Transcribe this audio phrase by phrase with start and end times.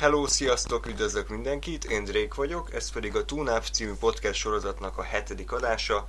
[0.00, 5.02] Hello, sziasztok, üdvözlök mindenkit, én Drake vagyok, ez pedig a Tunap című podcast sorozatnak a
[5.02, 6.06] hetedik adása.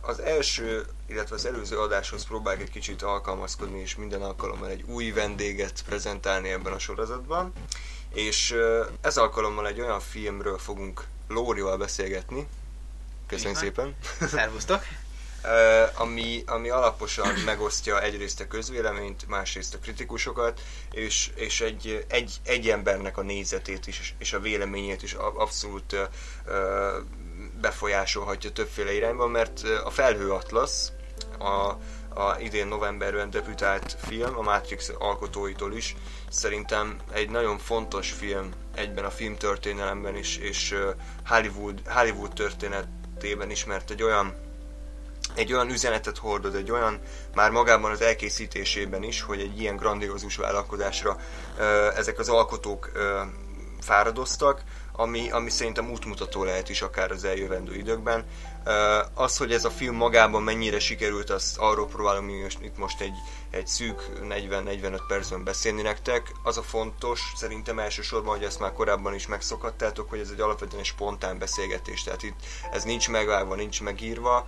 [0.00, 5.10] Az első, illetve az előző adáshoz próbálok egy kicsit alkalmazkodni, és minden alkalommal egy új
[5.10, 7.52] vendéget prezentálni ebben a sorozatban.
[8.14, 8.54] És
[9.00, 12.46] ez alkalommal egy olyan filmről fogunk Lórival beszélgetni.
[13.26, 13.96] Köszönjük szépen!
[14.20, 14.82] Szervusztok!
[15.94, 22.68] Ami, ami alaposan megosztja egyrészt a közvéleményt, másrészt a kritikusokat, és, és egy, egy, egy
[22.68, 25.96] embernek a nézetét is, és a véleményét is abszolút
[27.60, 30.88] befolyásolhatja többféle irányban, mert a Felhő Atlas,
[31.38, 31.76] a,
[32.20, 35.96] a idén novemberben debütált film, a Matrix alkotóitól is,
[36.30, 40.74] szerintem egy nagyon fontos film egyben a filmtörténelemben is, és
[41.26, 44.34] Hollywood, Hollywood történetében is, mert egy olyan
[45.34, 47.00] egy olyan üzenetet hordoz, egy olyan
[47.34, 51.16] már magában az elkészítésében is, hogy egy ilyen grandiózus vállalkozásra
[51.96, 52.90] ezek az alkotók
[53.80, 58.24] fáradoztak, ami, ami szerintem útmutató lehet is akár az eljövendő időkben.
[59.14, 62.28] Az, hogy ez a film magában mennyire sikerült, azt arról próbálom
[62.60, 63.14] itt most egy,
[63.50, 66.32] egy szűk 40-45 percben beszélni nektek.
[66.42, 70.84] Az a fontos, szerintem elsősorban, hogy ezt már korábban is megszokhattátok, hogy ez egy alapvetően
[70.84, 72.36] spontán beszélgetés, tehát itt
[72.72, 74.46] ez nincs megvágva, nincs megírva,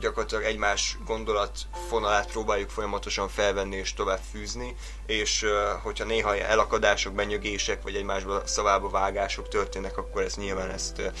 [0.00, 5.46] gyakorlatilag egymás gondolatfonalát próbáljuk folyamatosan felvenni és tovább fűzni, és
[5.82, 11.12] hogyha néha elakadások, benyögések, vagy egymásba szavába vágások történnek, akkor ez nyilván ezt,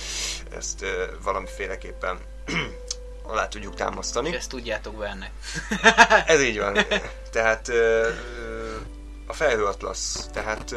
[0.56, 0.84] ezt
[1.22, 2.18] valamiféleképpen
[3.22, 4.34] alá tudjuk támasztani.
[4.34, 5.30] Ezt tudjátok benne.
[6.26, 6.78] Ez így van.
[7.30, 7.68] Tehát
[9.26, 10.28] a felhőatlasz.
[10.32, 10.74] Tehát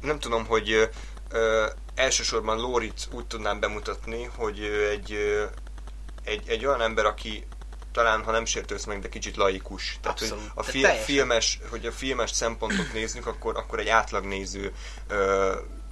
[0.00, 0.90] nem tudom, hogy
[1.94, 4.60] elsősorban Lórit úgy tudnám bemutatni, hogy
[4.90, 5.18] egy,
[6.24, 7.46] egy, egy olyan ember, aki
[7.92, 9.98] talán, ha nem sértősz meg, de kicsit laikus.
[10.00, 10.44] Tehát, Abszolút.
[10.44, 14.72] hogy a fi- filmes, hogy a filmes szempontot nézzük, akkor, akkor egy átlagnéző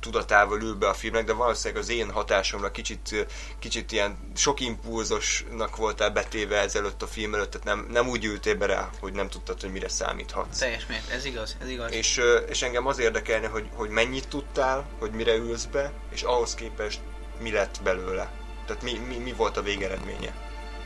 [0.00, 3.26] tudatával ül be a filmnek, de valószínűleg az én hatásomra kicsit,
[3.58, 8.54] kicsit ilyen sok impulzusnak voltál betéve ezelőtt a film előtt, tehát nem, nem úgy ültél
[8.54, 10.58] be rá, hogy nem tudtad, hogy mire számíthatsz.
[10.58, 11.92] Teljes mért, ez igaz, ez igaz.
[11.92, 16.54] És, és engem az érdekelne, hogy, hogy mennyit tudtál, hogy mire ülsz be, és ahhoz
[16.54, 17.00] képest
[17.40, 18.30] mi lett belőle.
[18.68, 20.32] Tehát mi, mi, mi volt a végeredménye?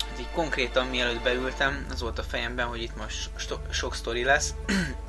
[0.09, 3.31] Hát így konkrétan mielőtt beültem, az volt a fejemben, hogy itt most
[3.71, 4.55] sok sztori lesz.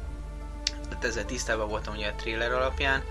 [0.89, 3.03] Tehát ezzel tisztában voltam ugye a trailer alapján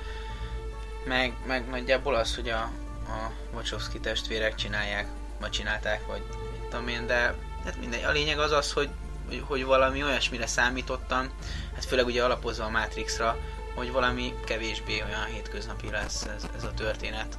[1.05, 2.61] meg, meg nagyjából az, hogy a,
[3.07, 5.07] a Wachowski testvérek csinálják,
[5.41, 6.23] vagy csinálták, vagy
[6.53, 7.35] mit tudom én, de
[7.65, 8.05] hát mindegy.
[8.05, 8.89] A lényeg az az, hogy,
[9.29, 11.31] hogy, hogy valami olyasmire számítottam,
[11.75, 13.39] hát főleg ugye alapozva a Matrixra,
[13.75, 17.39] hogy valami kevésbé olyan hétköznapi lesz ez, ez a történet.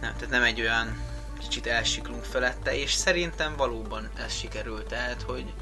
[0.00, 1.00] Nem, tehát nem egy olyan
[1.42, 5.52] kicsit elsiklunk felette, és szerintem valóban ez sikerült, tehát hogy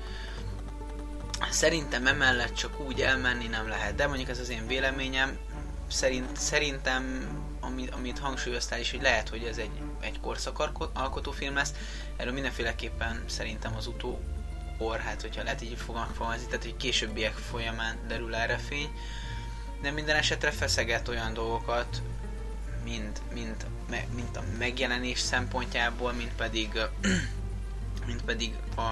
[1.50, 5.38] szerintem emellett csak úgy elmenni nem lehet, de mondjuk ez az én véleményem,
[5.88, 7.28] szerint, szerintem,
[7.60, 9.70] amit, amit hangsúlyoztál is, hogy lehet, hogy ez egy,
[10.00, 10.80] egy korszak
[11.32, 11.72] film lesz,
[12.16, 14.20] erről mindenféleképpen szerintem az utó
[14.78, 18.91] or, hát hogyha lehet így fogalmazni, tehát hogy későbbiek folyamán derül erre fény,
[19.82, 22.02] de minden esetre feszeget olyan dolgokat,
[22.90, 23.66] mint, mint,
[24.14, 26.80] mint a megjelenés szempontjából, mint pedig,
[28.06, 28.90] mint pedig a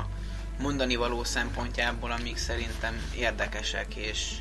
[0.58, 4.34] mondani való szempontjából, amik szerintem érdekesek és,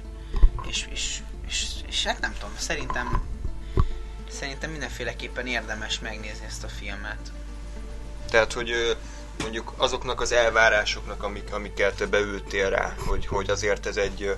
[0.68, 3.22] és, és és, és hát nem tudom, szerintem
[4.30, 7.32] szerintem mindenféleképpen érdemes megnézni ezt a filmet.
[8.30, 8.98] Tehát, hogy
[9.40, 14.36] mondjuk azoknak az elvárásoknak, amik, amikkel te beültél rá, hogy, hogy azért ez egy,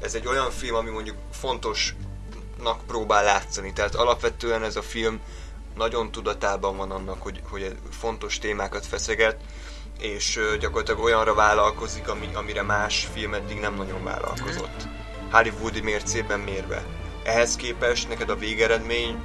[0.00, 1.16] ez egy olyan film, ami mondjuk
[2.56, 3.72] fontosnak próbál látszani.
[3.72, 5.20] Tehát alapvetően ez a film
[5.76, 9.36] nagyon tudatában van annak, hogy, hogy fontos témákat feszeget,
[9.98, 14.88] és gyakorlatilag olyanra vállalkozik, ami, amire más film eddig nem nagyon vállalkozott.
[15.30, 16.84] Hollywoodi mércében mérve.
[17.24, 19.16] Ehhez képest neked a végeredmény,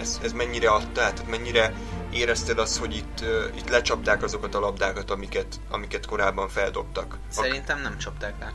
[0.00, 1.74] ez, ez mennyire adta, tehát mennyire
[2.12, 3.24] érezted azt, hogy itt,
[3.56, 7.18] itt lecsapták azokat a labdákat, amiket, amiket korábban feldobtak?
[7.28, 8.52] Szerintem nem csapták le.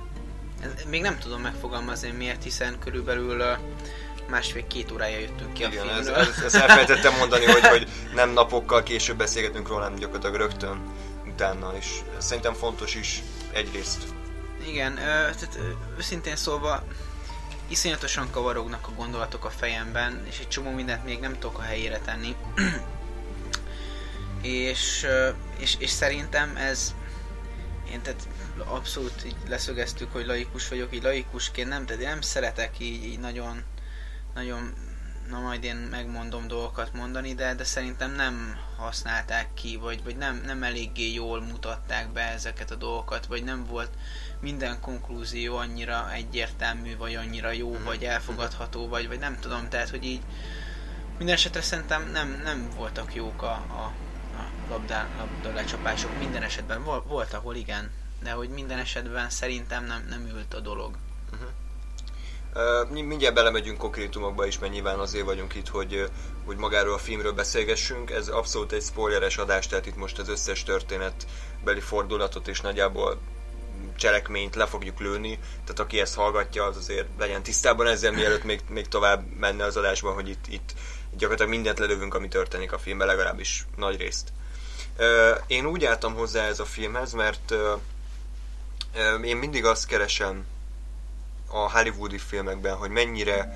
[0.89, 3.41] Még nem tudom megfogalmazni miért, hiszen körülbelül
[4.29, 6.15] másfél-két órája jöttünk ki Igen, a filmről.
[6.15, 10.93] Ez, ez, ezt elfelejtettem mondani, hogy, hogy nem napokkal később beszélgetünk róla, hanem gyakorlatilag rögtön
[11.25, 11.87] utána, és
[12.17, 13.21] szerintem fontos is
[13.53, 14.17] egyrészt
[14.67, 15.59] igen, ö, tehát
[15.97, 16.83] őszintén szólva
[17.67, 21.99] iszonyatosan kavarognak a gondolatok a fejemben, és egy csomó mindent még nem tudok a helyére
[21.99, 22.35] tenni.
[24.41, 25.07] és,
[25.57, 26.95] és, és szerintem ez
[27.91, 28.27] én tehát
[28.65, 33.19] abszolút így leszögeztük, hogy laikus vagyok, így laikusként nem, tehát én nem szeretek így, így
[33.19, 33.63] nagyon,
[34.39, 34.73] nagyon
[35.29, 40.41] na majd én megmondom dolgokat mondani, de, de szerintem nem használták ki, vagy, vagy nem,
[40.45, 43.89] nem eléggé jól mutatták be ezeket a dolgokat, vagy nem volt
[44.39, 47.83] minden konklúzió annyira egyértelmű, vagy annyira jó, mm-hmm.
[47.83, 50.21] vagy elfogadható, vagy, vagy nem tudom, tehát hogy így
[51.17, 53.93] minden esetre szerintem nem, nem voltak jók a, a,
[54.37, 57.91] a labdá, labdalecsapások, minden esetben volt, volt, ahol igen,
[58.23, 60.97] de hogy minden esetben szerintem nem, nem ült a dolog.
[61.31, 61.49] Uh-huh.
[62.89, 66.09] Mindjárt belemegyünk konkrétumokba is, mert nyilván azért vagyunk itt, hogy,
[66.45, 68.11] hogy magáról a filmről beszélgessünk.
[68.11, 73.19] Ez abszolút egy spoileres adás, tehát itt most az összes történetbeli fordulatot és nagyjából
[73.95, 78.61] cselekményt le fogjuk lőni, tehát aki ezt hallgatja, az azért legyen tisztában ezzel, mielőtt még,
[78.69, 80.73] még tovább menne az adásban, hogy itt, itt
[81.11, 84.31] gyakorlatilag mindent lelövünk, ami történik a filmben, legalábbis nagy részt.
[85.47, 87.53] Én úgy álltam hozzá ez a filmhez, mert
[89.23, 90.45] én mindig azt keresem
[91.51, 93.53] a hollywoodi filmekben, hogy mennyire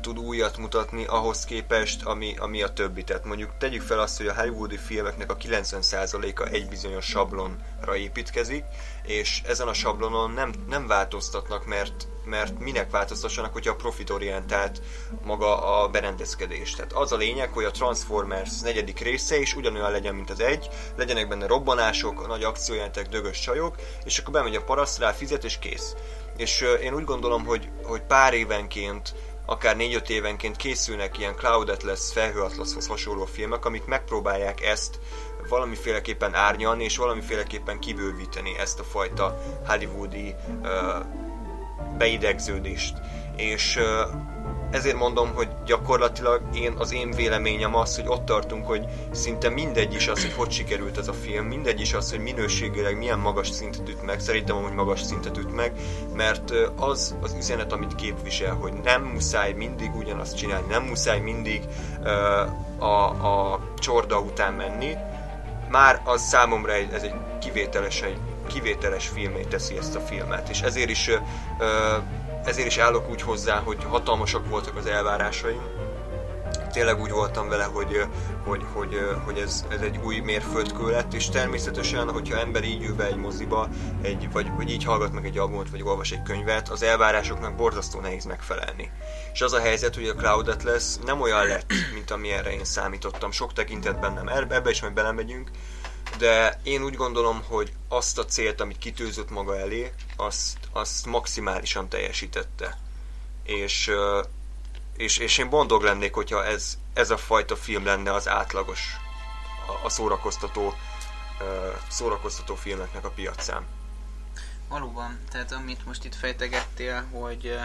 [0.00, 3.04] tud újat mutatni ahhoz képest, ami, ami a többi.
[3.04, 8.64] Tehát mondjuk tegyük fel azt, hogy a hollywoodi filmeknek a 90%-a egy bizonyos sablonra építkezik,
[9.02, 14.82] és ezen a sablonon nem, nem változtatnak, mert, mert minek változtassanak, hogyha a profitorientált
[15.22, 16.74] maga a berendezkedés.
[16.74, 20.68] Tehát az a lényeg, hogy a Transformers negyedik része is ugyanolyan legyen, mint az egy,
[20.96, 25.94] legyenek benne robbanások, nagy akciójelentek, dögös csajok, és akkor bemegy a paraszt fizet és kész.
[26.40, 29.14] És én úgy gondolom, hogy, hogy pár évenként
[29.46, 34.98] akár 4-5 évenként készülnek ilyen Cloud Atlas, Felhő Atlashoz hasonló filmek, amik megpróbálják ezt
[35.48, 40.68] valamiféleképpen árnyalni, és valamiféleképpen kibővíteni ezt a fajta hollywoodi uh,
[41.98, 42.96] beidegződést.
[43.36, 43.84] És uh,
[44.70, 49.94] ezért mondom, hogy gyakorlatilag én, az én véleményem az, hogy ott tartunk, hogy szinte mindegy
[49.94, 53.48] is az, hogy hogy sikerült ez a film, mindegy is az, hogy minőségileg milyen magas
[53.48, 55.72] szintet üt meg, szerintem hogy magas szintet üt meg,
[56.14, 61.62] mert az az üzenet, amit képvisel, hogy nem muszáj mindig ugyanazt csinálni, nem muszáj mindig
[62.00, 63.04] uh, a,
[63.52, 64.94] a csorda után menni,
[65.70, 70.60] már az számomra egy, ez egy kivételes, egy kivételes filmé teszi ezt a filmet, és
[70.60, 72.02] ezért is uh,
[72.44, 75.62] ezért is állok úgy hozzá, hogy hatalmasak voltak az elvárásaim.
[76.72, 78.04] Tényleg úgy voltam vele, hogy,
[78.44, 82.94] hogy, hogy, hogy ez, ez egy új mérföldkő lett, és természetesen, hogyha ember így ül
[82.94, 83.68] be egy moziba,
[84.02, 88.00] egy, vagy, vagy így hallgat meg egy albumot, vagy olvas egy könyvet, az elvárásoknak borzasztó
[88.00, 88.90] nehéz megfelelni.
[89.32, 93.30] És az a helyzet, hogy a Cloud Atlas nem olyan lett, mint amilyenre én számítottam.
[93.30, 95.50] Sok tekintetben nem, ebbe is majd belemegyünk,
[96.18, 101.88] de én úgy gondolom, hogy azt a célt, amit kitűzött maga elé, azt, azt maximálisan
[101.88, 102.78] teljesítette.
[103.42, 103.90] És,
[104.96, 108.96] és, és én boldog lennék, hogyha ez, ez a fajta film lenne az átlagos,
[109.66, 110.74] a, a szórakoztató,
[111.88, 113.66] szórakoztató filmeknek a piacán.
[114.68, 117.58] Valóban, tehát amit most itt fejtegettél, hogy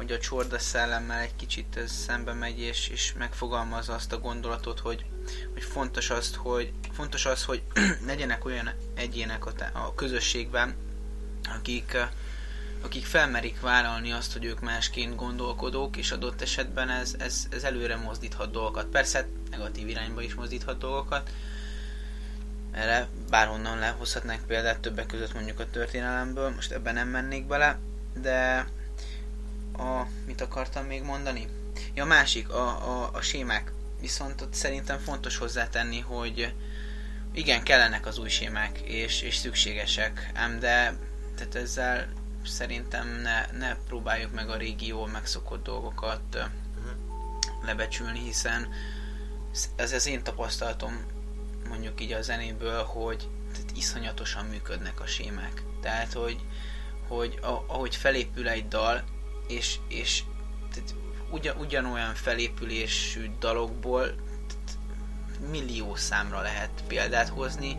[0.00, 4.78] hogy a csorda szellemmel egy kicsit ez szembe megy, és, és megfogalmazza azt a gondolatot,
[4.78, 5.04] hogy,
[5.52, 7.62] hogy fontos, azt, hogy, fontos az, hogy
[8.06, 10.74] legyenek olyan egyének a, a közösségben,
[11.58, 11.96] akik,
[12.82, 17.96] akik felmerik vállalni azt, hogy ők másként gondolkodók, és adott esetben ez, ez, ez előre
[17.96, 18.86] mozdíthat dolgokat.
[18.86, 21.30] Persze negatív irányba is mozdíthat dolgokat,
[22.70, 27.78] erre bárhonnan lehozhatnánk példát, többek között mondjuk a történelemből, most ebben nem mennék bele,
[28.20, 28.66] de
[29.80, 31.48] a, mit akartam még mondani?
[31.94, 33.72] Ja, másik, a, a, a sémák.
[34.00, 36.54] Viszont ott szerintem fontos hozzátenni, hogy
[37.32, 40.96] igen, kellenek az új sémák, és, és szükségesek, ám de
[41.34, 42.12] tehát ezzel
[42.44, 46.46] szerintem ne, ne próbáljuk meg a régi jól megszokott dolgokat uh-huh.
[47.64, 48.68] lebecsülni, hiszen
[49.76, 51.04] ez az én tapasztalatom
[51.68, 55.62] mondjuk így a zenéből, hogy tehát iszonyatosan működnek a sémák.
[55.80, 56.40] Tehát, hogy,
[57.08, 59.04] hogy ahogy felépül egy dal,
[59.50, 60.22] és, és
[60.72, 60.94] tehát
[61.30, 64.06] ugyan, ugyanolyan felépülésű dalokból
[65.50, 67.76] millió számra lehet példát hozni,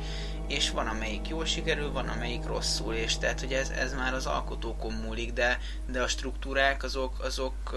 [0.48, 4.26] és van amelyik jól sikerül, van amelyik rosszul, és tehát, hogy ez, ez már az
[4.26, 7.76] alkotókon múlik, de, de a struktúrák azok, azok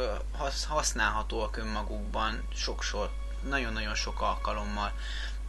[0.69, 3.11] használhatóak önmagukban sokszor,
[3.49, 4.93] nagyon-nagyon sok alkalommal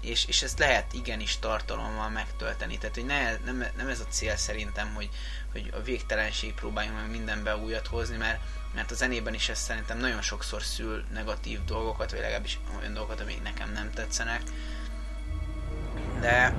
[0.06, 2.78] és, és ezt lehet igenis tartalommal megtölteni.
[2.78, 5.10] Tehát, hogy ne, nem, nem ez a cél szerintem, hogy,
[5.52, 8.40] hogy a végtelenség próbáljunk meg mindenbe újat hozni, mert,
[8.74, 13.22] mert a zenében is ez szerintem nagyon sokszor szül negatív dolgokat, vagy legalábbis olyan dolgokat,
[13.22, 14.42] amik nekem nem tetszenek.
[16.20, 16.56] De,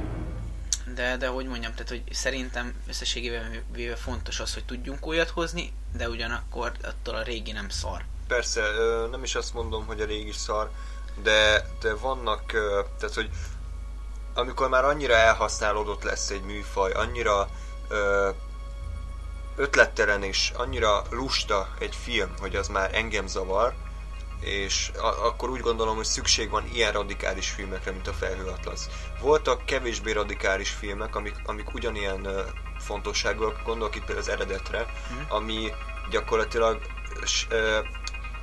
[0.95, 5.73] de, de hogy mondjam, tehát hogy szerintem összességében véve fontos az, hogy tudjunk újat hozni,
[5.97, 8.05] de ugyanakkor attól a régi nem szar.
[8.27, 8.63] Persze,
[9.11, 10.71] nem is azt mondom, hogy a régi szar,
[11.23, 12.47] de, de vannak,
[12.99, 13.31] tehát hogy
[14.35, 17.49] amikor már annyira elhasználódott lesz egy műfaj, annyira
[19.57, 23.75] ötlettelen és annyira lusta egy film, hogy az már engem zavar,
[24.41, 24.91] és
[25.23, 28.89] akkor úgy gondolom, hogy szükség van ilyen radikális filmekre, mint a Felhő Atlasz.
[29.21, 32.43] Voltak kevésbé radikális filmek, amik, amik ugyanilyen ö,
[32.79, 35.21] fontosságúak, gondolok itt például az eredetre, Mhm.
[35.35, 35.73] ami
[36.11, 36.81] gyakorlatilag
[37.49, 37.79] ö,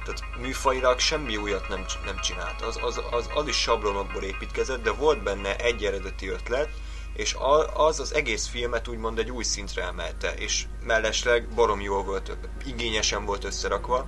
[0.05, 2.61] tehát műfajilag semmi újat nem, nem csinált.
[2.61, 6.69] Az, az, az, az is sablonokból építkezett, de volt benne egy eredeti ötlet,
[7.13, 7.35] és
[7.73, 13.25] az az egész filmet úgymond egy új szintre emelte, és mellesleg barom jól volt, igényesen
[13.25, 14.07] volt összerakva,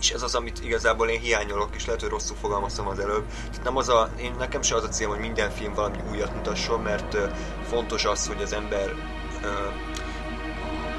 [0.00, 3.26] és ez az, amit igazából én hiányolok, és lehet, hogy rosszul fogalmaztam az előbb.
[3.26, 6.34] Tehát nem az a, én, nekem se az a cél, hogy minden film valami újat
[6.34, 7.16] mutasson, mert
[7.68, 8.94] fontos az, hogy az ember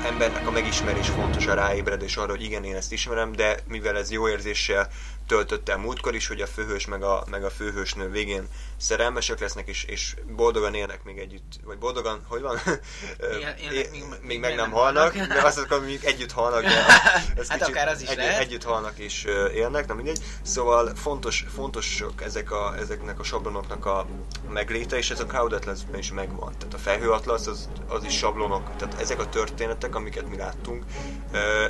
[0.05, 3.98] embernek a megismerés fontos a ráébred, és arra, hogy igen, én ezt ismerem, de mivel
[3.98, 4.88] ez jó érzéssel
[5.27, 8.47] töltött el múltkor is, hogy a főhős meg a, meg a főhősnő végén
[8.77, 12.57] szerelmesek lesznek, és, és boldogan élnek még együtt, vagy boldogan, hogy van?
[12.65, 16.85] Él- élnek, még- még, meg nem halnak, de azt akarom, hogy együtt halnak, de
[17.41, 18.39] ez Hát akár az is egy, lehet.
[18.39, 19.23] együtt halnak és
[19.53, 20.19] élnek, na mindegy.
[20.41, 24.07] Szóval fontos, fontosok ezek a, ezeknek a sablonoknak a
[24.49, 26.53] megléte, és ez a Cloud Atlasben is megvan.
[26.57, 30.83] Tehát a Felhő Atlasz az, az is sablonok, tehát ezek a történetek, amiket mi láttunk,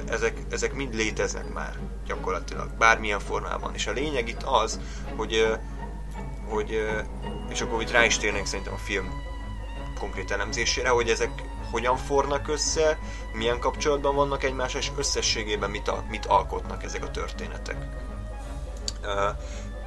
[0.10, 3.41] ezek, ezek mind léteznek már gyakorlatilag, bármilyen formában.
[3.74, 4.80] És a lényeg itt az,
[5.16, 5.58] hogy,
[6.50, 6.86] hogy
[7.50, 9.24] és akkor itt rá is térnénk szerintem a film
[10.00, 11.30] konkrét elemzésére, hogy ezek
[11.72, 12.98] hogyan fornak össze,
[13.34, 17.78] milyen kapcsolatban vannak egymással, és összességében mit, a, mit alkotnak ezek a történetek.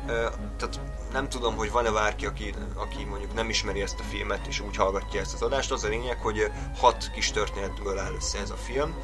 [0.07, 0.81] Tehát
[1.13, 4.77] nem tudom, hogy van-e bárki, aki, aki mondjuk nem ismeri ezt a filmet, és úgy
[4.77, 5.73] hallgatja ezt az adást.
[5.73, 8.99] Az a lényeg, hogy hat kis történetből áll össze ez a film.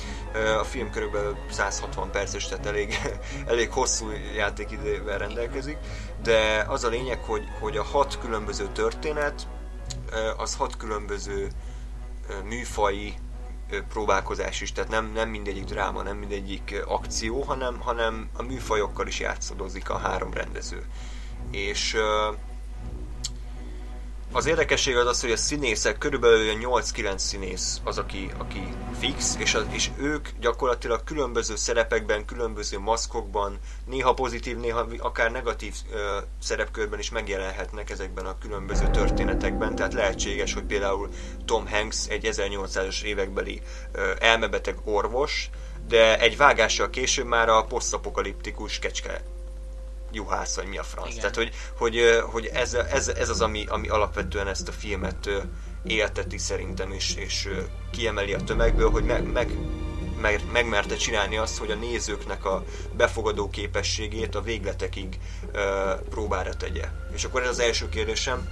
[0.61, 2.99] A film körülbelül 160 perces, tehát elég,
[3.47, 5.77] elég hosszú játékidővel rendelkezik,
[6.23, 9.49] de az a lényeg, hogy, hogy a hat különböző történet,
[10.37, 11.49] az hat különböző
[12.45, 13.15] műfai
[13.89, 19.21] próbálkozás is, tehát nem, nem mindegyik dráma, nem mindegyik akció, hanem, hanem a műfajokkal is
[19.21, 20.85] játszadozik a három rendező.
[21.51, 22.29] És ö,
[24.33, 28.63] az érdekesség az az, hogy a színészek, körülbelül olyan 8-9 színész az, aki, aki
[28.99, 35.75] fix, és, a, és ők gyakorlatilag különböző szerepekben, különböző maszkokban, néha pozitív, néha akár negatív
[35.93, 41.09] ö, szerepkörben is megjelenhetnek ezekben a különböző történetekben, tehát lehetséges, hogy például
[41.45, 43.61] Tom Hanks egy 1800-as évekbeli
[43.93, 45.51] ö, elmebeteg orvos,
[45.89, 49.23] de egy vágással később már a posztapokaliptikus kecske
[50.13, 51.09] juhász, vagy mi a franc.
[51.09, 51.21] Igen.
[51.21, 55.31] Tehát, hogy, hogy, hogy ez, ez, ez az, ami, ami alapvetően ezt a filmet
[55.85, 57.49] élteti szerintem, és, és
[57.91, 59.59] kiemeli a tömegből, hogy meg, meg,
[60.21, 62.65] meg, megmerte csinálni azt, hogy a nézőknek a
[62.97, 65.19] befogadó képességét a végletekig
[65.53, 66.89] ö, próbára tegye.
[67.15, 68.49] És akkor ez az első kérdésem,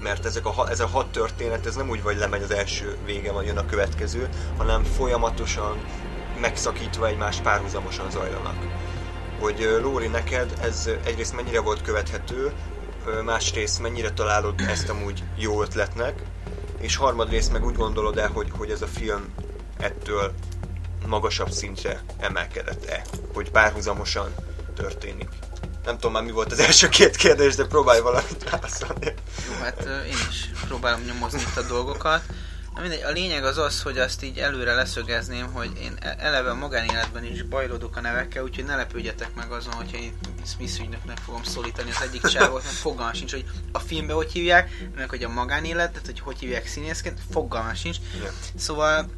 [0.00, 3.32] mert ezek a, ez a hat történet, ez nem úgy vagy lemegy az első vége,
[3.32, 5.76] vagy jön a következő, hanem folyamatosan
[6.40, 8.56] megszakítva egymást párhuzamosan zajlanak.
[9.42, 12.52] Hogy Lóri, neked ez egyrészt mennyire volt követhető,
[13.24, 16.22] másrészt mennyire találod ezt amúgy jó ötletnek,
[16.80, 19.34] és harmadrészt meg úgy gondolod el, hogy, hogy ez a film
[19.78, 20.32] ettől
[21.06, 23.02] magasabb szintre emelkedett-e,
[23.34, 24.34] hogy párhuzamosan
[24.74, 25.28] történik.
[25.84, 29.14] Nem tudom már mi volt az első két kérdés, de próbálj valamit válaszolni.
[29.48, 32.22] Jó, hát én is próbálom nyomozni itt a dolgokat.
[32.74, 36.50] Na mindegy, a lényeg az az, hogy azt így előre leszögezném, hogy én e- eleve
[36.50, 40.12] a magánéletben is bajlódok a nevekkel, úgyhogy ne lepődjetek meg azon, hogyha én
[40.46, 44.86] Smith ügynöknek fogom szólítani az egyik csávot, mert fogalmam sincs, hogy a filmbe hogy hívják,
[44.96, 47.96] meg hogy a magánéletet, hogy hogy hívják színészként, fogalmam sincs.
[48.16, 48.32] Igen.
[48.56, 49.10] Szóval,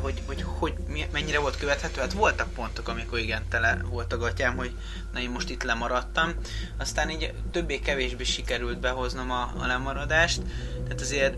[0.00, 4.16] hogy, hogy, hogy mi- mennyire volt követhető, hát voltak pontok, amikor igen, tele volt a
[4.18, 4.70] gatyám, hogy
[5.12, 6.32] na én most itt lemaradtam.
[6.78, 10.40] Aztán így többé-kevésbé sikerült behoznom a, a lemaradást,
[10.84, 11.36] tehát azért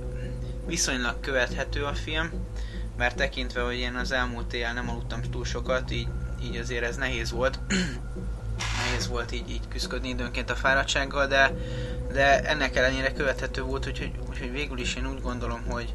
[0.68, 2.30] viszonylag követhető a film,
[2.96, 6.08] mert tekintve, hogy én az elmúlt éjjel nem aludtam túl sokat, így,
[6.42, 7.58] így azért ez nehéz volt.
[8.84, 11.52] nehéz volt így, így küzdködni időnként a fáradtsággal, de,
[12.12, 15.92] de ennek ellenére követhető volt, úgyhogy, úgyhogy végül is én úgy gondolom, hogy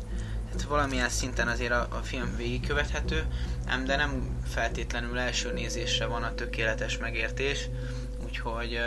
[0.52, 3.26] hát valamilyen szinten azért a, a film végigkövethető,
[3.66, 7.70] ám de nem feltétlenül első nézésre van a tökéletes megértés,
[8.26, 8.80] úgyhogy,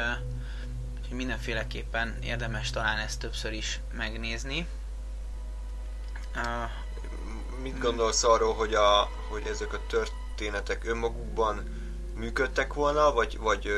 [0.98, 4.66] úgyhogy mindenféleképpen érdemes talán ezt többször is megnézni.
[7.62, 11.62] Mit gondolsz arról, hogy, a, hogy ezek a történetek önmagukban
[12.14, 13.70] működtek volna, vagy, vagy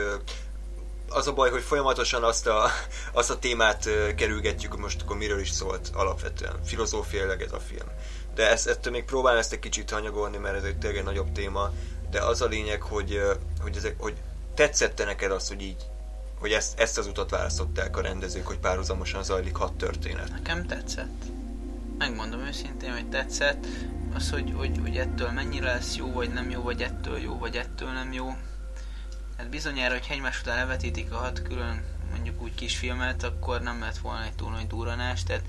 [1.08, 2.70] az a baj, hogy folyamatosan azt a,
[3.12, 6.64] azt a témát kerülgetjük, hogy most akkor miről is szólt alapvetően.
[6.64, 7.88] Filozófiailag ez a film.
[8.34, 11.70] De ezt, ettől még próbálom ezt egy kicsit hanyagolni, mert ez egy tényleg nagyobb téma.
[12.10, 13.22] De az a lényeg, hogy,
[13.60, 14.16] hogy, ezek, hogy
[14.54, 15.86] tetszette neked az, hogy így
[16.38, 20.28] hogy ezt, ezt az utat választották a rendezők, hogy párhuzamosan zajlik hat történet.
[20.30, 21.37] Nekem tetszett.
[21.98, 23.66] Megmondom őszintén, hogy tetszett.
[24.14, 27.56] Az, hogy, hogy, hogy ettől mennyire lesz jó, vagy nem jó, vagy ettől jó, vagy
[27.56, 28.36] ettől nem jó.
[29.36, 33.80] Hát bizonyára, hogy egymás után levetítik a hat külön mondjuk úgy kis filmet, akkor nem
[33.80, 35.44] lett volna egy túl nagy duranás, tehát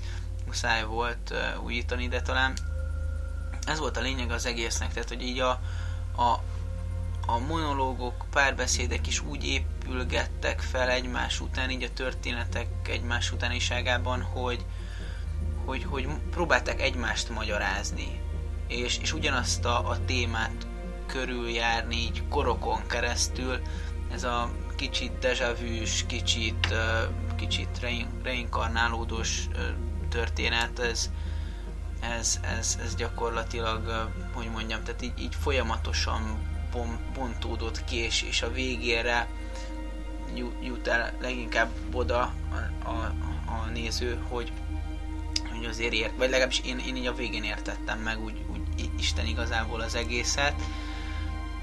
[0.46, 2.54] muszáj volt uh, újítani, de talán
[3.66, 5.50] ez volt a lényeg az egésznek, tehát hogy így a,
[6.16, 6.42] a,
[7.26, 14.64] a monológok, párbeszédek is úgy épülgettek fel egymás után, így a történetek egymás utániságában, hogy,
[15.64, 18.20] hogy, hogy próbálták egymást magyarázni,
[18.68, 20.66] és, és ugyanazt a, a témát
[21.06, 23.60] körüljárni így korokon keresztül,
[24.12, 26.74] ez a kicsit dejavűs, kicsit,
[27.36, 27.80] kicsit
[28.22, 29.48] reinkarnálódós
[30.08, 31.10] történet, ez,
[32.00, 36.48] ez, ez, ez gyakorlatilag, hogy mondjam, tehát így, így folyamatosan
[37.14, 39.28] bontódott ki, és, és a végére
[40.62, 42.32] jut el leginkább oda
[42.82, 43.14] a, a,
[43.46, 44.52] a néző, hogy,
[45.60, 48.60] hogy azért ért, vagy legalábbis én, én így a végén értettem meg úgy, úgy
[48.98, 50.54] Isten igazából az egészet.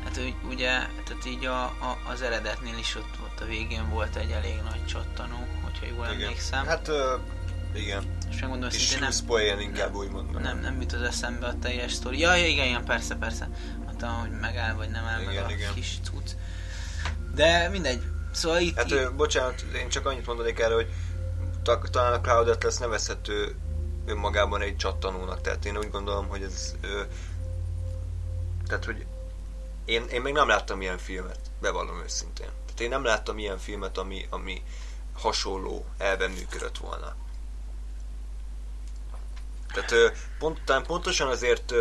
[0.04, 0.70] Hát ugye,
[1.06, 4.86] tehát így a, a, az eredetnél is ott, ott a végén volt egy elég nagy
[4.86, 6.22] csattanó, hogyha jól Igen.
[6.22, 6.66] emlékszem.
[6.66, 6.92] Hát
[7.74, 8.18] igen.
[8.30, 9.12] És megmondom, hogy nem...
[9.28, 10.42] poén inkább úgy mondom.
[10.42, 12.20] Nem, nem jut az eszembe a teljes sztori.
[12.20, 13.50] Ja, ja, igen, igen, persze, persze.
[13.86, 15.74] Mondtam, hogy megáll, vagy nem áll igen, meg a igen.
[15.74, 16.32] kis cucc.
[17.36, 18.04] De mindegy.
[18.32, 18.76] Szóval itt...
[18.76, 19.14] Hát, itt...
[19.14, 20.88] bocsánat, én csak annyit mondanék erre, hogy
[21.92, 23.56] talán a Cloud lesz nevezhető
[24.08, 26.76] önmagában egy csattanónak, tehát én úgy gondolom, hogy ez...
[26.82, 27.02] Ö,
[28.68, 29.06] tehát, hogy
[29.86, 32.50] én, én még nem láttam ilyen filmet, bevallom őszintén.
[32.66, 34.64] Tehát én nem láttam ilyen filmet, ami, ami
[35.14, 37.16] hasonló elben működött volna.
[39.74, 41.74] Tehát pont, talán pontosan azért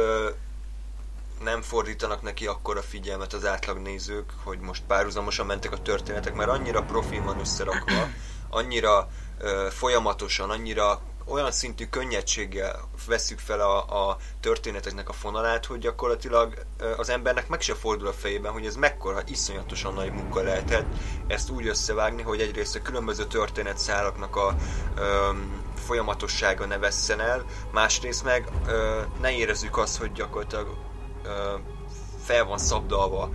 [1.43, 6.83] nem fordítanak neki akkora figyelmet az átlagnézők, hogy most párhuzamosan mentek a történetek, mert annyira
[6.83, 8.09] profil van összerakva,
[8.49, 9.09] annyira
[9.71, 16.65] folyamatosan, annyira olyan szintű könnyedséggel veszük fel a, a történeteknek a fonalát, hogy gyakorlatilag
[16.97, 20.87] az embernek meg se fordul a fejében, hogy ez mekkora iszonyatosan nagy munka lehetett
[21.27, 24.55] ezt úgy összevágni, hogy egyrészt a különböző történetszálaknak a
[24.99, 28.71] um, folyamatossága ne vesszen el, másrészt meg uh,
[29.21, 31.61] ne érezzük azt, hogy gyakorlatilag uh,
[32.25, 33.31] fel van szabdalva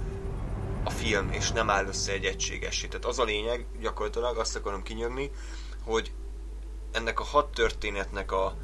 [0.83, 2.87] a film, és nem áll össze egy egységessé.
[2.87, 5.31] Tehát az a lényeg, gyakorlatilag azt akarom kinyögni,
[5.83, 6.11] hogy
[6.91, 8.55] ennek a hat történetnek a,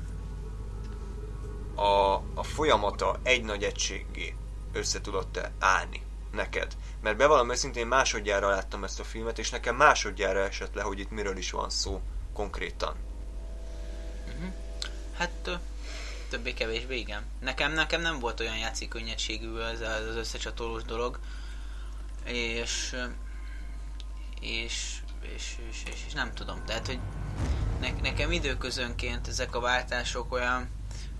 [1.75, 4.35] a, a folyamata egy nagy egységé
[4.71, 6.75] össze tudott állni neked.
[7.01, 11.11] Mert bevallom őszintén másodjára láttam ezt a filmet, és nekem másodjára esett le, hogy itt
[11.11, 12.01] miről is van szó
[12.33, 12.95] konkrétan.
[14.27, 14.53] Uh-huh.
[15.17, 15.59] Hát
[16.29, 17.25] többé-kevésbé igen.
[17.39, 21.19] Nekem, nekem nem volt olyan játszik könnyedségű ez az összecsatolós dolog,
[22.23, 22.95] és
[24.41, 24.99] és,
[25.35, 26.99] és, és, és, és nem tudom, tehát hogy
[27.79, 30.69] ne, nekem időközönként ezek a váltások olyan,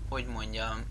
[0.08, 0.84] hogy mondjam,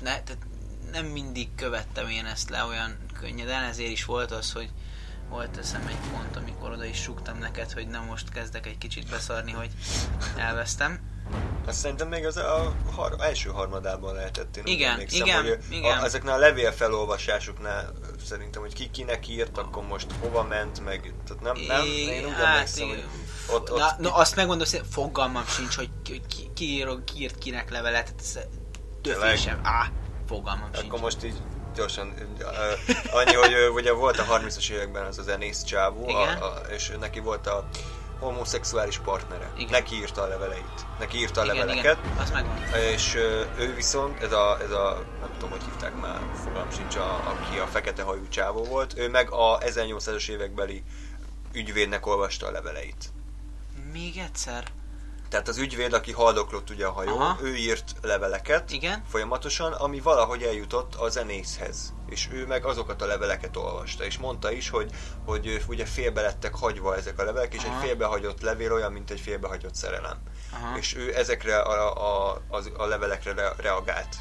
[0.00, 0.46] ne, tehát
[0.92, 4.70] nem mindig követtem én ezt le olyan könnyeden, ezért is volt az, hogy
[5.28, 9.10] volt eszem egy pont, amikor oda is súgtam neked, hogy nem most kezdek egy kicsit
[9.10, 9.70] beszarni, hogy
[10.36, 11.05] elvesztem.
[11.66, 14.56] Azt szerintem még az a har- első harmadában lehetett.
[14.56, 15.98] Én igen, igen, hogy igen.
[15.98, 17.92] A, ezeknél a levél felolvasásoknál
[18.26, 22.32] szerintem, hogy ki kinek írt, akkor most hova ment, meg tehát nem, nem, én úgy
[22.32, 23.04] hát, emlékszem, hogy
[23.52, 27.38] ott, ott, na, na, azt megmondom, hogy fogalmam sincs, hogy ki, ki, ki, ki írt
[27.38, 28.14] kinek levelet,
[29.36, 29.90] sem, á,
[30.28, 31.00] fogalmam Akkor sincs.
[31.00, 31.36] most így
[31.74, 32.14] gyorsan,
[33.12, 37.20] annyi, hogy ugye volt a 30-as években az a zenész csávó, a, a, és neki
[37.20, 37.68] volt a
[38.18, 39.50] homoszexuális partnere.
[39.56, 39.70] Igen.
[39.70, 40.86] Neki írta a leveleit.
[40.98, 41.98] Neki írta a igen, leveleket.
[42.04, 42.56] Igen, az megvan.
[42.92, 43.14] És
[43.58, 47.58] ő viszont, ez a, ez a, nem tudom, hogy hívták már, fogalm sincs, a, aki
[47.58, 50.82] a fekete hajú csávó volt, ő meg a 1800-as évekbeli
[51.52, 53.12] ügyvédnek olvasta a leveleit.
[53.92, 54.64] Még egyszer?
[55.28, 57.38] Tehát az ügyvéd, aki haldoklott ugye a hajó, Aha.
[57.42, 59.02] ő írt leveleket Igen?
[59.08, 61.94] folyamatosan, ami valahogy eljutott a zenészhez.
[62.08, 64.90] És ő meg azokat a leveleket olvasta, és mondta is, hogy,
[65.24, 67.74] hogy ugye félbe lettek hagyva ezek a levelek, és Aha.
[67.74, 70.18] egy félbehagyott levél olyan, mint egy félbehagyott szerelem.
[70.52, 70.78] Aha.
[70.78, 74.16] És ő ezekre a, a, a, a levelekre re, reagált.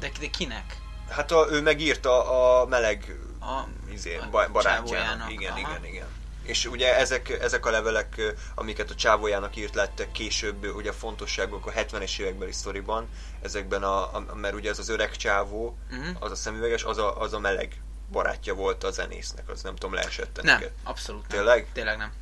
[0.00, 0.78] De, de kinek?
[1.08, 3.60] Hát a, ő megírta a meleg a,
[3.92, 5.30] izé, a barátjának.
[5.30, 5.58] Igen, Aha.
[5.58, 6.18] igen, igen
[6.50, 11.72] és ugye ezek, ezek a levelek, amiket a csávójának írt lettek később, ugye fontosságok a
[11.72, 13.08] 70-es évekbeli sztoriban,
[13.42, 16.16] ezekben a, a, mert ugye ez az öreg csávó, uh-huh.
[16.18, 17.80] az a szemüveges, az a, az a meleg
[18.12, 20.72] barátja volt a zenésznek, az nem tudom, leesett Nem, neked.
[20.82, 21.30] abszolút nem.
[21.30, 21.66] Tényleg?
[21.72, 22.12] Tényleg nem.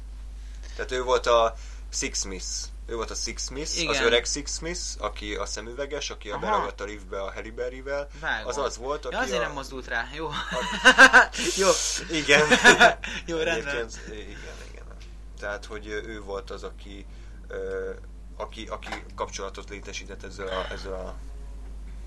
[0.76, 1.54] Tehát ő volt a
[1.92, 2.46] Six Smith
[2.88, 3.94] ő volt a Six Smith, Igen.
[3.94, 8.08] az öreg Six Smith, aki a szemüveges, aki a beragadt a liftbe a Harry Berry-vel.
[8.44, 9.42] Az az volt, aki ja, azért a...
[9.42, 10.26] nem mozdult rá, jó.
[10.26, 10.34] A...
[11.62, 11.68] jó.
[12.10, 12.46] Igen.
[13.26, 13.88] jó, rendben.
[14.06, 14.84] Igen, igen.
[15.38, 17.06] Tehát, hogy ő volt az, aki,
[18.36, 21.14] aki, aki kapcsolatot létesített ezzel a, ezzel a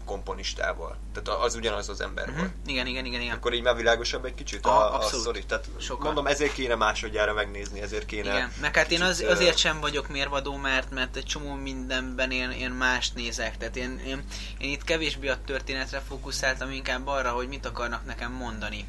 [0.06, 0.98] komponistával.
[1.14, 2.40] Tehát az ugyanaz az ember uh-huh.
[2.40, 2.52] volt.
[2.66, 3.36] Igen, igen, igen, igen.
[3.36, 5.44] Akkor így már világosabb egy kicsit a, a, a sztori.
[5.46, 6.06] Tehát Sokkal.
[6.06, 8.34] mondom, ezért kéne másodjára megnézni, ezért kéne...
[8.34, 12.52] Igen, meg hát én az, azért sem vagyok mérvadó, mert, mert egy csomó mindenben én,
[12.52, 13.58] én mást nézek.
[13.58, 14.24] Tehát én, én,
[14.58, 18.88] én itt kevésbé a történetre fókuszáltam, inkább arra, hogy mit akarnak nekem mondani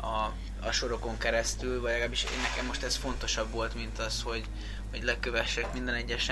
[0.00, 0.32] a,
[0.66, 4.44] a sorokon keresztül, vagy legalábbis nekem most ez fontosabb volt, mint az, hogy,
[4.90, 6.30] hogy lekövessek minden egyes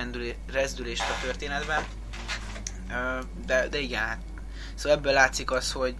[0.52, 1.84] rezdülést a történetben.
[3.46, 4.18] De, de igen, hát
[4.78, 5.94] Szóval ebből látszik az, hogy,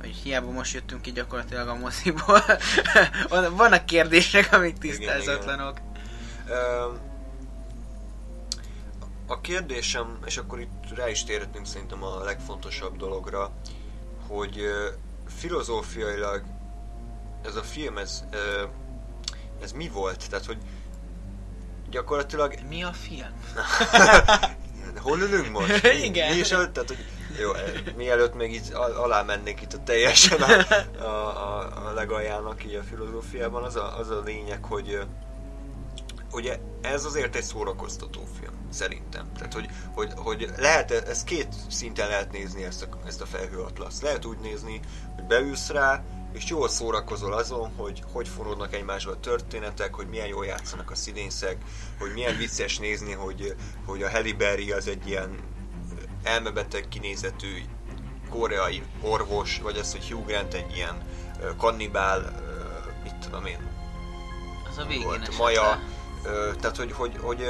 [0.00, 2.42] hogy hiába most jöttünk ki gyakorlatilag a moziból.
[3.56, 5.78] Vannak kérdések, amik tisztázatlanok.
[5.78, 7.08] Igen, igen.
[9.26, 13.50] A kérdésem, és akkor itt rá is térhetünk szerintem a legfontosabb dologra,
[14.26, 14.60] hogy
[15.36, 16.42] filozófiailag
[17.44, 18.24] ez a film, ez,
[19.62, 20.28] ez mi volt?
[20.30, 20.58] Tehát, hogy
[21.90, 22.54] gyakorlatilag...
[22.68, 23.40] Mi a film?
[24.98, 25.84] Hol ülünk most?
[26.08, 26.32] Igen.
[26.32, 27.04] Mi is, tehát, hogy
[27.40, 28.72] jó, eh, mielőtt még így
[29.02, 30.52] alá mennék itt a teljesen a,
[31.02, 35.00] a, a, a legaljának így a filozófiában, az a, az a lényeg, hogy
[36.32, 39.32] ugye ez azért egy szórakoztató film, szerintem.
[39.36, 44.02] Tehát, hogy, hogy, hogy lehet, ez két szinten lehet nézni ezt a, ezt a felhőatlaszt.
[44.02, 44.80] Lehet úgy nézni,
[45.14, 50.26] hogy beülsz rá, és jól szórakozol azon, hogy hogy forródnak egymásba a történetek, hogy milyen
[50.26, 51.56] jól játszanak a színészek,
[51.98, 53.54] hogy milyen vicces nézni, hogy,
[53.86, 55.38] hogy a Halle Berry az egy ilyen
[56.22, 57.62] elmebeteg kinézetű
[58.28, 61.02] koreai orvos, vagy az, hogy Hugh Grant egy ilyen
[61.56, 62.42] kannibál,
[63.02, 63.68] mit tudom én,
[64.70, 65.82] az a végén volt, maja,
[66.60, 67.46] tehát hogy, hogy, hogy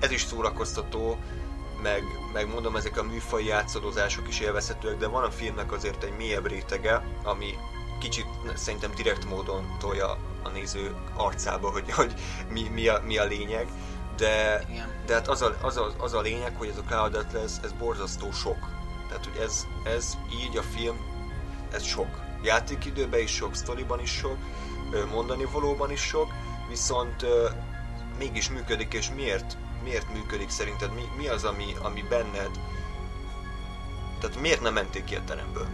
[0.00, 1.18] ez is szórakoztató,
[1.82, 6.16] meg, meg mondom, ezek a műfai játszadozások is élvezhetőek, de van a filmnek azért egy
[6.16, 7.54] mélyebb rétege, ami
[8.00, 12.14] kicsit szerintem direkt módon tolja a néző arcába, hogy, hogy
[12.48, 13.68] mi, mi, a, mi a lényeg
[14.20, 14.64] de,
[15.06, 17.72] de hát az a, az, a, az a lényeg, hogy ez a Cloud Atlas, ez
[17.72, 18.58] borzasztó sok.
[19.08, 20.96] Tehát, hogy ez, ez így a film,
[21.72, 22.20] ez sok.
[22.42, 24.36] Játékidőben is sok, sztoriban is sok,
[25.10, 26.28] mondani valóban is sok,
[26.68, 27.26] viszont
[28.18, 30.94] mégis működik, és miért, miért működik szerinted?
[30.94, 32.50] Mi, mi az, ami, ami benned?
[34.20, 35.68] Tehát miért nem menték ki a teremből?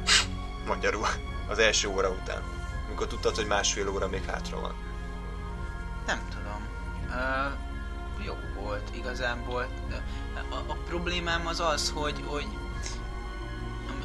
[0.67, 1.07] Magyarul.
[1.49, 2.43] Az első óra után.
[2.89, 4.75] Mikor tudtad, hogy másfél óra még hátra van.
[6.07, 6.69] Nem tudom.
[7.09, 7.75] Uh
[8.25, 9.67] jó volt igazából.
[10.51, 12.47] A, a problémám az az, hogy, hogy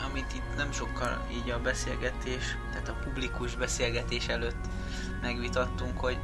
[0.10, 4.66] amit itt nem sokkal így a beszélgetés, tehát a publikus beszélgetés előtt
[5.22, 6.18] megvitattunk, hogy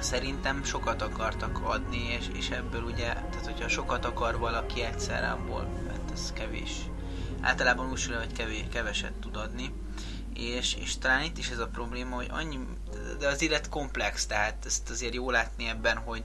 [0.00, 5.68] szerintem sokat akartak adni, és, és ebből ugye, tehát hogyha sokat akar valaki egyszerre, abból
[5.88, 6.72] hát ez kevés.
[7.40, 9.72] Általában úgy hogy kevés, keveset tud adni.
[10.34, 12.58] És, és talán itt is ez a probléma, hogy annyi,
[13.18, 16.22] de az élet komplex, tehát ezt azért jó látni ebben, hogy,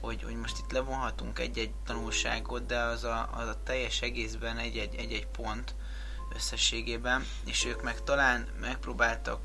[0.00, 4.94] hogy, hogy most itt levonhatunk egy-egy tanulságot, de az a, az a teljes egészben egy-egy,
[4.94, 5.74] egy-egy pont
[6.34, 9.40] összességében, és ők meg talán megpróbáltak,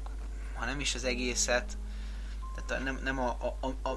[0.53, 1.77] ha nem is az egészet,
[2.65, 3.89] tehát nem, nem a, a, a,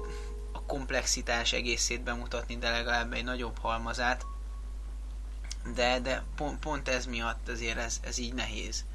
[0.51, 4.25] a komplexitás egészét bemutatni, de legalább egy nagyobb halmazát,
[5.75, 8.85] de, de pont, pont ez miatt azért ez, ez így nehéz.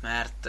[0.00, 0.48] Mert,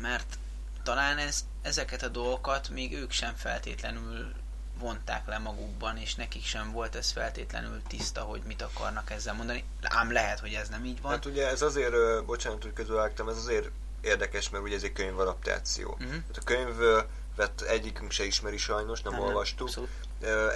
[0.00, 0.38] mert
[0.82, 4.32] talán ez, ezeket a dolgokat még ők sem feltétlenül
[4.78, 9.64] vonták le magukban, és nekik sem volt ez feltétlenül tiszta, hogy mit akarnak ezzel mondani.
[9.82, 11.12] Ám lehet, hogy ez nem így van.
[11.12, 15.90] Hát ugye ez azért, bocsánat, hogy közülvágtam, ez azért érdekes, mert ugye ez egy könyvadaptáció.
[15.90, 16.12] Uh-huh.
[16.12, 19.74] Hát a könyvet egyikünk se ismeri sajnos, nem, nem olvastuk.
[19.74, 19.88] Nem,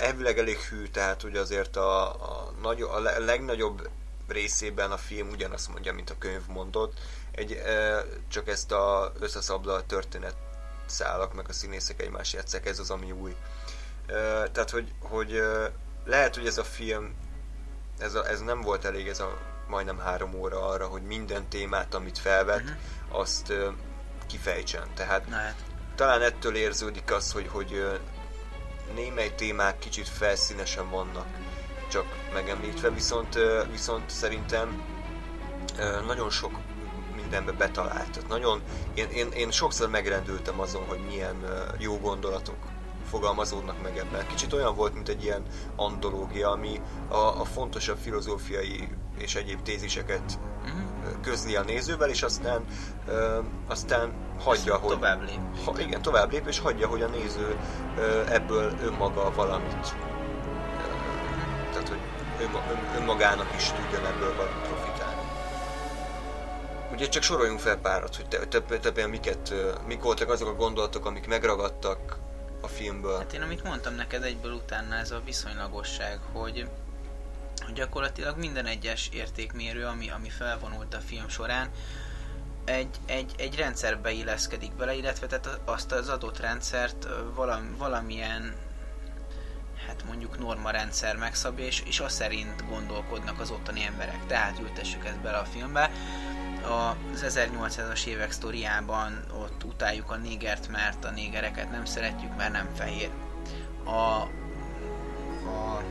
[0.01, 3.88] Elvileg elég hű, tehát ugye azért a, a, nagy, a legnagyobb
[4.29, 6.99] részében a film ugyanazt mondja, mint a könyv mondott,
[7.37, 7.62] egy,
[8.29, 10.37] csak ezt a összeszabla történet
[10.87, 13.37] szálak, meg a színészek egymás játszák, ez az, ami új
[14.53, 15.42] tehát, hogy, hogy
[16.05, 17.14] lehet, hogy ez a film,
[17.99, 21.94] ez, a, ez nem volt elég, ez a majdnem három óra arra, hogy minden témát,
[21.94, 23.20] amit felvet, uh-huh.
[23.20, 23.53] azt
[24.27, 24.88] kifejtsen.
[24.94, 25.64] Tehát Na, hát.
[25.94, 28.01] talán ettől érződik az, hogy, hogy
[28.94, 31.27] némely témák kicsit felszínesen vannak
[31.88, 33.38] csak megemlítve, viszont,
[33.70, 34.83] viszont szerintem
[36.07, 36.59] nagyon sok
[37.26, 38.10] mindenbe betalált.
[38.10, 38.62] Tehát nagyon,
[38.94, 41.36] én, én, én sokszor megrendültem azon, hogy milyen
[41.78, 42.56] jó gondolatok
[43.10, 44.26] fogalmazódnak meg ebben.
[44.26, 45.42] Kicsit olyan volt, mint egy ilyen
[45.76, 51.20] antológia, ami a, a fontosabb filozófiai és egyéb téziseket uh-huh.
[51.22, 52.64] közli a nézővel, és aztán,
[53.08, 54.94] ö, aztán hagyja, Ezt hogy...
[54.94, 55.64] Tovább lép.
[55.64, 57.56] Ha, igen, tovább lép, és hagyja, hogy a néző
[57.98, 59.94] ö, ebből önmaga valamit
[61.72, 62.00] tehát, hogy
[62.40, 64.86] ön, ön, önmagának is tudjon ebből valamit.
[66.96, 69.54] Ugye csak soroljunk fel párat, hogy te, te, te, te miket,
[69.87, 72.18] mik voltak azok a gondolatok, amik megragadtak
[72.61, 73.18] a filmből.
[73.18, 76.68] Hát én amit mondtam neked egyből utána, ez a viszonylagosság, hogy
[77.64, 81.70] hogy gyakorlatilag minden egyes értékmérő, ami, ami felvonult a film során,
[82.64, 88.54] egy, egy, egy rendszerbe illeszkedik bele, illetve tehát azt az adott rendszert valam, valamilyen
[89.87, 94.26] hát mondjuk norma rendszer megszabja, és, és azt szerint gondolkodnak az ottani emberek.
[94.26, 95.90] Tehát ültessük ezt bele a filmbe.
[96.62, 102.68] Az 1800-as évek sztoriában ott utáljuk a négert, mert a négereket nem szeretjük, mert nem
[102.74, 103.10] fehér.
[103.84, 104.26] A, a,
[105.46, 105.82] a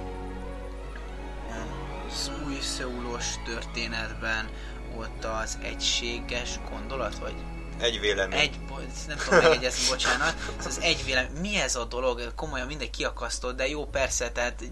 [2.48, 4.50] új szeulos történetben
[4.98, 7.36] ott az egységes gondolat, vagy
[7.80, 8.40] egy vélemény.
[8.40, 8.60] Egy,
[9.08, 10.36] nem tudom megjegyezni, bocsánat.
[10.66, 11.42] Az egy vélemény.
[11.42, 12.34] Mi ez a dolog?
[12.36, 14.64] Komolyan mindegy kiakasztott, de jó persze, tehát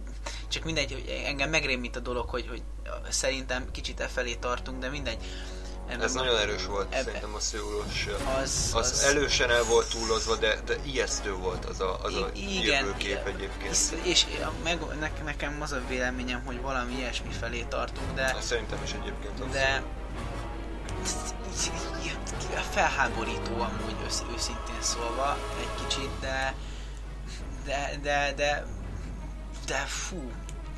[0.47, 2.61] csak mindegy, hogy engem megrémít a dolog, hogy, hogy
[3.09, 5.17] szerintem kicsit e felé tartunk, de mindegy.
[5.93, 8.07] Ebben Ez nagyon erős volt, ebbe, szerintem a szőulós.
[8.41, 12.29] Az, az, az, elősen el volt túlozva, de, de ijesztő volt az a, az a
[12.33, 13.71] igen, jövőkép egyébként.
[13.71, 14.25] És, és
[14.63, 18.33] meg, ne, nekem az a véleményem, hogy valami ilyesmi felé tartunk, de...
[18.37, 19.51] Azt szerintem is egyébként az.
[19.51, 19.83] De
[22.71, 26.55] felháborító amúgy ősz, őszintén szólva egy kicsit, de
[27.65, 28.65] de, de, de,
[29.65, 30.31] de fú,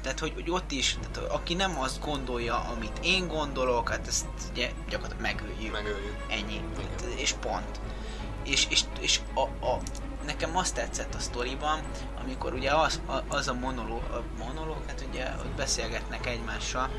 [0.06, 4.26] tehát hogy, hogy ott is, tehát, aki nem azt gondolja, amit én gondolok, hát ezt
[4.52, 5.72] ugye gyakorlatilag megöljük.
[5.72, 6.16] Megöljük.
[6.28, 6.54] Ennyi.
[6.54, 7.18] Igen.
[7.18, 7.80] És pont.
[8.44, 9.80] És, és, és a, a,
[10.26, 11.80] nekem azt tetszett a sztoriban,
[12.24, 16.90] amikor ugye az, a, az a monológ, a monológ, hát ugye ott beszélgetnek egymással,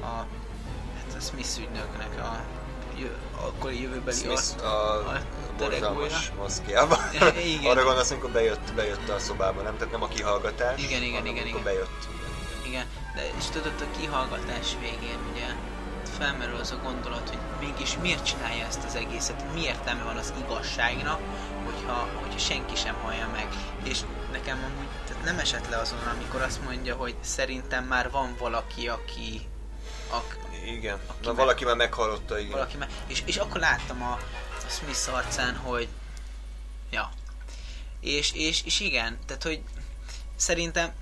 [0.00, 0.06] a,
[0.96, 2.40] hát a Smith ügynöknek a
[3.40, 5.20] akkori jövőbeli Smith a, a
[5.58, 6.30] borzalmas
[7.54, 7.70] igen.
[7.70, 9.76] Arra gondolsz, amikor bejött, bejött a szobába, nem?
[9.76, 11.62] Tehát nem a kihallgatás, igen, igen, hanem igen, igen.
[11.62, 12.08] bejött.
[12.76, 15.46] Igen, de és tudod, a kihallgatás végén ugye
[16.18, 20.32] felmerül az a gondolat, hogy mégis miért csinálja ezt az egészet, mi értelme van az
[20.44, 21.20] igazságnak,
[21.64, 23.48] hogyha, hogyha senki sem hallja meg.
[23.82, 24.00] És
[24.32, 28.88] nekem amúgy tehát nem esett le azon, amikor azt mondja, hogy szerintem már van valaki,
[28.88, 29.48] aki,
[30.10, 30.36] ak,
[30.66, 32.50] igen, Na, meg, valaki már meghallotta, igen.
[32.50, 34.12] Valaki már, és, és akkor láttam a,
[34.66, 35.88] a Smith arcán, hogy
[36.90, 37.10] ja.
[38.00, 39.62] És, és, és igen, tehát hogy
[40.36, 40.92] szerintem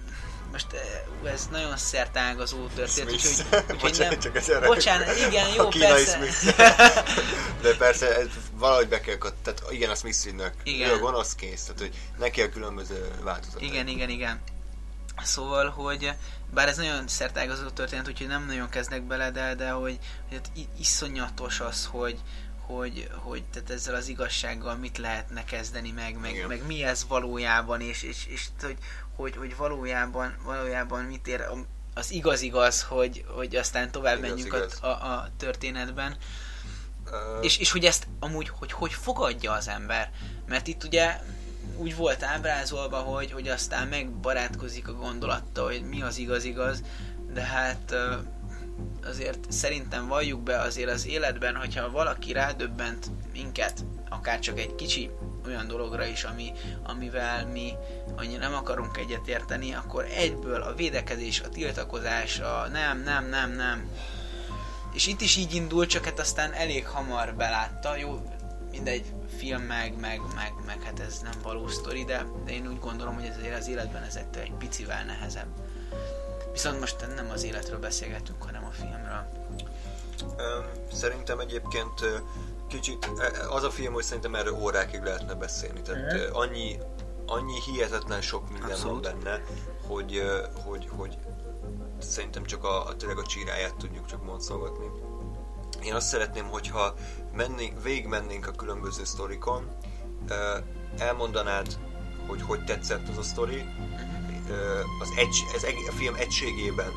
[0.54, 0.72] most
[1.22, 4.18] uh, ez nagyon szertágazó történet, úgyhogy, úgyhogy nem...
[4.18, 6.18] csak ez Bocsánat, igen, jó, persze.
[7.62, 10.90] De persze, ez valahogy be kell, tehát igen, a Smith-nek, igen.
[10.90, 13.62] ő a gonosz kész, tehát hogy neki a különböző változatok.
[13.62, 14.42] Igen, igen, igen.
[15.22, 16.12] Szóval, hogy
[16.52, 20.50] bár ez nagyon szertágazó történet, úgyhogy nem nagyon kezdek bele, de, de hogy, hogy hát
[20.78, 22.20] iszonyatos az, hogy,
[22.66, 27.80] hogy, hogy tehát ezzel az igazsággal mit lehetne kezdeni meg, meg, meg mi ez valójában,
[27.80, 28.76] és, és, és hogy,
[29.16, 31.44] hogy, hogy valójában, valójában mit ér
[31.94, 34.78] az igaz-igaz, hogy, hogy aztán tovább igaz, menjünk igaz.
[34.80, 36.16] A, a, történetben.
[37.06, 37.44] Uh...
[37.44, 40.10] És, és hogy ezt amúgy, hogy hogy fogadja az ember.
[40.46, 41.20] Mert itt ugye
[41.76, 46.82] úgy volt ábrázolva, hogy, hogy aztán megbarátkozik a gondolattal, hogy mi az igaz-igaz,
[47.32, 47.94] de hát
[49.04, 55.10] azért szerintem valljuk be azért az életben, hogyha valaki rádöbbent minket, akár csak egy kicsi
[55.46, 57.72] olyan dologra is, ami, amivel mi
[58.16, 63.88] annyira nem akarunk egyetérteni, akkor egyből a védekezés, a tiltakozás, a nem, nem, nem, nem.
[64.92, 68.22] És itt is így indul, csak hát aztán elég hamar belátta, jó,
[68.70, 69.04] mindegy,
[69.36, 73.14] film meg, meg, meg, meg hát ez nem valós sztori, de, de én úgy gondolom,
[73.14, 75.48] hogy ez az életben ez egy picivel nehezebb.
[76.54, 79.26] Viszont most nem az életről beszélgetünk, hanem a filmről.
[80.92, 82.22] Szerintem egyébként
[82.68, 85.82] kicsit, e, az a film, hogy szerintem erről órákig lehetne beszélni.
[85.82, 86.32] Tehát mm.
[86.32, 86.78] annyi,
[87.26, 89.04] annyi hihetetlen sok minden Abszolút.
[89.04, 89.42] van benne,
[89.86, 90.22] hogy,
[90.64, 91.18] hogy, hogy
[91.98, 94.86] szerintem csak a, a, tényleg a csíráját tudjuk csak monszolgatni.
[95.82, 96.94] Én azt szeretném, hogyha
[97.32, 99.76] mennénk, végigmennénk a különböző sztorikon,
[100.98, 101.78] elmondanád,
[102.26, 103.64] hogy hogy tetszett az a sztori,
[105.00, 106.92] az egy, ez a film egységében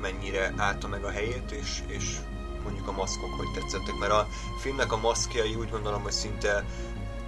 [0.00, 2.16] mennyire állta meg a helyét, és, és
[2.62, 6.64] mondjuk a maszkok hogy tetszettek, mert a filmnek a maszkjai úgy gondolom, hogy szinte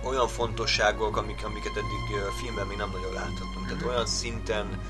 [0.04, 3.66] olyan fontosságok, amik, amiket eddig filmben még nem nagyon láthattunk.
[3.66, 4.80] Tehát olyan szinten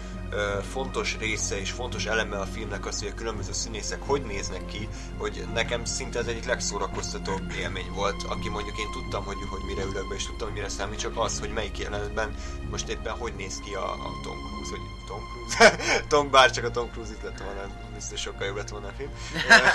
[0.70, 4.88] fontos része és fontos eleme a filmnek az, hogy a különböző színészek hogy néznek ki,
[5.18, 9.82] hogy nekem szinte ez egyik legszórakoztatóbb élmény volt, aki mondjuk én tudtam, hogy, hogy mire
[9.82, 12.34] ülök be, és tudtam, hogy mire számít, csak az, hogy melyik jelenetben
[12.70, 15.76] most éppen hogy néz ki a, a Tom Cruise, vagy Tom Cruise?
[16.08, 18.92] Tom, bár csak a Tom Cruise itt lett volna, biztos sokkal jobb lett volna a
[18.96, 19.10] film.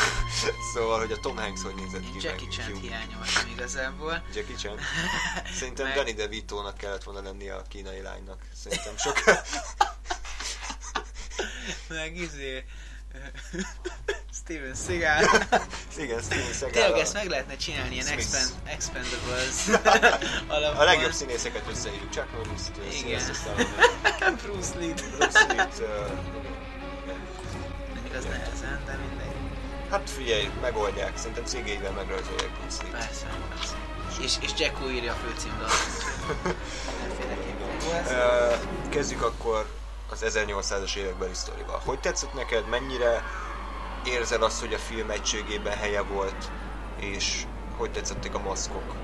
[0.74, 2.20] szóval, hogy a Tom Hanks hogy nézett ki.
[2.28, 4.24] Jackie Chan hiányoltam igazából.
[4.34, 4.78] Jackie Chan?
[5.54, 5.96] Szerintem Meg...
[5.96, 8.42] Danny DeVito-nak kellett volna lennie a kínai lánynak.
[8.54, 9.24] Szerintem sok...
[11.90, 12.64] meg izé...
[14.44, 15.24] Steven Seagal.
[16.04, 16.72] Igen, Steven Seagal.
[16.72, 19.68] Tényleg ezt meg lehetne csinálni, ilyen expand, Expendables
[20.78, 22.72] A legjobb színészeket összehívjuk, Chuck Norris-t,
[23.06, 23.22] Igen.
[24.44, 25.04] Bruce Lee-t.
[25.18, 25.82] Bruce Lee-t,
[28.16, 29.36] ez nehezen, de mindegy.
[29.90, 32.92] Hát figyelj, megoldják, szerintem cégeivel megrajzolják Bruce Lee-t.
[32.92, 33.76] Persze, persze.
[34.22, 35.72] És, és Jacko írja a főcímdalt.
[37.00, 38.90] Mindenféleképpen.
[38.90, 39.68] Kezdjük akkor
[40.10, 41.82] az 1800-as évekbeli sztorival.
[41.86, 43.24] Hogy tetszett neked, mennyire
[44.06, 46.52] érzed azt, hogy a film egységében helye volt,
[47.00, 47.44] és
[47.78, 48.96] hogy tetszették a maszkok,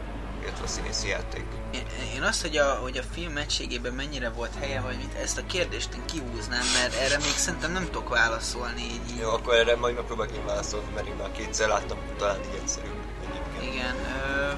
[0.42, 1.46] illetve a színészi játék?
[1.74, 1.86] Én,
[2.16, 5.46] én azt, hogy a, hogy a film egységében mennyire volt helye, vagy mit, ezt a
[5.46, 9.10] kérdést én kihúznám, mert erre még szerintem nem tudok válaszolni így.
[9.10, 9.20] így.
[9.20, 12.88] Jó, akkor erre majd megpróbálok én válaszolni, mert én már kétszer láttam, talán így egyszerű
[13.30, 13.74] egyébként.
[13.74, 14.52] Igen, ö,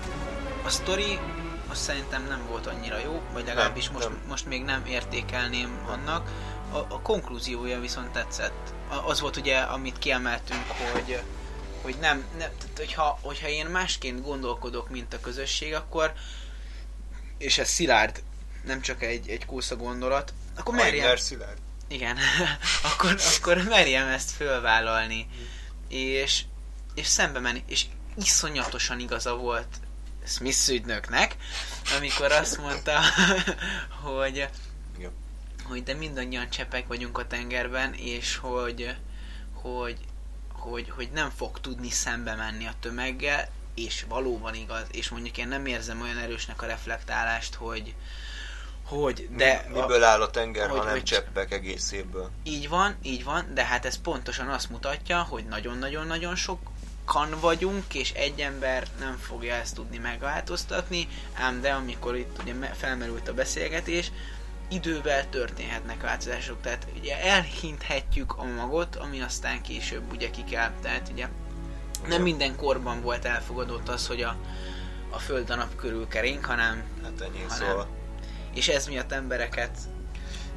[0.65, 1.19] a sztori
[1.75, 4.21] azt szerintem nem volt annyira jó, vagy legalábbis Nem, most, nem.
[4.27, 6.29] most még nem értékelném annak.
[6.71, 8.73] A, a konklúziója viszont tetszett.
[9.05, 11.21] Az volt ugye, amit kiemeltünk, hogy
[11.81, 16.13] hogy nem, nem tehát hogyha, hogyha én másként gondolkodok, mint a közösség, akkor
[17.37, 18.23] és ez szilárd,
[18.65, 21.57] nem csak egy, egy kósza gondolat, akkor merjem, Szilárd.
[21.87, 22.17] igen,
[22.93, 25.27] akkor, akkor merjem ezt fölvállalni.
[25.87, 26.43] És,
[26.93, 27.63] és szembe menni.
[27.67, 27.85] És
[28.15, 29.67] iszonyatosan igaza volt
[30.25, 31.35] Smith ügynöknek,
[31.97, 32.99] amikor azt mondta,
[34.03, 34.47] hogy,
[35.63, 38.95] hogy de mindannyian csepek vagyunk a tengerben, és hogy,
[39.53, 39.97] hogy,
[40.53, 45.47] hogy, hogy nem fog tudni szembe menni a tömeggel, és valóban igaz, és mondjuk én
[45.47, 47.95] nem érzem olyan erősnek a reflektálást, hogy,
[48.85, 52.29] hogy de Mi, miből áll a tenger, hogy- ha nem hogy- cseppek egészéből?
[52.43, 56.35] így van, így van, de hát ez pontosan azt mutatja, hogy nagyon-nagyon-nagyon
[57.05, 62.53] sokan vagyunk, és egy ember nem fogja ezt tudni megváltoztatni, ám de amikor itt ugye
[62.53, 64.11] me- felmerült a beszélgetés,
[64.69, 71.09] idővel történhetnek változások, tehát ugye elhinthetjük a magot, ami aztán később ugye ki kell, tehát
[71.11, 71.27] ugye
[72.07, 74.37] nem minden korban volt elfogadott az, hogy a,
[75.09, 77.87] a Föld a nap körül kering, hanem Hát ennyi, Ha szóval...
[78.53, 79.77] és ez miatt embereket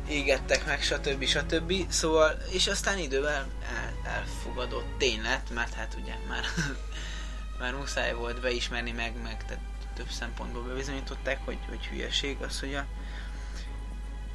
[0.09, 1.25] égettek meg, stb.
[1.25, 1.73] stb.
[1.89, 6.45] Szóval, és aztán idővel el, elfogadott tény lett, mert hát ugye már,
[7.61, 9.63] már muszáj volt beismerni meg, meg tehát
[9.97, 12.85] több szempontból bebizonyították, hogy, hogy hülyeség az, hogy a,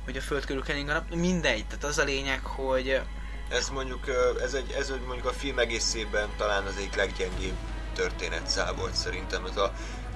[0.06, 1.14] hogy a föld körül kering a nap.
[1.16, 3.02] Mindegy, tehát az a lényeg, hogy
[3.50, 4.06] Ez mondjuk,
[4.42, 7.56] ez egy, ez egy mondjuk a film egészében talán az egyik leggyengébb
[7.94, 9.46] történetszál volt szerintem.
[9.46, 9.74] Ez a,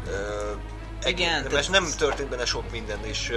[0.08, 0.52] ö,
[1.06, 3.34] Igen, tehát- Mert nem történt benne sok minden, és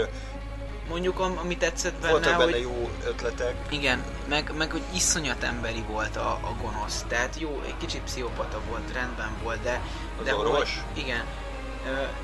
[0.91, 3.55] mondjuk am, ami tetszett benne, voltak benne hogy jó ötletek.
[3.69, 7.05] Igen, meg, meg hogy iszonyat emberi volt a, a gonosz.
[7.09, 9.81] Tehát jó, egy kicsit pszichopata volt, rendben volt, de...
[10.19, 10.83] Az de orvos?
[10.93, 11.25] Hogy, igen,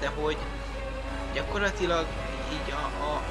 [0.01, 0.37] de hogy
[1.35, 2.07] gyakorlatilag
[2.53, 3.05] így a...
[3.05, 3.23] a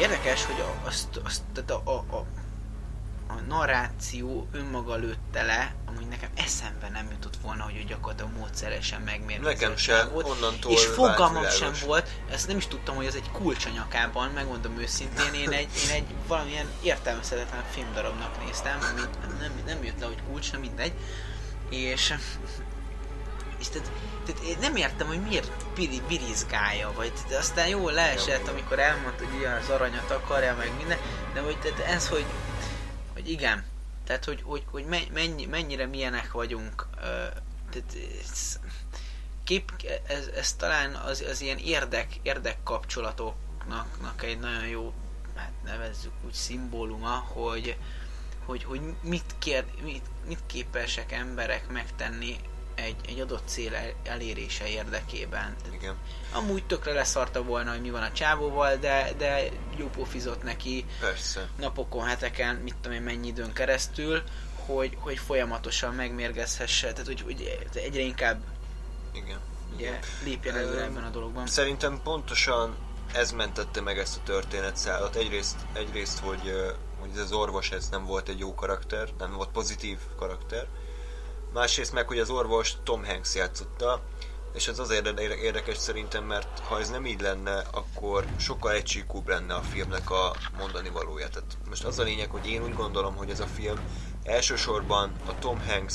[0.00, 2.24] érdekes, hogy a, azt, azt, tehát a, a, a,
[3.26, 9.00] a narráció önmaga lőtte le, amúgy nekem eszembe nem jutott volna, hogy ő gyakorlatilag módszeresen
[9.00, 10.26] megmérgezett Nekem se, volt.
[10.28, 14.30] onnantól És fogalmam sem volt, ezt nem is tudtam, hogy ez egy kulcs a nyakában,
[14.30, 19.00] megmondom őszintén, én egy, én egy valamilyen értelmezhetetlen filmdarabnak néztem, ami
[19.38, 20.92] nem, nem jött le, hogy kulcs, nem mindegy,
[21.70, 22.14] és,
[23.58, 23.90] és tehát,
[24.26, 29.24] tehát én nem értem, hogy miért biri, birizgálja, vagy de aztán jó leesett, amikor elmondta,
[29.24, 30.98] hogy ilyen az aranyat akarja, meg minden,
[31.34, 32.24] de hogy tehát ez, hogy,
[33.26, 33.64] hogy igen,
[34.04, 36.86] tehát hogy, hogy, hogy me- mennyi, mennyire milyenek vagyunk,
[37.70, 38.58] tehát ez,
[39.44, 39.72] kép,
[40.06, 44.92] ez, ez talán az, az ilyen érdek, érdek kapcsolatoknak egy nagyon jó,
[45.34, 47.76] hát nevezzük úgy szimbóluma, hogy,
[48.44, 52.36] hogy, hogy mit, kér, mit, mit képesek emberek megtenni
[52.76, 55.56] egy, egy adott cél el- elérése érdekében.
[55.72, 55.94] Igen,
[56.32, 59.42] Amúgy tökre leszarta volna, hogy mi van a csávóval, de, de
[59.76, 61.48] jó pofizott neki persze.
[61.58, 64.22] napokon, heteken, mit tudom én mennyi időn keresztül,
[64.66, 68.42] hogy, hogy folyamatosan megmérgezhesse, tehát hogy, hogy egyre inkább
[69.12, 69.38] Igen.
[69.74, 71.46] ugye, lépjen előre ebben a dologban.
[71.46, 72.76] Szerintem pontosan
[73.12, 75.16] ez mentette meg ezt a történetszálat.
[75.16, 76.52] Egyrészt, egyrészt hogy,
[77.00, 80.66] hogy ez az orvos ez nem volt egy jó karakter, nem volt pozitív karakter.
[81.56, 84.00] Másrészt meg, hogy az orvos Tom Hanks játszotta,
[84.54, 89.28] és ez azért érde- érdekes szerintem, mert ha ez nem így lenne, akkor sokkal egysíkúbb
[89.28, 91.28] lenne a filmnek a mondani valója.
[91.28, 93.78] Tehát most az a lényeg, hogy én úgy gondolom, hogy ez a film
[94.24, 95.94] elsősorban a Tom Hanks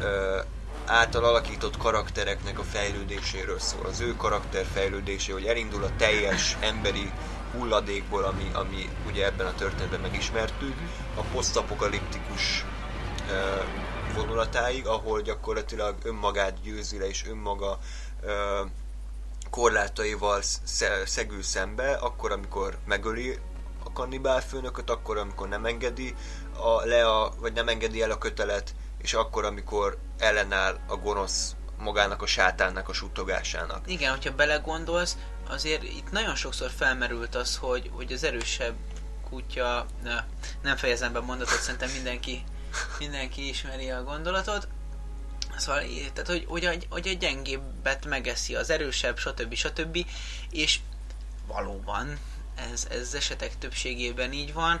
[0.00, 0.38] ö,
[0.86, 3.86] által alakított karaktereknek a fejlődéséről szól.
[3.86, 7.12] Az ő karakter fejlődésé, hogy elindul a teljes emberi
[7.52, 10.74] hulladékból, ami, ami ugye ebben a történetben megismertük,
[11.14, 12.64] a posztapokaliptikus
[14.18, 17.78] vonulatáig, ahol gyakorlatilag önmagát győzi le, és önmaga
[18.22, 18.62] ö,
[19.50, 23.38] korlátaival sz- szegül szembe, akkor, amikor megöli
[23.84, 26.14] a kannibál főnököt, akkor, amikor nem engedi
[26.56, 31.54] a, le a, vagy nem engedi el a kötelet, és akkor, amikor ellenáll a gonosz
[31.78, 33.90] magának a sátánnak a suttogásának.
[33.90, 35.16] Igen, hogyha belegondolsz,
[35.48, 38.74] azért itt nagyon sokszor felmerült az, hogy, hogy az erősebb
[39.30, 40.24] kutya, ne,
[40.62, 42.44] nem fejezem be mondatot, szerintem mindenki
[42.98, 44.68] mindenki ismeri a gondolatot.
[45.56, 49.54] Szóval, tehát, hogy, hogy, a, hogy a gyengébbet megeszi az erősebb, stb.
[49.54, 50.06] stb.
[50.50, 50.80] És
[51.46, 52.18] valóban
[52.72, 54.80] ez, ez esetek többségében így van.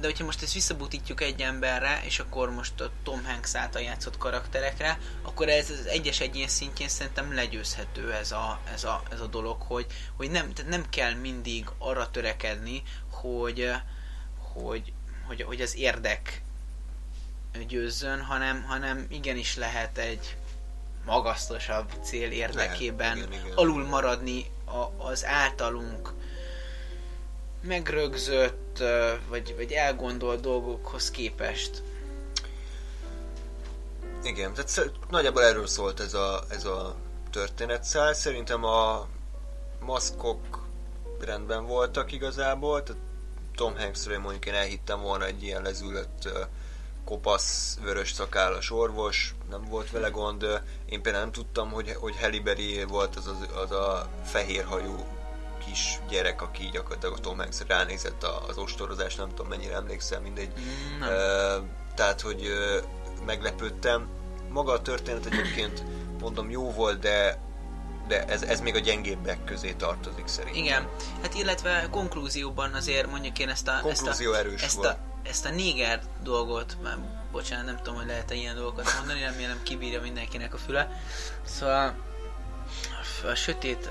[0.00, 4.18] De hogyha most ezt visszabutítjuk egy emberre, és akkor most a Tom Hanks által játszott
[4.18, 9.26] karakterekre, akkor ez az egyes egyén szintjén szerintem legyőzhető ez a, ez a, ez a
[9.26, 13.70] dolog, hogy, hogy nem, nem kell mindig arra törekedni, hogy,
[14.52, 14.92] hogy,
[15.26, 16.42] hogy, hogy az érdek
[17.66, 20.36] győzzön, hanem, hanem igenis lehet egy
[21.04, 23.56] magasztosabb cél érdekében lehet, igen, igen.
[23.56, 26.12] alul maradni a, az általunk
[27.60, 28.82] megrögzött,
[29.28, 31.82] vagy, vagy elgondolt dolgokhoz képest.
[34.22, 36.96] Igen, tehát nagyjából erről szólt ez a, ez a
[37.30, 38.14] történetszál.
[38.14, 39.06] Szerintem a
[39.80, 40.66] maszkok
[41.20, 43.02] rendben voltak igazából, tehát
[43.54, 46.28] Tom Hanksről mondjuk én elhittem volna egy ilyen lezülött
[47.04, 50.62] kopasz, vörös szakállas orvos, nem volt vele gond.
[50.86, 55.06] Én például nem tudtam, hogy, hogy Halle Berry volt az, az, az a fehérhajú
[55.66, 60.52] kis gyerek, aki gyakorlatilag a Tom Hanks ránézett az ostorozás, nem tudom mennyire emlékszem, mindegy.
[61.00, 61.70] Nem.
[61.94, 62.52] Tehát, hogy
[63.26, 64.08] meglepődtem.
[64.48, 65.84] Maga a történet egyébként
[66.20, 67.38] mondom jó volt, de
[68.06, 70.62] de ez, ez még a gyengébbek közé tartozik szerintem.
[70.62, 70.88] Igen,
[71.22, 73.78] hát illetve konklúzióban azért mondjuk én ezt a...
[73.82, 74.88] Konklúzió ezt a, erős ezt volt.
[74.88, 76.98] A, ezt a néger dolgot, már
[77.32, 81.00] bocsánat, nem tudom, hogy lehet-e ilyen dolgokat mondani, remélem kibírja mindenkinek a füle.
[81.44, 81.94] Szóval
[83.30, 83.90] a sötét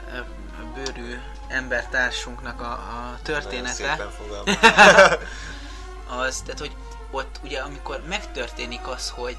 [0.74, 3.91] bőrű embertársunknak a, a története.
[6.26, 6.76] az, tehát hogy
[7.11, 9.38] ott ugye amikor megtörténik az, hogy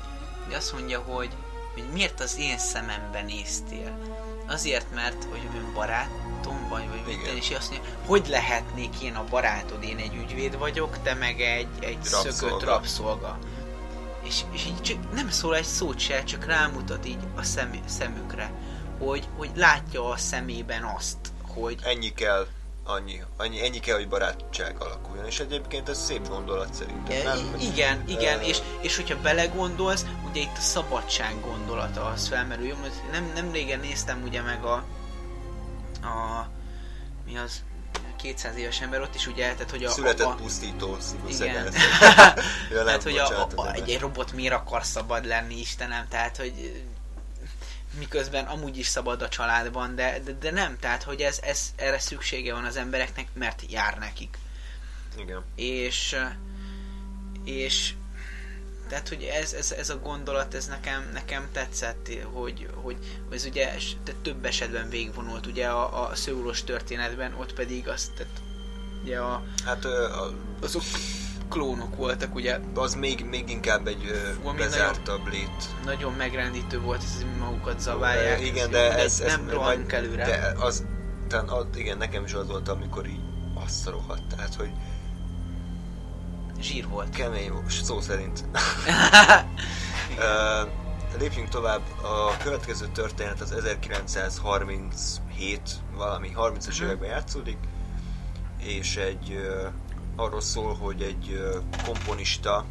[0.52, 1.30] azt mondja, hogy,
[1.72, 3.98] hogy miért az én szememben néztél.
[4.46, 9.24] Azért, mert hogy ön barátom vagy, vagy minden, és azt mondja, hogy lehetnék én a
[9.30, 12.32] barátod, én egy ügyvéd vagyok, te meg egy, egy rabszolga.
[12.32, 13.38] szökött rabszolga.
[14.22, 18.52] És, és így csak nem szól egy szót se, csak rámutat így a szem, szemükre,
[18.98, 21.16] hogy, hogy látja a szemében azt,
[21.46, 21.78] hogy...
[21.82, 22.46] Ennyi kell,
[22.84, 27.54] annyi, annyi, ennyi kell, hogy barátság alakuljon, és egyébként ez szép gondolat szerintem, nem?
[27.60, 32.76] Igen, igen, uh, és, és hogyha belegondolsz, ugye itt a szabadság gondolata az felmerül,
[33.12, 34.84] nem, nem régen néztem ugye meg a,
[36.02, 36.48] a
[37.26, 37.62] mi az,
[38.16, 39.90] 200 éves ember ott is ugye, tehát hogy a...
[39.90, 40.96] Született a, a pusztító
[41.28, 41.72] Igen.
[42.84, 46.84] tehát, hogy a, a, a, egy, egy robot miért akar szabad lenni, Istenem, tehát, hogy
[47.98, 51.98] miközben amúgy is szabad a családban, de, de, de nem, tehát hogy ez, ez, erre
[51.98, 54.38] szüksége van az embereknek, mert jár nekik.
[55.18, 55.42] Igen.
[55.54, 56.16] És,
[57.44, 57.94] és
[58.88, 62.96] tehát, hogy ez, ez, ez a gondolat, ez nekem, nekem tetszett, hogy, hogy,
[63.30, 63.72] ez ugye
[64.22, 68.40] több esetben végvonult, ugye a, a szőulós történetben, ott pedig azt, tehát,
[69.02, 70.82] ugye a, hát, a, azok
[71.48, 72.58] klónok voltak, ugye.
[72.74, 74.10] Az még, még inkább egy
[74.44, 75.74] uh, bezártabb lét.
[75.84, 78.38] Nagyon megrendítő volt, hogy magukat zaválják.
[78.38, 80.24] Uh, igen, de ez, ez nem rohanunk előre.
[80.24, 80.84] De az,
[81.28, 83.20] tehát, az, igen, nekem is az volt, amikor így
[83.64, 84.70] azt rohadt, tehát, hogy
[86.60, 87.10] Zsír volt.
[87.10, 88.44] Kemény volt, szó szerint.
[90.18, 90.68] uh,
[91.18, 91.82] lépjünk tovább.
[92.02, 95.60] A következő történet az 1937,
[95.96, 96.82] valami 30-as uh-huh.
[96.82, 97.58] években játszódik,
[98.58, 99.66] és egy uh,
[100.16, 101.40] arról szól, hogy egy
[101.84, 102.64] komponista,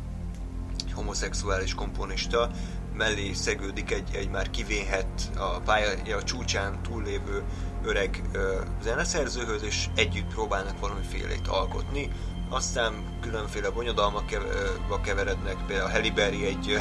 [0.86, 2.50] egy homoszexuális komponista
[2.94, 7.44] mellé szegődik egy, egy már kivéhet a pálya csúcsán túllévő
[7.84, 12.12] öreg ö, zeneszerzőhöz, és együtt próbálnak valamifélét alkotni.
[12.50, 16.78] Aztán különféle bonyodalmakba keverednek, például Halle Berry egy,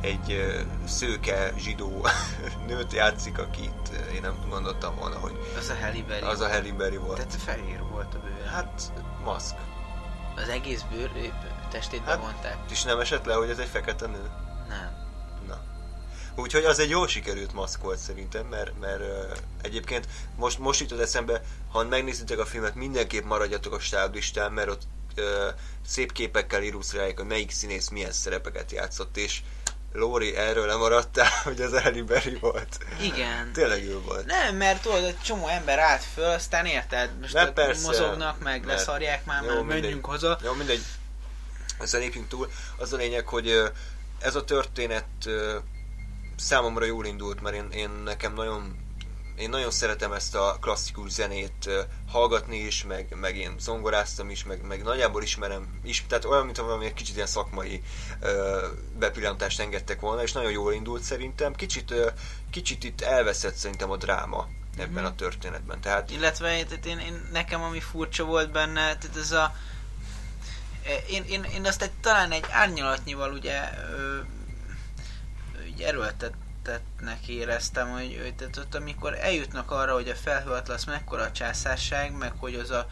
[0.00, 0.44] egy
[0.84, 2.06] szőke zsidó
[2.68, 5.32] nőt játszik, akit én nem gondoltam volna, hogy...
[5.58, 6.26] Az a Halle Berry.
[6.26, 7.16] Az a Halle Berry volt.
[7.16, 8.46] Tehát fehér volt a bőr.
[8.46, 8.92] Hát,
[9.24, 9.56] maszk.
[10.36, 11.32] Az egész bőr
[11.70, 12.56] testét hát, bevonták.
[12.70, 14.30] És nem esett le, hogy ez egy fekete nő?
[14.68, 14.90] Nem.
[15.46, 15.60] Na.
[16.36, 20.06] Úgyhogy az egy jól sikerült maszk volt szerintem, mert, mert uh, egyébként
[20.36, 24.82] most, most jutott eszembe, ha megnézitek a filmet, mindenképp maradjatok a stáblistán, mert ott
[25.16, 25.24] uh,
[25.86, 29.42] szép képekkel illusztrálják, hogy melyik színész milyen szerepeket játszott, és
[29.96, 32.78] Lóri, erről nem maradtál, hogy az Ellie Berry volt.
[33.00, 33.52] Igen.
[33.52, 34.26] Tényleg ő volt.
[34.26, 37.10] Nem, mert tudod, egy csomó ember állt föl, aztán érted?
[37.20, 38.78] Most nem, persze, mozognak, meg mert...
[38.78, 40.38] leszarják már, jó, már menjünk haza.
[40.42, 40.82] Jó, mindegy.
[41.80, 42.50] Ezzel lépjünk túl.
[42.76, 43.62] Az a lényeg, hogy
[44.18, 45.06] ez a történet
[46.36, 48.83] számomra jól indult, mert én, én nekem nagyon
[49.36, 51.70] én nagyon szeretem ezt a klasszikus zenét
[52.08, 56.56] hallgatni is, meg, meg én zongoráztam is, meg, meg nagyjából ismerem, is, tehát olyan, mint
[56.56, 57.82] valami egy kicsit ilyen szakmai
[58.20, 58.66] ö,
[58.98, 61.54] bepillantást engedtek volna, és nagyon jól indult szerintem.
[61.54, 62.10] Kicsit, ö,
[62.50, 65.06] kicsit itt elveszett szerintem a dráma ebben mm.
[65.06, 65.80] a történetben.
[65.80, 66.10] Tehát...
[66.10, 69.54] Illetve én, én, én, nekem ami furcsa volt benne, tehát ez a
[71.10, 73.60] én, én, én azt egy, talán egy árnyalatnyival ugye,
[73.90, 74.18] ö,
[75.72, 75.86] ugye
[76.68, 82.16] erőltetetnek éreztem, hogy, hogy tehát ott, amikor eljutnak arra, hogy a felhőatlasz mekkora a császárság,
[82.16, 82.86] meg hogy az a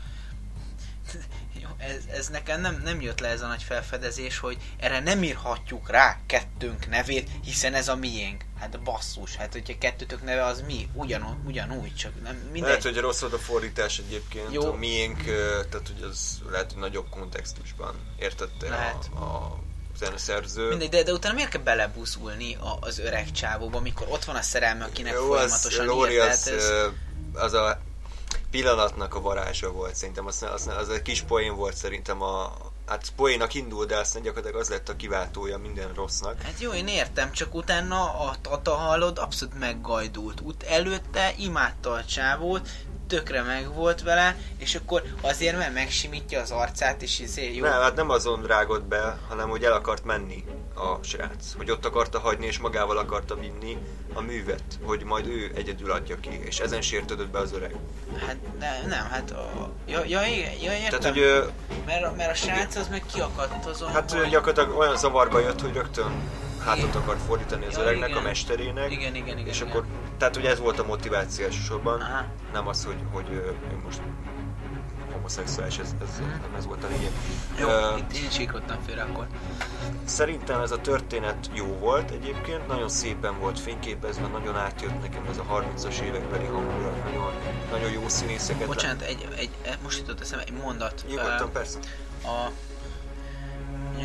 [1.63, 5.23] jó, ez, ez nekem nem, nem jött le ez a nagy felfedezés, hogy erre nem
[5.23, 8.45] írhatjuk rá kettőnk nevét, hiszen ez a miénk.
[8.59, 12.63] Hát basszus, hát hogyha kettőtök neve az mi, ugyanúgy, ugyanúgy csak nem mindegy.
[12.63, 14.73] Lehet, hogy rossz volt a fordítás egyébként, Jó.
[14.73, 15.23] a miénk,
[15.71, 19.11] tehát hogy az lehet, hogy nagyobb kontextusban értette lehet.
[19.15, 19.59] a, a
[20.03, 20.69] zeneszerző.
[20.69, 24.85] Mindegy, de, de utána miért kell belebuszulni az öreg csávóba, amikor ott van a szerelme,
[24.85, 26.71] akinek Jó, folyamatosan az, írt, az, ez...
[27.35, 27.81] az a
[28.51, 32.53] pillanatnak a varázsa volt szerintem, az, az, az egy kis poén volt szerintem a,
[32.87, 36.43] hát poénak indul, de aztán gyakorlatilag az lett a kiváltója minden rossznak.
[36.43, 40.41] Hát jó, én értem, csak utána a Tata hallod abszolút meggajdult.
[40.41, 42.69] Út előtte imádta a csávót,
[43.13, 47.65] tökre meg volt vele, és akkor azért, mert megsimítja az arcát, és izé jó.
[47.65, 50.45] Nem, hát nem azon rágott be, hanem hogy el akart menni
[50.75, 51.55] a srác.
[51.57, 53.77] Hogy ott akarta hagyni, és magával akarta vinni
[54.15, 57.75] a művet, hogy majd ő egyedül adja ki, és ezen sértődött be az öreg.
[58.27, 59.71] Hát ne, nem, hát a...
[59.87, 61.01] Ja, ja, igen, ja értem.
[61.01, 61.53] Tehát, hogy,
[61.87, 64.29] mert, mert a srác az meg kiakadt azon, Hát hogy...
[64.29, 66.13] gyakorlatilag olyan zavarba jött, hogy rögtön
[66.65, 68.21] hátot akart fordítani az ja, öregnek, igen.
[68.21, 68.91] a mesterének.
[68.91, 69.47] Igen, igen, igen.
[69.47, 69.69] És igen.
[69.69, 69.85] akkor,
[70.23, 72.25] tehát ugye ez volt a motiváció elsősorban, Aha.
[72.53, 74.01] nem az, hogy, hogy ő most
[75.13, 76.29] homoszexuális, ez, ez, mhm.
[76.29, 77.11] nem ez volt a lényeg.
[77.59, 79.27] Jó, uh, itt én síkottam félre akkor.
[80.05, 85.39] Szerintem ez a történet jó volt egyébként, nagyon szépen volt fényképezve, nagyon átjött nekem ez
[85.39, 87.33] a 30-as évekbeli hangulat, nagyon,
[87.71, 88.67] nagyon jó színészeket.
[88.67, 89.51] Bocsánat, egy, egy,
[89.83, 91.05] most jutott eszembe egy mondat.
[91.09, 91.79] Nyugodtan, uh, persze.
[92.25, 92.51] A,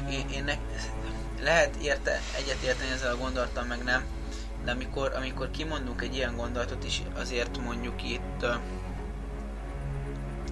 [0.10, 0.54] én, én ne,
[1.44, 4.04] lehet érte, egyet érteni ezzel a gondolattal, meg nem,
[4.68, 8.56] de amikor, amikor kimondunk egy ilyen gondolatot is, azért mondjuk itt uh,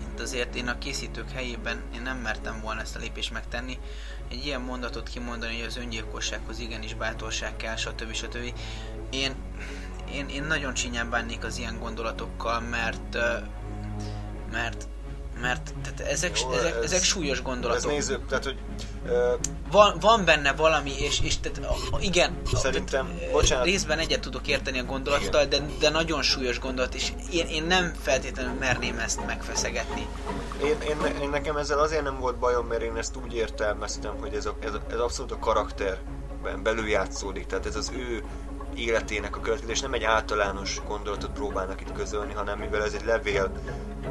[0.01, 3.80] itt azért én a készítők helyében én nem mertem volna ezt a lépést megtenni.
[4.30, 8.13] Egy ilyen mondatot kimondani, hogy az öngyilkossághoz igenis bátorság kell, stb.
[8.13, 8.53] stb.
[9.09, 9.36] Én,
[10.11, 13.18] én, én nagyon csinyán bánnék az ilyen gondolatokkal, mert
[14.51, 14.88] mert
[15.42, 17.92] mert tehát ezek, Jó, ezek, ez, ezek súlyos gondolatok.
[17.92, 18.58] Ez néző, tehát hogy...
[19.06, 19.12] Uh,
[19.72, 21.62] van, van benne valami, és, és tehát,
[22.00, 23.66] igen, szerintem, tehát, bocsánat.
[23.66, 27.94] részben egyet tudok érteni a gondolattal, de, de nagyon súlyos gondolat, és én, én nem
[28.02, 30.08] feltétlenül merném ezt megfeszegetni.
[30.64, 34.34] Én, én, én, nekem ezzel azért nem volt bajom, mert én ezt úgy értelmeztem, hogy
[34.34, 38.24] ez, a, ez, ez abszolút a karakterben belül játszódik, tehát ez az ő
[38.76, 43.51] életének a következés, nem egy általános gondolatot próbálnak itt közölni, hanem mivel ez egy levél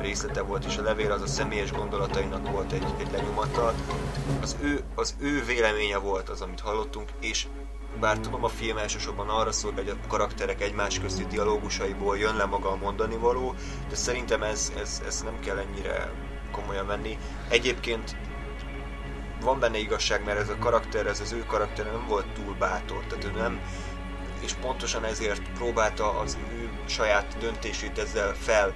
[0.00, 3.74] részlete volt, és a levél az a személyes gondolatainak volt egy, egy lenyomata,
[4.42, 7.46] az ő, az ő véleménye volt az, amit hallottunk, és
[8.00, 12.44] bár tudom, a film elsősorban arra szól, hogy a karakterek egymás közti dialógusaiból jön le
[12.44, 13.54] maga a mondani való,
[13.88, 16.12] de szerintem ez, ez, ez nem kell ennyire
[16.50, 17.18] komolyan venni.
[17.48, 18.16] Egyébként
[19.40, 23.04] van benne igazság, mert ez a karakter, ez az ő karakter nem volt túl bátor,
[23.08, 23.60] tehát ő nem,
[24.40, 28.74] és pontosan ezért próbálta az ő saját döntését ezzel fel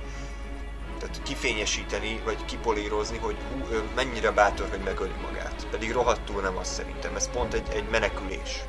[0.98, 5.66] tehát kifényesíteni, vagy kipolírozni, hogy hú, ő mennyire bátor, hogy megöli magát.
[5.70, 8.62] Pedig rohadtul nem az szerintem, ez pont egy, egy menekülés.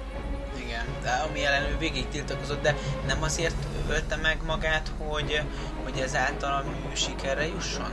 [0.57, 2.75] Igen, de ami ellen ő végig tiltakozott, de
[3.05, 3.55] nem azért
[3.89, 5.41] ölte meg magát, hogy,
[5.83, 7.91] hogy ezáltal a mű sikerre jusson?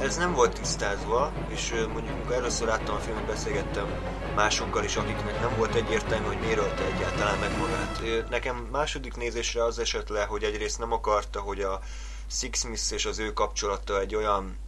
[0.00, 3.86] Ez nem volt tisztázva, és mondjuk először láttam a filmet, beszélgettem
[4.34, 8.28] másokkal is, akiknek nem volt egyértelmű, hogy miért ölte egyáltalán meg magát.
[8.30, 11.80] Nekem második nézésre az esett le, hogy egyrészt nem akarta, hogy a
[12.26, 14.58] Six Smith és az ő kapcsolata egy olyan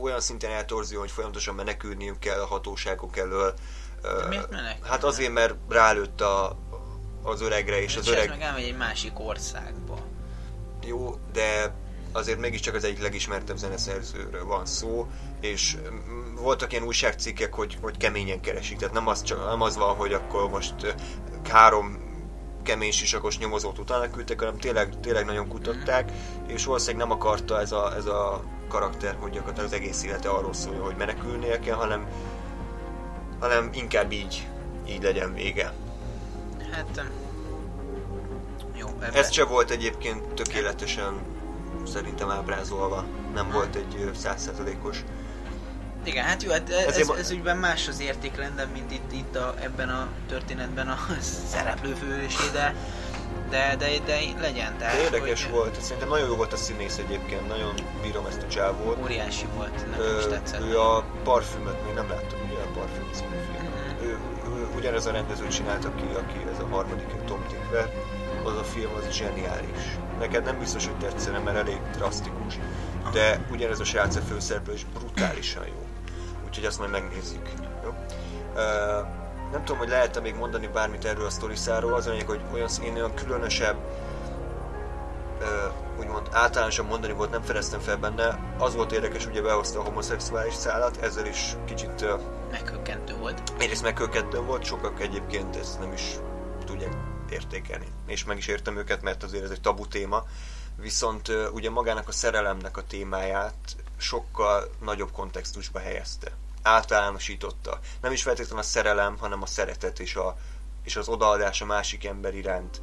[0.00, 3.54] olyan szinten eltorzió, hogy folyamatosan menekülniük kell a hatóságok elől.
[4.02, 6.56] De miért Hát azért, mert rálőtt a,
[7.22, 8.28] az öregre, és az öreg...
[8.28, 9.98] meg elmegy egy másik országba.
[10.84, 11.74] Jó, de
[12.14, 15.06] azért mégiscsak az egyik legismertebb zeneszerzőről van szó,
[15.40, 15.76] és
[16.40, 20.12] voltak ilyen újságcikkek, hogy, hogy keményen keresik, tehát nem az, csak, nem az van, hogy
[20.12, 20.94] akkor most
[21.50, 22.12] három
[22.62, 26.12] kemény sisakos nyomozót utána küldtek, hanem tényleg, tényleg nagyon kutatták,
[26.46, 30.54] és valószínűleg nem akarta ez a, ez a karakter, hogy gyakorlatilag az egész élete arról
[30.54, 32.06] szólja, hogy menekülnie kell, hanem,
[33.40, 34.48] hanem inkább így,
[34.88, 35.72] így legyen vége.
[36.72, 37.04] Hát,
[38.74, 38.88] jó.
[39.00, 39.18] Ebbe...
[39.18, 41.33] Ez se volt egyébként tökéletesen
[41.86, 43.04] szerintem ábrázolva.
[43.34, 45.04] Nem volt egy százszerzalékos
[46.06, 49.54] igen, hát jó, hát ez, ez, ez ügyben más az értékrendem, mint itt, itt a,
[49.60, 50.98] ebben a történetben a
[51.52, 52.74] szereplő fősé, de,
[53.50, 54.76] de, de, de legyen.
[54.78, 55.52] Tehát, de érdekes hogy...
[55.52, 58.98] volt, szerintem nagyon jó volt a színész egyébként, nagyon bírom ezt a csávót.
[59.02, 60.60] Óriási volt, nekem Ö, is tetszett.
[60.60, 63.72] Ő a parfümöt még nem láttam, ugye a parfüm című film.
[63.72, 64.08] Mm-hmm.
[64.08, 67.92] Ő, ő, ugyanez a rendező csinált, aki, aki ez a harmadik, Tom Tickver,
[68.44, 69.98] az a film az zseniális.
[70.18, 72.58] Neked nem biztos, hogy tetszene, mert elég drasztikus,
[73.12, 75.84] de ugyanez a srác a főszereplő is brutálisan jó
[76.54, 77.48] úgyhogy azt majd megnézzük.
[77.82, 77.88] Jó?
[77.88, 79.06] Uh,
[79.52, 82.94] nem tudom, hogy lehet-e még mondani bármit erről a sztoriszáról, az lényeg, hogy olyan, én
[82.94, 83.76] olyan különösebb
[85.40, 88.38] uh, úgymond általánosan mondani volt, nem fedeztem fel benne.
[88.58, 92.20] Az volt érdekes, ugye behozta a homoszexuális szállat, ezzel is kicsit uh,
[92.50, 93.42] Meghökkentő volt.
[93.58, 96.02] egyrészt megkökkentő volt, sokak egyébként ezt nem is
[96.64, 97.86] tudják értékelni.
[98.06, 100.24] És meg is értem őket, mert azért ez egy tabu téma.
[100.76, 106.30] Viszont ugye magának a szerelemnek a témáját sokkal nagyobb kontextusba helyezte.
[106.62, 107.78] Általánosította.
[108.00, 110.36] Nem is feltétlenül a szerelem, hanem a szeretet és, a,
[110.82, 112.80] és az odaadás a másik ember iránt.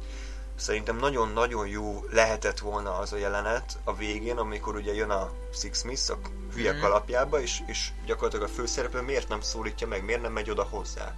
[0.54, 5.78] Szerintem nagyon-nagyon jó lehetett volna az a jelenet a végén, amikor ugye jön a Six
[5.78, 6.18] Smith a
[6.54, 6.80] hülye Mhm.
[6.80, 11.14] kalapjába, és, és gyakorlatilag a főszereplő miért nem szólítja meg, miért nem megy oda hozzá.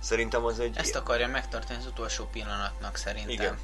[0.00, 0.76] Szerintem az egy...
[0.76, 3.30] Ezt akarja megtartani az utolsó pillanatnak szerintem.
[3.30, 3.58] Igen.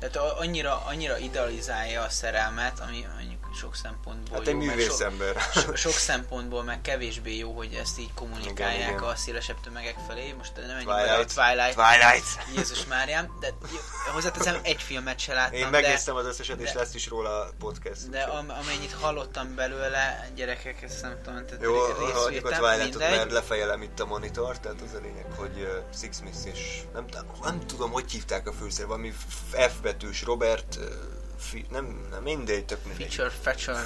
[0.00, 5.36] Tehát annyira, annyira idealizálja a szerelmet, ami mondjuk sok szempontból Hát jó, egy meg művészember.
[5.54, 9.02] sok, so, sok szempontból meg kevésbé jó, hogy ezt így kommunikálják Igen, igen.
[9.02, 10.32] a szélesebb tömegek felé.
[10.32, 11.34] Most nem menjünk bele a Twilight.
[11.34, 11.74] Twilight.
[11.74, 12.56] Twilight!
[12.56, 13.54] Jézus Máriám, de
[14.14, 18.10] hozzáteszem, egy filmet se láttam, Én megnéztem az összeset, és de- lesz is róla podcast.
[18.10, 21.76] de am, amennyit hallottam belőle, gyerekek, ezt nem tudom, tehát Jó,
[22.12, 26.16] hagyjuk a Twilight-ot, mert lefejelem itt a monitor, tehát az a lényeg, hogy uh, Six
[26.16, 27.04] Smith és nem,
[27.42, 30.78] nem tudom, hogy hívták a főszerep, valami F betűs Robert,
[31.38, 33.14] fi, nem, nem mindegy, tök mindegy.
[33.14, 33.84] Feature, Fetcher,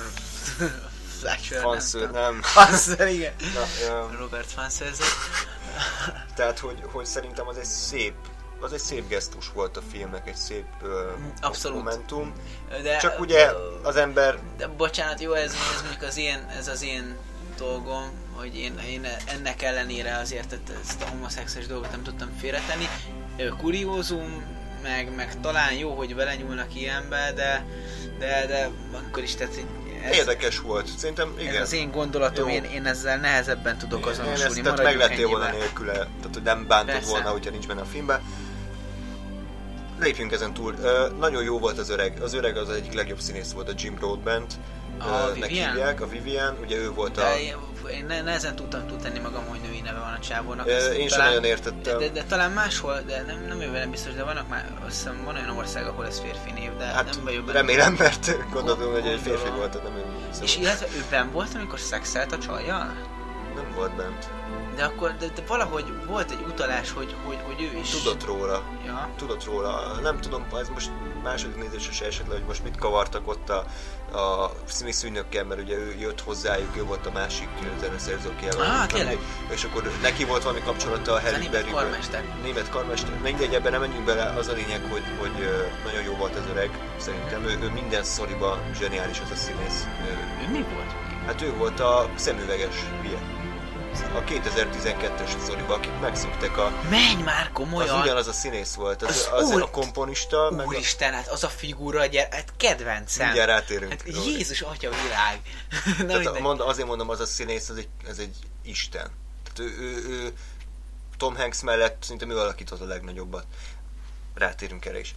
[1.20, 2.42] Fletcher, Fanször, nem.
[2.42, 3.32] Fanször, igen.
[3.54, 5.04] Na, um, Robert Fanszerző.
[6.36, 8.14] tehát, hogy, hogy szerintem az egy szép,
[8.60, 10.88] az egy szép gesztus volt a filmnek, egy szép uh,
[11.40, 11.76] Abszolút.
[11.78, 12.32] momentum.
[12.82, 13.50] De, Csak ugye
[13.82, 17.16] az ember De bocsánat, jó, ez, ez mondjuk az én, ez az én
[17.56, 22.88] dolgom, hogy én, én ennek ellenére azért ezt- a homoszexuális dolgot nem tudtam félretenni.
[23.58, 27.64] Kuriózum, meg, meg talán jó, hogy belenyúlnak ilyenbe, de,
[28.18, 29.54] de, de akkor is, tehát
[30.04, 30.88] ez, érdekes volt.
[30.96, 31.54] Szerintem igen.
[31.54, 32.54] ez az én gondolatom, Jó.
[32.54, 34.60] én, én ezzel nehezebben tudok Én ezt azonosulni.
[34.60, 37.10] tehát Maradjunk meglettél volna nélküle, tehát hogy nem bántod Persze.
[37.10, 38.20] volna, hogyha nincs benne a filmben.
[40.00, 40.74] Lépjünk ezen túl.
[40.82, 42.22] Ö, nagyon jó volt az öreg.
[42.22, 44.54] Az öreg az egyik legjobb színész volt a Jim Broadbent.
[44.98, 45.70] A nek Vivian?
[45.70, 47.20] hívják, a Vivian, ugye ő volt a...
[47.20, 47.56] De én,
[47.90, 50.66] én ne- nehezen tudtam túltenni magam, hogy női neve van a csávónak.
[50.66, 51.98] Ö, én sem nagyon értettem.
[51.98, 55.22] De, de, de, talán máshol, de nem, nem jövő biztos, de vannak már, azt hiszem
[55.24, 57.58] van olyan ország, ahol ez férfi név, de Hát nem vagyok benne.
[57.58, 59.56] remélem, mert gondolom, hogy egy férfi Gondolom.
[59.56, 60.04] volt, nem ő
[60.42, 63.12] És illetve ő benn volt, amikor szexelt a csajjal?
[63.54, 64.28] nem volt bent.
[64.76, 67.90] De akkor, de, de valahogy volt egy utalás, hogy, hogy, hogy ő is...
[67.90, 68.62] Tudott róla.
[68.86, 69.08] Ja.
[69.16, 69.98] Tudott róla.
[70.02, 70.90] Nem tudom, ez most
[71.22, 73.64] második nézésre se esett le, hogy most mit kavartak ott a,
[74.14, 77.48] a Smith ügynökkel, mert ugye ő jött hozzájuk, ő volt a másik
[77.80, 79.18] zeneszerző, aki Ah, tényleg?
[79.50, 82.24] És akkor neki volt valami kapcsolata a Harry német berry karmester.
[82.42, 83.10] Német karmester.
[83.22, 85.32] Mindegy, ebben nem menjünk bele, az a lényeg, hogy, hogy
[85.84, 87.44] nagyon jó volt az öreg, szerintem.
[87.44, 89.86] Ő, ő minden szoriban zseniális az a színész.
[90.08, 90.10] Ő,
[90.46, 90.92] Ő mi volt?
[91.26, 93.18] hát ő volt a szemüveges hülye.
[94.02, 96.72] A 2012-es szoriban, akik megszűntek a...
[96.90, 98.00] Menj már Az komolyan!
[98.00, 101.48] ugyanaz a színész volt, az, Az az, úr- a komponista, meg a, hát az a
[101.48, 103.24] figura, gyere, hát kedvencem.
[103.26, 103.90] mindjárt rátérünk.
[103.90, 104.26] Hát Róla.
[104.30, 105.40] Jézus atya világ.
[105.98, 106.42] Na, Tehát mindegy.
[106.42, 109.10] mond, azért mondom, az a színész, ez egy, ez egy isten.
[109.52, 110.32] Tehát ő, ő, ő,
[111.16, 113.44] Tom Hanks mellett szerintem ő alakított a legnagyobbat.
[114.34, 115.14] Rátérünk erre is.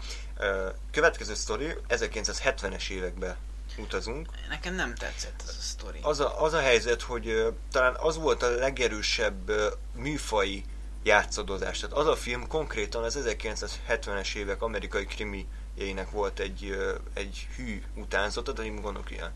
[0.91, 3.35] Következő sztori, 1970-es években
[3.77, 4.27] utazunk.
[4.49, 5.99] Nekem nem tetszett az a sztori.
[6.01, 10.63] Az a, az a helyzet, hogy ö, talán az volt a legerősebb ö, műfai
[11.03, 11.79] játszadozás.
[11.79, 17.83] Tehát az a film konkrétan az 1970-es évek amerikai krimiének volt egy, ö, egy hű
[17.95, 19.31] utánzata, tehát én gondolok ilyen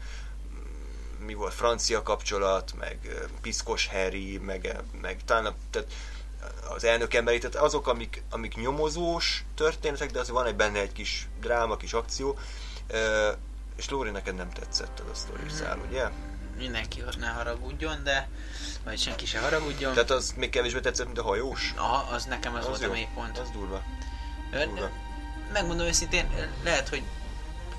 [0.53, 5.87] mm, mi volt, francia kapcsolat, meg piszkos Harry, meg, meg talán a, tehát
[6.69, 10.91] az elnök emberi, tehát azok, amik, amik nyomozós történetek, de azért van egy benne egy
[10.91, 12.39] kis dráma, kis akció,
[13.81, 16.09] és Lóri, neked nem tetszett az a sztori szál, ugye?
[16.57, 18.29] Mindenki ne haragudjon, de...
[18.83, 19.93] Vagy senki se haragudjon.
[19.93, 21.73] Tehát az még kevésbé tetszett, mint a hajós?
[21.77, 22.89] Aha, az nekem az, volt jó.
[22.89, 23.37] a mélypont.
[23.37, 23.81] Az durva.
[24.51, 24.89] Ö, durva.
[25.53, 27.03] Megmondom őszintén, lehet, hogy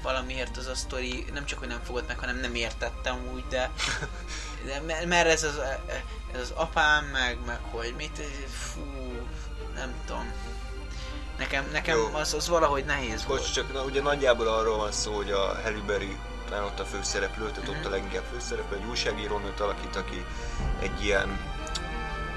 [0.03, 3.71] valamiért az a sztori nem csak, hogy nem fogott meg, hanem nem értettem úgy, de,
[4.67, 5.59] de mer- mert ez az,
[6.35, 8.81] ez az apám, meg, meg hogy mit, fú,
[9.75, 10.33] nem tudom.
[11.43, 12.09] Nekem, nekem Jó.
[12.13, 13.41] az, az valahogy nehéz volt.
[13.41, 16.17] Bocs, csak na, ugye nagyjából arról van szó, hogy a Halle Berry
[16.49, 17.91] talán ott a főszereplő, tehát ott a Mhm.
[17.91, 20.25] leginkább főszereplő, egy újságírónőt alakít, aki
[20.81, 21.39] egy ilyen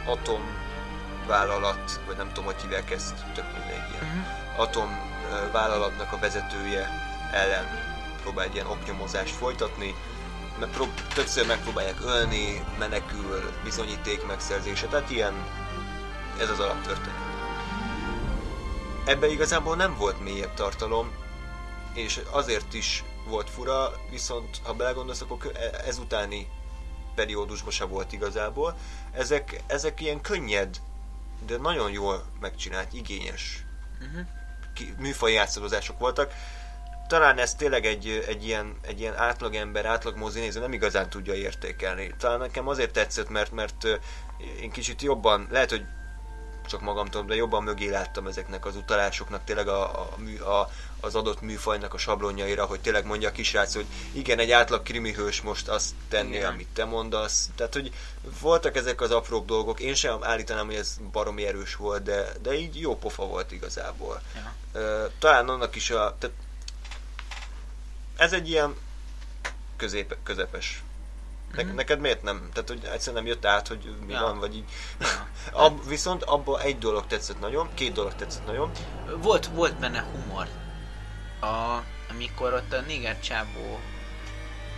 [0.05, 4.19] atomvállalat, vagy nem tudom, hogy hívják ezt, tök mindegy, ilyen Mhm.
[4.61, 6.89] atomvállalatnak a vezetője
[7.31, 7.65] ellen
[8.21, 9.95] próbál egy ilyen oknyomozást folytatni,
[10.59, 15.33] meg prób- többször megpróbálják ölni, menekül, bizonyíték megszerzése, tehát ilyen,
[16.39, 17.33] ez az alaptörténet.
[19.05, 21.11] Ebben igazából nem volt mélyebb tartalom,
[21.93, 26.47] és azért is volt fura, viszont ha belegondolsz, akkor e- ezutáni
[27.15, 28.75] periódusban se volt igazából.
[29.11, 30.81] Ezek, ezek ilyen könnyed,
[31.45, 33.63] de nagyon jól megcsinált, igényes
[34.01, 34.25] Uh-huh.
[34.73, 36.33] ki- műfaj játszadozások voltak.
[37.07, 42.13] Talán ez tényleg egy, egy, ilyen, egy ilyen átlagember, átlag mozinéző nem igazán tudja értékelni.
[42.17, 43.87] Talán nekem azért tetszett, mert, mert
[44.61, 45.85] én kicsit jobban, lehet, hogy
[46.65, 51.41] csak magamtól, de jobban mögé láttam ezeknek az utalásoknak, tényleg a, a, a, az adott
[51.41, 55.93] műfajnak a sablonjaira, hogy tényleg mondja a kisrác, hogy igen, egy átlag krimihős most azt
[56.09, 56.51] tenni, Igen.
[56.51, 57.49] amit te mondasz.
[57.55, 57.91] Tehát, hogy
[58.41, 62.57] voltak ezek az apróbb dolgok, én sem állítanám, hogy ez baromi erős volt, de, de
[62.57, 64.21] így jó pofa volt igazából.
[64.73, 65.11] Ja.
[65.19, 66.15] Talán annak is a...
[66.19, 66.35] Tehát
[68.17, 68.75] ez egy ilyen
[69.77, 70.83] közép, közepes.
[71.55, 71.75] Ne, Mhm.
[71.75, 72.49] Neked miért nem?
[72.53, 74.21] Tehát, hogy egyszerűen nem jött át, hogy mi Ja.
[74.21, 74.63] van, vagy így.
[74.99, 75.07] Ja.
[75.63, 78.71] Ab, viszont abban egy dolog tetszett nagyon, két dolog tetszett nagyon.
[79.21, 80.47] Volt, volt benne humor.
[81.41, 83.79] A, amikor ott a néger csábó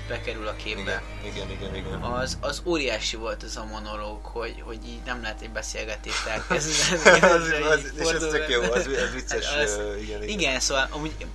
[0.08, 1.04] bekerül a képbe.
[1.24, 2.02] Igen, igen, igen, igen.
[2.02, 7.22] Az, az óriási volt az a monológ, hogy, hogy így nem lehet egy beszélgetést elkezdeni.
[7.22, 8.68] az, az, így és ez tök jó, be.
[8.70, 9.46] az, ez vicces.
[9.46, 10.40] Hát az- igen, igen.
[10.40, 11.26] Igen, szóval amúgy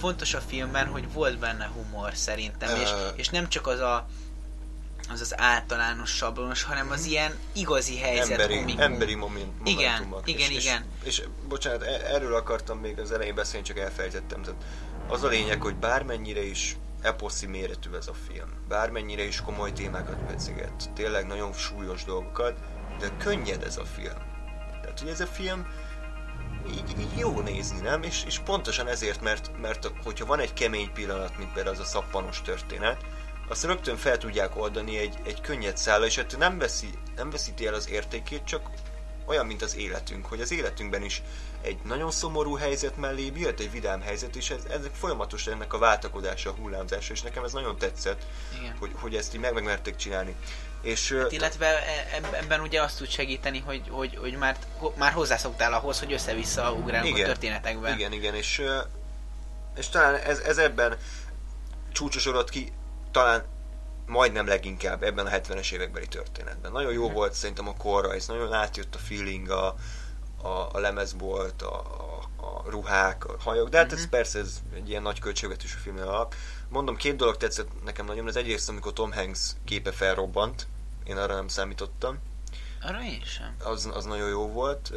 [0.00, 4.06] fontos a filmben, hogy volt benne humor szerintem, és, és nem csak az a
[5.10, 8.80] az az általános sablonos, hanem az ilyen igazi helyzet emberi, komikum.
[8.80, 10.28] emberi moment, Igen, momentumok.
[10.28, 10.84] igen, és, igen.
[11.04, 14.42] És, és, bocsánat, e- erről akartam még az elején beszélni, csak elfelejtettem.
[14.42, 14.64] Tehát
[15.08, 20.24] az a lényeg, hogy bármennyire is eposzi méretű ez a film, bármennyire is komoly témákat
[20.24, 22.58] beszéget, tényleg nagyon súlyos dolgokat,
[22.98, 24.30] de könnyed ez a film.
[24.82, 25.66] Tehát, hogy ez a film
[26.70, 28.02] így, így jó nézni, nem?
[28.02, 31.84] És, és pontosan ezért, mert, mert hogyha van egy kemény pillanat, mint például az a
[31.84, 33.04] szappanos történet,
[33.52, 37.66] azt rögtön fel tudják oldani egy, egy könnyed szállal, és ettől nem, veszi, nem veszíti
[37.66, 38.70] el az értékét, csak
[39.26, 41.22] olyan, mint az életünk, hogy az életünkben is
[41.62, 45.78] egy nagyon szomorú helyzet mellé jött egy vidám helyzet, és ez, ezek folyamatosan ennek a
[45.78, 48.22] váltakodása, a hullámzása, és nekem ez nagyon tetszett,
[48.60, 48.76] Igen.
[48.78, 50.34] hogy, hogy ezt így meg megmerték csinálni.
[50.82, 54.56] És Hát illetve e- eb- ebben ugye azt tud segíteni, hogy, hogy, hogy már,
[54.96, 57.28] már hozzászoktál ahhoz, hogy össze-vissza ugrálunk a Igen.
[57.28, 57.98] történetekben.
[57.98, 58.62] Igen, igen, és,
[59.76, 60.96] és talán ez, ez ebben
[61.92, 62.72] csúcsosodott ki,
[63.12, 63.44] talán
[64.06, 66.72] majdnem leginkább ebben a 70-es évekbeli történetben.
[66.72, 67.14] Nagyon jó Mhm.
[67.14, 69.74] volt szerintem a korra, ez nagyon átjött a feeling, a,
[70.42, 74.08] a, a lemezbolt, a, a, a ruhák, a hajok, de hát ez Mhm.
[74.10, 76.34] persze ez egy ilyen nagy költségvetésű filmnél alap.
[76.68, 80.66] Mondom, két dolog tetszett nekem nagyon, az egyrészt, amikor Tom Hanks képe felrobbant,
[81.04, 82.18] én arra nem számítottam,
[82.82, 83.54] Arra én sem.
[83.64, 84.92] az, az nagyon jó volt.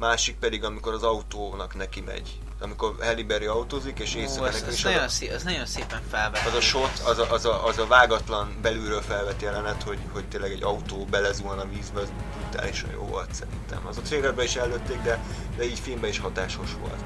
[0.00, 2.38] Másik pedig, amikor az autónak neki megy.
[2.60, 6.00] Amikor Halle Berry autózik, és Ó, éjszaka az, neki, az, nagyon szép, az nagyon szépen
[6.10, 6.46] felvett.
[6.46, 10.28] az a shot, az a, az, a, az a vágatlan belülről felvett jelenet, hogy, hogy
[10.28, 13.86] tényleg egy autó belezuhan a vízbe, az brutálisan jó volt szerintem.
[13.86, 15.24] Az a trailerben is előtték, de,
[15.56, 17.00] de így filmben is hatásos volt.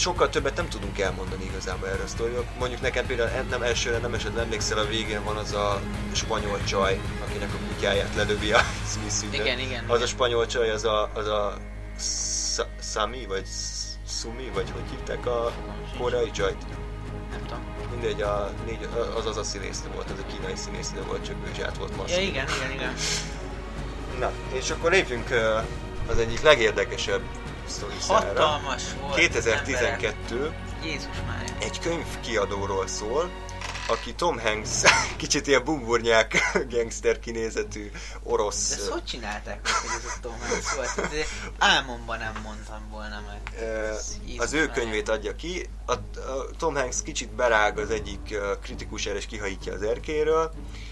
[0.00, 2.44] Sokkal többet nem tudunk elmondani igazából erről a sztoriról.
[2.58, 5.80] Mondjuk nekem például nem elsőre nem esett, emlékszel, a végén van az a
[6.12, 8.60] spanyol csaj, akinek a kutyáját lelövi a
[8.92, 9.34] Smith.
[9.40, 11.56] Igen, igen, Az a spanyol csaj, az a, az a
[12.54, 13.46] Sa- Sami, vagy
[14.20, 15.52] Sumi, vagy hogy hívták a
[15.98, 16.56] koreai csajt?
[17.30, 17.64] Nem tudom.
[17.90, 21.50] Mindegy, a, négy, az az a színésznő volt, az a kínai színésznő volt, csak ő
[21.50, 22.18] is át volt Ja, masszív.
[22.28, 22.92] igen, igen, igen.
[24.20, 25.30] Na, és akkor lépjünk
[26.06, 27.20] az egyik legérdekesebb
[27.70, 28.26] sztoriszára.
[28.26, 29.18] Hatalmas volt.
[29.18, 29.32] emberek.
[29.32, 30.54] 2012
[30.84, 31.44] Jézus már.
[31.60, 33.30] egy könyvkiadóról szól,
[33.88, 34.70] aki Tom Hanks,
[35.16, 36.38] kicsit ilyen bumburnyák
[36.72, 41.10] gangster kinézetű De orosz ezt hogy csinálták, hogy ez a Tom Hanks volt?
[41.10, 41.24] De
[41.58, 43.62] álmomban nem mondtam volna meg.
[43.68, 45.68] Ez az ő könyvét adja ki.
[45.86, 45.98] A, a
[46.58, 50.52] Tom Hanks kicsit berág az egyik kritikus és kihajítja az erkéről.
[50.54, 50.89] Ö,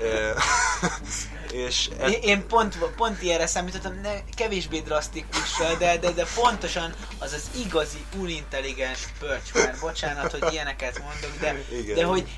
[1.66, 7.32] és Én, én pont, pont ilyenre számítottam, ne, kevésbé drasztikussal, de, de, de pontosan az
[7.32, 11.94] az igazi, unintelligens pörcs, már bocsánat, hogy ilyeneket mondok, de, Igen.
[11.94, 12.28] de hogy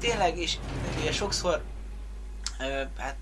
[0.00, 0.56] tényleg, és
[1.00, 1.62] ugye sokszor,
[2.98, 3.16] hát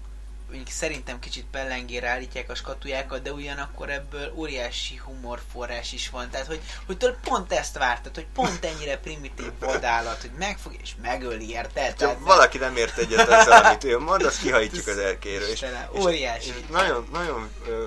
[0.54, 6.30] mondjuk szerintem kicsit pellengére állítják a skatujákat, de ugyanakkor ebből óriási humorforrás is van.
[6.30, 10.94] Tehát, hogy, hogy tőle pont ezt vártad, hogy pont ennyire primitív vadállat, hogy megfog és
[11.02, 11.94] megöli, érted?
[11.94, 15.48] Tehát, valaki nem ért egyet azzal, amit ő mond, azt kihajítjuk az erkéről.
[15.48, 15.64] És,
[15.98, 16.48] óriási.
[16.48, 17.84] és nagyon, nagyon ö,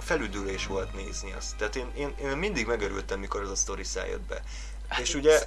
[0.00, 1.56] felüdülés volt nézni azt.
[1.56, 4.42] Tehát én, én, én mindig megörültem, mikor az a sztori szájött be.
[4.88, 5.42] Hát és ugye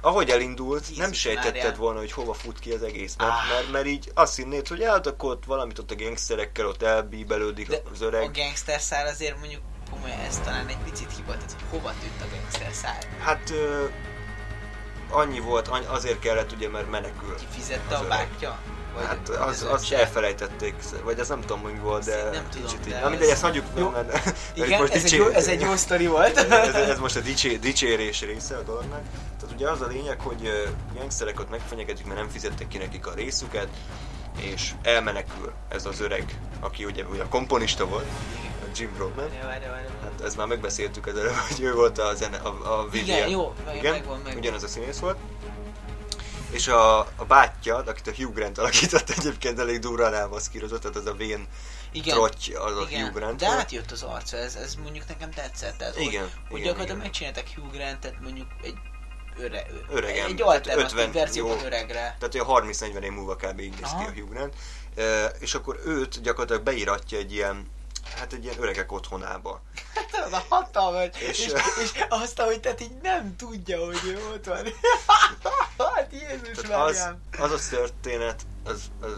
[0.00, 1.74] ahogy elindult, Jézus nem sejtetted Mária.
[1.76, 3.48] volna, hogy hova fut ki az egész, mert, Ah.
[3.54, 7.68] mert, mert így azt hinnéd, hogy hát akkor ott valamit ott a gangsterekkel, ott elbíbelődik
[7.68, 8.30] De az a öreg.
[8.32, 12.72] gangster szál azért mondjuk komolyan ez talán egy picit hiba, tehát hova tűnt a gangster
[12.72, 12.98] szál?
[13.20, 13.84] Hát ö,
[15.10, 17.34] annyi volt, annyi, azért kellett ugye, mert menekül.
[17.34, 18.58] Ki fizette a bátyja?
[19.00, 19.98] Vagy Hát az, az azt öccse?
[19.98, 20.74] elfelejtették,
[21.04, 22.94] vagy az nem tudom, hogy mi volt, de nem tudom, kicsit így.
[23.02, 23.88] Na mindegy, ezt hagyjuk, Jó.
[23.90, 26.36] mert, mert Igen, most ez egy, dicsé- jó, ez egy jó sztori volt.
[26.52, 29.00] ez, ez most a dicsé, dicsérés része a dolognak.
[29.40, 33.06] Tehát ugye az a lényeg, hogy uh, gangsterek ott megfenyegetik, mert nem fizettek ki nekik
[33.06, 33.68] a részüket,
[34.36, 36.24] és elmenekül ez az öreg,
[36.60, 38.06] aki ugye, ugye a komponista volt,
[38.74, 39.28] Jim Broadman.
[40.02, 43.16] Hát ezt már megbeszéltük az előbb, hogy ő volt a, zene, a, a Vivian.
[43.16, 44.36] Igen, jó, Igen, megvan, megvan.
[44.40, 45.16] ugyanaz a színész volt.
[46.50, 51.06] És a, a bátyja, akit a Hugh Grant alakított egyébként elég durrán elmaszkírozott, tehát az
[51.06, 51.46] a vén
[51.92, 53.40] Igen, trotty az a igen, Hugh Grant.
[53.40, 55.76] de átjött az arca, ez, ez mondjuk nekem tetszett.
[55.78, 58.74] Tehát, Igen, hogy, hogy gyakorlatilag megcsináltak Hugh Grantet mondjuk egy
[59.38, 62.16] öre, Öregen, egy alternatív 50 verzióban öregre.
[62.18, 63.60] Tehát olyan 30-40 év múlva kb.
[63.60, 64.54] így néz ki a Hugh Grant.
[64.96, 67.66] E, és akkor őt gyakorlatilag beíratja egy ilyen,
[68.16, 69.62] hát egy ilyen öregek otthonába.
[69.94, 74.00] Hát az a hatalmas, és, És- és, és azt, hogy tehát így nem tudja, hogy
[74.04, 74.56] ő ott van.
[75.94, 79.12] hát Jézus az, az a történet, az, az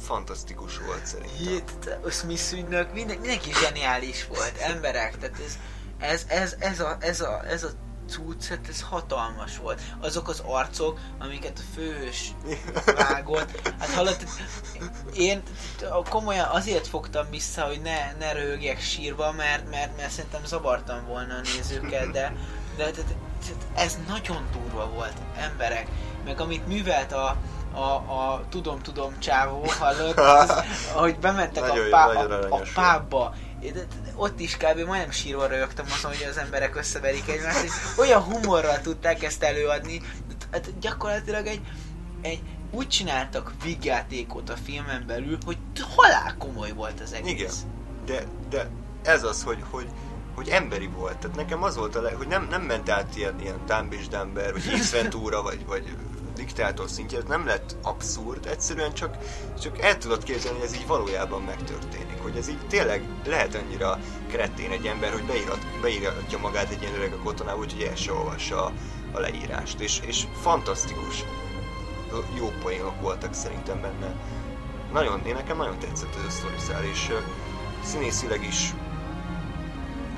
[0.00, 1.36] fantasztikus volt szerintem.
[1.36, 5.56] Hét, a Smith ügynök, minden, mindenki zseniális volt, emberek, tehát ez,
[5.98, 7.70] ez, ez, ez, a, ez, a, ez a
[8.08, 9.80] cucc, hát ez hatalmas volt.
[10.00, 12.32] Azok az arcok, amiket a főhős
[13.08, 14.24] vágott, hát hallott,
[15.14, 15.42] én
[16.08, 21.34] komolyan azért fogtam vissza, hogy ne, ne röhögjek sírva, mert, mert, mert szerintem zavartam volna
[21.34, 22.32] a nézőket, de,
[22.76, 25.86] de, de, de, de ez nagyon durva volt, emberek.
[26.24, 27.36] Meg amit művelt a,
[27.72, 30.52] a, a tudom, tudom csávó, hallott, az,
[30.94, 33.34] ahogy bementek Nagyon a, pá, a, a pábba,
[34.14, 34.78] ott is kb.
[34.78, 40.00] majdnem sírva rögtem azon, hogy az emberek összeverik egymást, és olyan humorral tudták ezt előadni,
[40.52, 41.60] hát gyakorlatilag egy,
[42.20, 42.40] egy
[42.70, 45.58] úgy csináltak vígjátékot a filmen belül, hogy
[45.96, 47.30] halál komoly volt az egész.
[47.30, 47.52] Igen,
[48.04, 48.70] de, de
[49.02, 49.86] ez az, hogy, hogy,
[50.34, 51.18] hogy emberi volt.
[51.18, 53.60] Tehát nekem az volt a le, hogy nem, nem ment át ilyen, ilyen
[54.10, 54.92] Dumber, vagy X
[55.42, 55.96] vagy, vagy
[56.36, 59.16] diktátor szintje, nem lett abszurd, egyszerűen csak,
[59.60, 62.22] csak el tudod képzelni, hogy ez így valójában megtörténik.
[62.22, 67.12] Hogy ez így tényleg lehet annyira kretén egy ember, hogy beírat, beíratja magát egy ilyen
[67.12, 68.72] a kotonába, úgyhogy el se olvassa a,
[69.12, 69.80] a leírást.
[69.80, 71.24] És, és fantasztikus
[72.36, 74.14] jó poénok voltak szerintem benne.
[74.92, 77.16] Nagyon, én nekem nagyon tetszett ez a sztoriszál, és uh,
[77.84, 78.74] színészileg is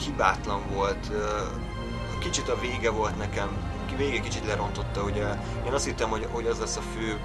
[0.04, 1.08] hibátlan volt.
[1.10, 3.67] Uh, kicsit a vége volt nekem,
[3.98, 5.26] vége kicsit lerontotta, ugye
[5.66, 7.20] én azt hittem, hogy, hogy az lesz a fő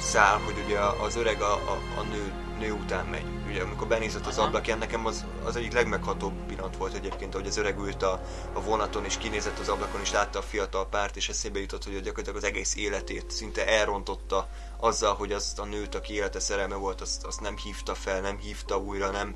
[0.00, 3.24] szál, hogy ugye az öreg a, a, a nő, nő után megy.
[3.48, 7.56] Ugye amikor benézett az ablakján, nekem az, az egyik legmeghatóbb pillanat volt egyébként, hogy az
[7.56, 8.20] öreg ült a,
[8.52, 12.00] a vonaton, és kinézett az ablakon, és látta a fiatal párt, és eszébe jutott, hogy
[12.00, 17.00] gyakorlatilag az egész életét szinte elrontotta azzal, hogy azt a nőt, aki élete szerelme volt,
[17.00, 19.34] azt, azt nem hívta fel, nem hívta újra, nem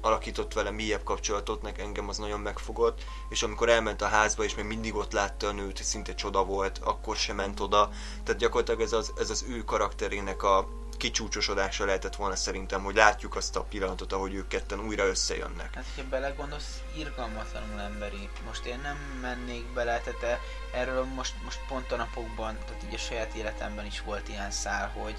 [0.00, 4.54] alakított vele mélyebb kapcsolatot, nek engem az nagyon megfogott, és amikor elment a házba, és
[4.54, 7.90] még mindig ott látta a nőt, szinte csoda volt, akkor sem ment oda.
[8.24, 10.68] Tehát gyakorlatilag ez az, ez az ő karakterének a
[10.98, 15.74] kicsúcsosodása lehetett volna szerintem, hogy látjuk azt a pillanatot, ahogy ők ketten újra összejönnek.
[15.74, 18.28] Hát, hogyha belegondolsz, irgalmatlanul emberi.
[18.46, 20.40] Most én nem mennék bele, tehát e-
[20.78, 24.88] erről most, most pont a napokban, tehát így a saját életemben is volt ilyen szál,
[24.88, 25.16] hogy,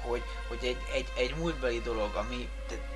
[0.00, 2.91] hogy, hogy egy, egy, egy múltbeli dolog, ami tehát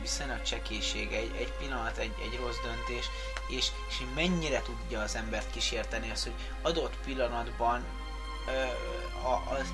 [0.00, 3.04] viszonylag csekéség, egy, egy pillanat, egy, egy rossz döntés,
[3.48, 7.84] és, és mennyire tudja az embert kísérteni az, hogy adott pillanatban
[8.46, 8.62] ö,
[9.26, 9.72] a, az,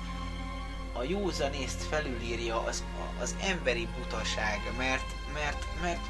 [0.93, 2.83] a józanészt felülírja az,
[3.19, 6.05] az emberi butaság, mert, mert, mert,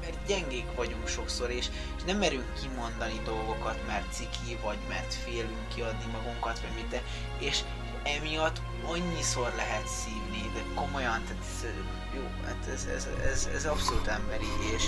[0.00, 5.68] mert gyengék vagyunk sokszor, és, és nem merünk kimondani dolgokat, mert ciki, vagy mert félünk
[5.74, 7.02] kiadni magunkat, vagy mit, de,
[7.38, 7.60] és
[8.06, 11.64] emiatt annyiszor lehet szívni, de komolyan, tehát ez,
[12.14, 14.84] jó, hát ez, ez, ez, ez abszolút emberi, és,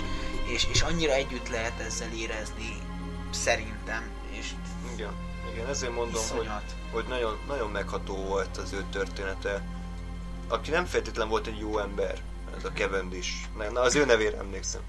[0.47, 2.77] és, és annyira együtt lehet ezzel érezni,
[3.31, 4.47] szerintem, és
[4.95, 5.13] Igen,
[5.53, 6.75] igen, ezért mondom, hogy, iszonyat.
[6.93, 9.63] hogy nagyon, nagyon megható volt az ő története.
[10.49, 12.23] Aki nem feltétlen volt egy jó ember,
[12.57, 13.31] ez a Cavendish.
[13.57, 14.81] Na, na az ő nevére emlékszem.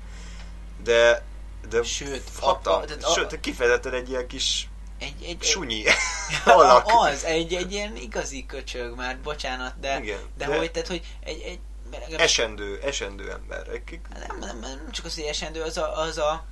[0.83, 1.23] De,
[1.69, 4.69] de Sőt, hatal, a- tehát a- sőt, kifejezetten egy ilyen kis
[4.99, 5.83] Egy, egy, egy, sunyi
[6.45, 6.85] alak.
[6.87, 11.01] Az, egy, egy ilyen igazi köcsög már, bocsánat, de, Igen, de, de- hogy, tehát, hogy
[11.23, 11.59] egy, egy
[11.91, 13.67] legalább- Esendő, esendő ember.
[13.67, 16.45] Egy- nem, nem, nem csak az, hogy esendő, az a, az a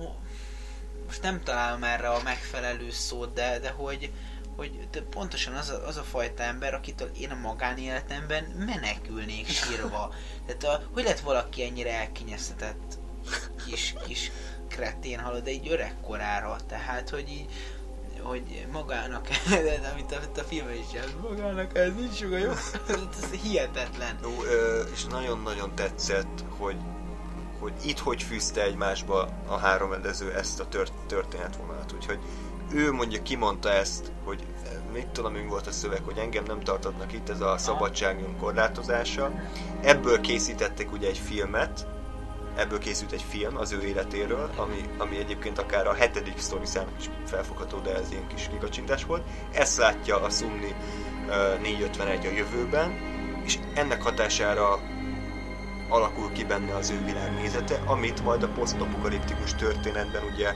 [0.00, 0.14] ó,
[1.06, 4.12] most nem találom erre a megfelelő szót, de, de hogy,
[4.56, 10.14] hogy de pontosan az a, az a fajta ember, akitől én a magánéletemben menekülnék sírva.
[10.46, 12.98] Tehát a, hogy lett valaki ennyire elkényeztetett
[13.66, 14.30] kis, kis
[14.68, 17.46] kretén halad, de így öregkorára, tehát hogy így
[18.22, 22.50] hogy magának, de amit a, a filmben is csinál, magának ez nincs joga, jó?
[23.22, 24.18] ez hihetetlen.
[24.22, 24.30] Jó,
[24.92, 26.76] és nagyon-nagyon tetszett, hogy,
[27.58, 31.92] hogy itt hogy fűzte egymásba a három rendező ezt a tört, történetvonalat.
[31.92, 32.18] Úgyhogy
[32.72, 34.46] ő mondja, kimondta ezt, hogy
[34.92, 39.32] mit tudom, mi volt a szöveg, hogy engem nem tartatnak itt, ez a szabadságunk korlátozása.
[39.82, 41.86] Ebből készítettek ugye egy filmet,
[42.56, 46.86] ebből készült egy film az ő életéről, ami, ami egyébként akár a hetedik sztori szám
[46.98, 49.24] is felfogható, de ez ilyen kis kikacsintás volt.
[49.52, 50.74] Ezt látja a Sumni
[51.26, 52.90] uh, 451 a jövőben,
[53.44, 54.80] és ennek hatására
[55.88, 60.54] alakul ki benne az ő világnézete, amit majd a posztapokaliptikus történetben ugye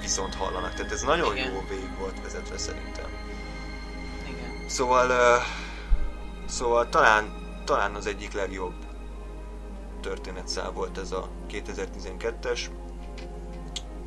[0.00, 0.74] viszont hallanak.
[0.74, 1.52] Tehát ez nagyon Igen.
[1.52, 3.10] jó végig volt vezetve szerintem.
[4.28, 4.68] Igen.
[4.68, 5.42] Szóval, uh,
[6.46, 7.32] szóval talán,
[7.64, 8.74] talán az egyik legjobb
[10.02, 12.60] történetszál volt ez a 2012-es.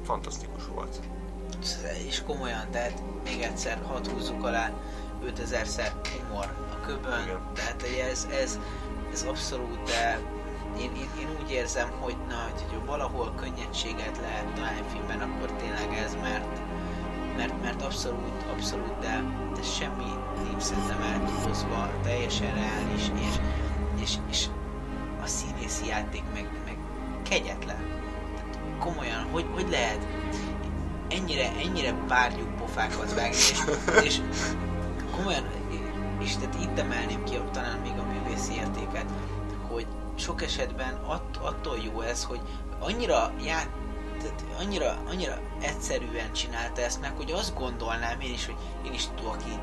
[0.03, 0.99] Fantasztikus volt.
[2.07, 4.71] És komolyan, tehát még egyszer hadd húzzuk alá
[5.25, 7.39] 5000-szer humor a köbön, Igen.
[7.53, 8.59] tehát ez, ez,
[9.11, 10.19] ez abszolút, de
[10.79, 15.97] én, én, én úgy érzem, hogy na, hogy valahol könnyedséget lehet találni filmben, akkor tényleg
[16.03, 16.59] ez, mert,
[17.37, 19.23] mert, mert abszolút, abszolút, de,
[19.55, 20.11] de semmi
[20.43, 23.35] nincs szerintem eltúlozva, teljesen reális, és,
[24.01, 24.47] és, és
[25.25, 26.77] a színészi játék meg, meg
[27.29, 27.83] kegyetlen.
[28.35, 30.07] Tehát komolyan, hogy, hogy lehet
[31.09, 33.53] ennyire, ennyire várjuk pofákat vágni, és,
[34.07, 34.21] és
[35.15, 35.43] komolyan,
[36.19, 39.05] és tehát itt emelném ki talán még a művészi értéket,
[39.67, 42.41] hogy sok esetben att, attól jó ez, hogy
[42.79, 43.69] annyira ját,
[44.19, 48.55] tehát annyira, annyira egyszerűen csinálta ezt meg, hogy azt gondolnám én is, hogy
[48.85, 49.59] én is tudok így,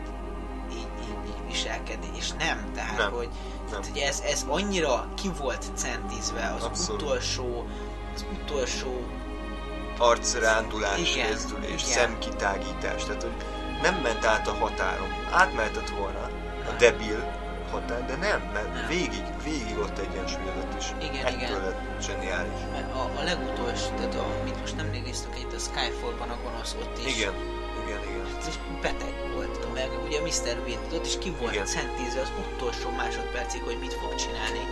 [1.26, 3.12] így, viselkedni, és nem, tehát nem.
[3.12, 3.28] hogy
[3.70, 7.02] tehát, hogy ez, ez annyira ki volt centízve az Abszolút.
[7.02, 7.66] utolsó,
[8.14, 9.04] az utolsó
[9.98, 13.34] arcrándulás, rezdülés, szemkitágítás, tehát hogy
[13.82, 15.08] nem ment át a határon.
[15.30, 16.30] Átmehetett volna
[16.68, 17.40] a debil
[17.70, 18.86] határ, de nem, mert nem.
[18.88, 20.86] végig, végig ott egyensúlyozott is.
[21.10, 21.62] Igen, Ettől igen.
[21.62, 22.60] lett zseniális.
[22.94, 27.16] A, a legutolsó, tehát amit most nem néztük itt a Skyfall-ban a gonosz, ott is.
[27.16, 27.32] Igen,
[27.87, 28.26] igen, igen.
[28.39, 30.57] Ez beteg volt, meg ugye Mr.
[30.64, 34.62] Wind, ott is ki volt centízve az utolsó másodpercig, hogy mit fog csinálni.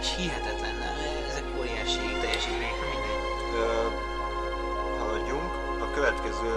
[0.00, 0.76] És hihetetlen,
[1.30, 3.22] ezek óriási teljesítmények, mindegy.
[4.98, 5.50] haladjunk.
[5.86, 6.52] A következő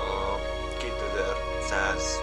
[0.00, 0.38] a
[0.78, 2.20] 2100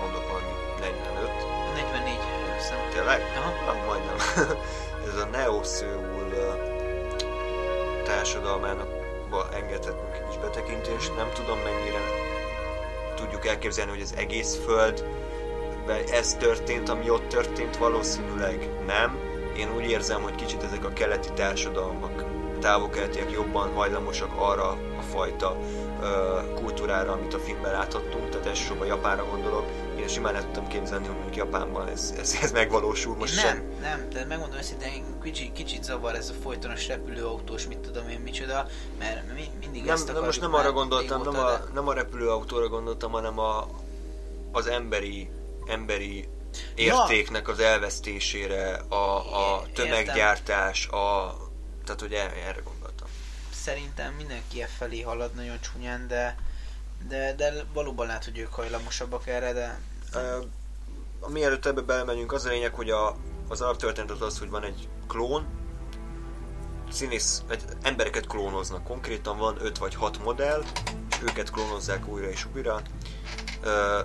[0.00, 1.30] mondok valami 45.
[1.74, 2.18] 44,
[2.56, 2.78] hiszem.
[2.90, 3.20] Tényleg?
[3.36, 3.50] Aha.
[3.66, 4.16] Hát majdnem.
[5.08, 6.32] Ez a Neo Seoul
[8.04, 8.88] társadalmának
[9.52, 11.16] engedhetünk egy betekintést.
[11.16, 12.00] Nem tudom mennyire
[13.14, 15.04] tudjuk elképzelni, hogy az egész Föld
[16.12, 19.18] ez történt, ami ott történt, valószínűleg nem.
[19.56, 22.24] Én úgy érzem, hogy kicsit ezek a keleti társadalmak,
[22.60, 24.68] távol-keletiek jobban hajlamosak arra
[24.98, 25.56] a fajta
[26.54, 29.64] kultúrára, amit a filmben láthattunk, tehát elsősorban Japánra gondolok.
[29.98, 33.72] Én simán el tudtam képzelni, hogy mondjuk Japánban ez, ez, ez megvalósul most nem, sem.
[33.80, 38.66] Nem, de megmondom őszintén, kicsit, kicsit zavar ez a folytonos repülőautós, mit tudom én micsoda,
[38.98, 42.68] mert mi, mindig nem, ezt nem, most nem arra gondoltam, nem a, nem a repülőautóra
[42.68, 43.66] gondoltam, hanem a,
[44.52, 45.30] az emberi,
[45.66, 46.28] emberi
[46.74, 49.16] értéknek az elvesztésére, a,
[49.54, 51.36] a tömeggyártás, a,
[51.84, 52.79] tehát hogy erre gondoltam
[53.62, 56.36] szerintem mindenki e felé halad nagyon csúnyán, de,
[57.08, 59.80] de, de valóban lehet, hogy ők hajlamosabbak erre, de...
[60.14, 63.16] Uh, mielőtt ebbe belemegyünk, az a lényeg, hogy a,
[63.48, 65.46] az alaptörténet az az, hogy van egy klón,
[66.90, 68.84] színész, egy, embereket klónoznak.
[68.84, 70.62] Konkrétan, van 5 vagy 6 modell,
[71.10, 72.82] és őket klónozzák újra és újra,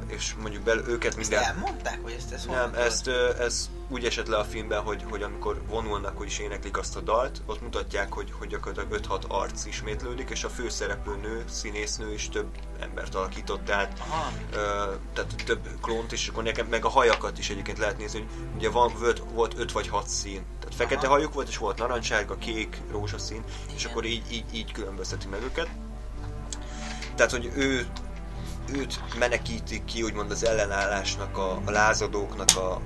[0.07, 1.39] és mondjuk bel őket minden...
[1.39, 3.07] Ezt elmondták, hogy ezt, ezt Nem, ezt,
[3.39, 7.01] ez úgy esett le a filmben, hogy, hogy amikor vonulnak, hogy is éneklik azt a
[7.01, 12.29] dalt, ott mutatják, hogy, hogy gyakorlatilag 5-6 arc ismétlődik, és a főszereplő nő, színésznő is
[12.29, 12.47] több
[12.79, 14.31] embert alakított, Aha.
[14.51, 14.57] ö,
[15.13, 18.69] tehát több klónt, és akkor nekem meg a hajakat is egyébként lehet nézni, hogy ugye
[18.69, 21.15] van, volt, volt 5 vagy 6 szín, tehát fekete Aha.
[21.15, 23.75] hajuk volt, és volt narancssárga, kék, rózsaszín, Igen.
[23.75, 25.67] és akkor így, így, így különbözteti meg őket.
[27.15, 27.87] Tehát, hogy ő
[28.73, 32.81] őt menekítik ki, úgymond az ellenállásnak, a, a lázadóknak a,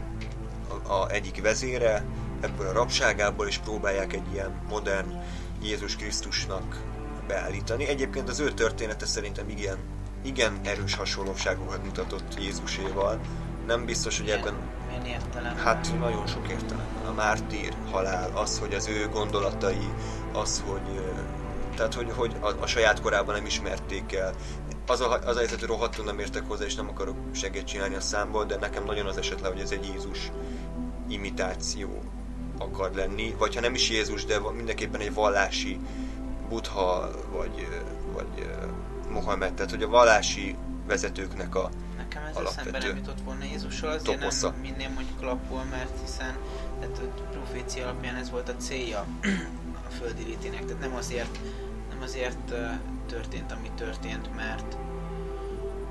[0.87, 2.05] a, a egyik vezére,
[2.41, 5.21] ebből a rabságából, is próbálják egy ilyen modern
[5.61, 6.81] Jézus Krisztusnak
[7.27, 7.87] beállítani.
[7.87, 9.77] Egyébként az ő története szerintem igen,
[10.23, 13.19] igen erős hasonlóságokat mutatott Jézuséval.
[13.67, 14.53] Nem biztos, hogy ebben...
[14.87, 15.57] Milyen értelem?
[15.57, 16.87] Hát nagyon sok értelem.
[17.07, 19.89] A mártír halál, az, hogy az ő gondolatai,
[20.33, 21.01] az, hogy
[21.79, 24.33] tehát, hogy, hogy a, a saját korában nem ismerték el.
[24.87, 27.95] Az a, az a helyzet, hogy rohadtul nem értek hozzá, és nem akarok segít csinálni
[27.95, 30.31] a számból, de nekem nagyon az eset le, hogy ez egy Jézus
[31.07, 32.01] imitáció
[32.57, 35.79] akar lenni, vagy ha nem is Jézus, de mindenképpen egy vallási
[36.49, 37.67] Buddha, vagy,
[38.13, 38.49] vagy
[39.09, 40.55] Mohamed, tehát hogy a vallási
[40.87, 44.49] vezetőknek a Nekem ez alapvető eszembe nem jutott volna Jézusról, azért toposza.
[44.49, 46.37] nem minném mondjuk lapul, mert hiszen
[46.79, 49.05] tehát a profécia alapján ez volt a célja
[49.89, 51.39] a földi létének, tehát nem azért,
[51.99, 52.53] nem azért
[53.07, 54.77] történt, ami történt, mert,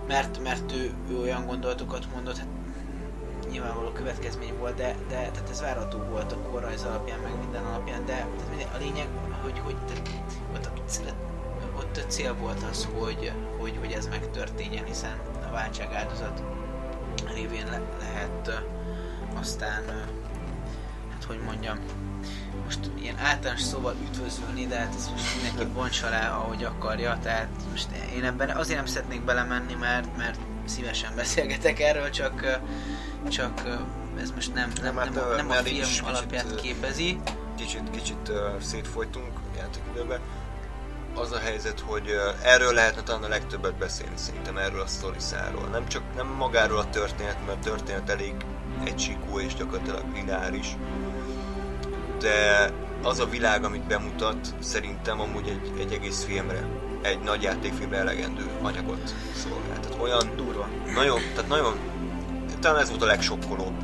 [0.07, 2.47] mert, mert ő, ő olyan gondolatokat mondott, hát
[3.51, 8.07] nyilvánvaló következmény volt, de, de tehát ez várható volt a korrajz alapján, meg minden alapján,
[8.07, 9.07] de tehát a lényeg,
[9.43, 11.15] hogy, hogy tehát, ott,
[11.77, 16.43] ott a cél volt az, hogy, hogy, hogy ez megtörténjen, hiszen a váltság áldozat
[17.35, 18.63] révén le, lehet
[19.35, 19.83] aztán,
[21.11, 21.79] hát hogy mondjam,
[22.69, 27.49] most ilyen általános szóval üdvözölni, de hát ezt most mindenki bontsa le, ahogy akarja, tehát
[27.71, 32.61] most én ebben azért nem szeretnék belemenni, mert, mert szívesen beszélgetek erről, csak,
[33.29, 33.63] csak
[34.21, 37.21] ez most nem, nem, nem, nem, nem a film alapját kicsit, képezi.
[37.57, 40.21] Kicsit, kicsit uh, szétfolytunk játékidőben.
[41.15, 45.69] Az a helyzet, hogy uh, erről lehetne talán a legtöbbet beszélni szerintem, erről a sztoriszáról.
[45.69, 48.35] Nem csak nem magáról a történet, mert a történet elég
[48.85, 50.77] egysíkú és gyakorlatilag lineáris,
[52.21, 52.71] de
[53.03, 56.67] az a világ, amit bemutat, szerintem amúgy egy, egy egész filmre,
[57.03, 59.81] egy nagy játékfilmre elegendő anyagot szolgál.
[59.81, 60.69] Tehát olyan durva.
[60.95, 61.79] Nagyon, tehát nagyon,
[62.61, 63.75] talán ez volt a legsokkolóbb,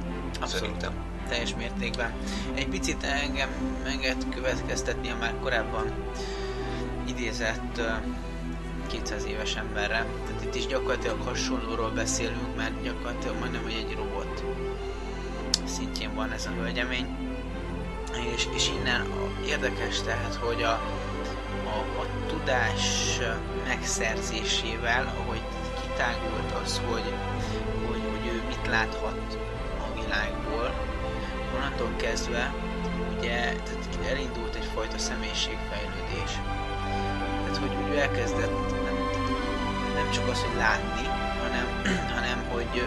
[0.41, 0.51] Abszolút.
[0.51, 0.93] szerintem.
[1.29, 2.13] Teljes mértékben.
[2.55, 3.49] Egy picit engem
[3.87, 5.93] enged következtetni a már korábban
[7.07, 7.81] idézett
[8.87, 10.07] 200 éves emberre.
[10.27, 14.45] Tehát itt is gyakorlatilag hasonlóról beszélünk, mert gyakorlatilag majdnem, hogy egy robot
[15.65, 17.34] szintjén van ez a hölgyemény
[18.35, 19.07] és, és innen
[19.47, 20.81] érdekes tehát, hogy a,
[21.65, 23.19] a, a tudás
[23.67, 25.43] megszerzésével, ahogy
[25.83, 27.13] kitágult az, hogy,
[27.87, 29.39] hogy, hogy ő mit láthat
[29.81, 30.75] a világból,
[31.57, 32.55] onnantól kezdve
[33.19, 36.33] ugye tehát elindult egyfajta személyiségfejlődés.
[37.43, 38.97] Tehát, hogy, ő elkezdett nem,
[39.95, 41.07] nem csak az, hogy látni,
[41.43, 41.83] hanem,
[42.17, 42.85] hanem hogy,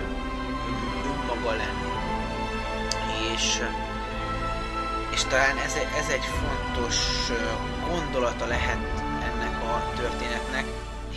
[1.05, 1.91] önmaga lenni.
[3.33, 3.61] És
[5.17, 6.97] és talán ez, ez egy fontos
[7.89, 10.65] gondolata lehet ennek a történetnek,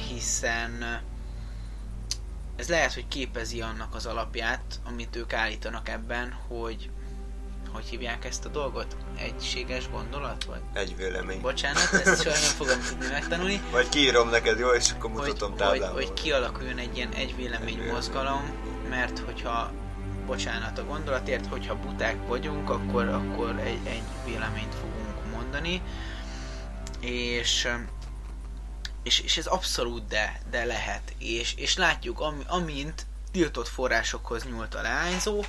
[0.08, 1.02] hiszen
[2.56, 6.90] ez lehet, hogy képezi annak az alapját, amit ők állítanak ebben, hogy
[7.72, 8.96] hogy hívják ezt a dolgot?
[9.18, 10.44] Egységes gondolat?
[10.44, 10.60] Vagy?
[10.72, 11.40] Egy vélemény.
[11.40, 13.62] Bocsánat, ezt soha nem fogom tudni megtanulni.
[13.70, 17.86] Vagy kiírom neked, jó, és akkor mutatom hogy, hogy, hogy kialakuljon egy ilyen egy vélemény
[17.92, 18.50] mozgalom,
[18.88, 19.70] mert hogyha
[20.30, 25.82] bocsánat a gondolatért, hogyha buták vagyunk, akkor, akkor egy, egy véleményt fogunk mondani,
[27.00, 27.68] és,
[29.02, 34.74] és, és ez abszolút de, de lehet, és, és látjuk, am, amint tiltott forrásokhoz nyúlt
[34.74, 35.44] a leányzó,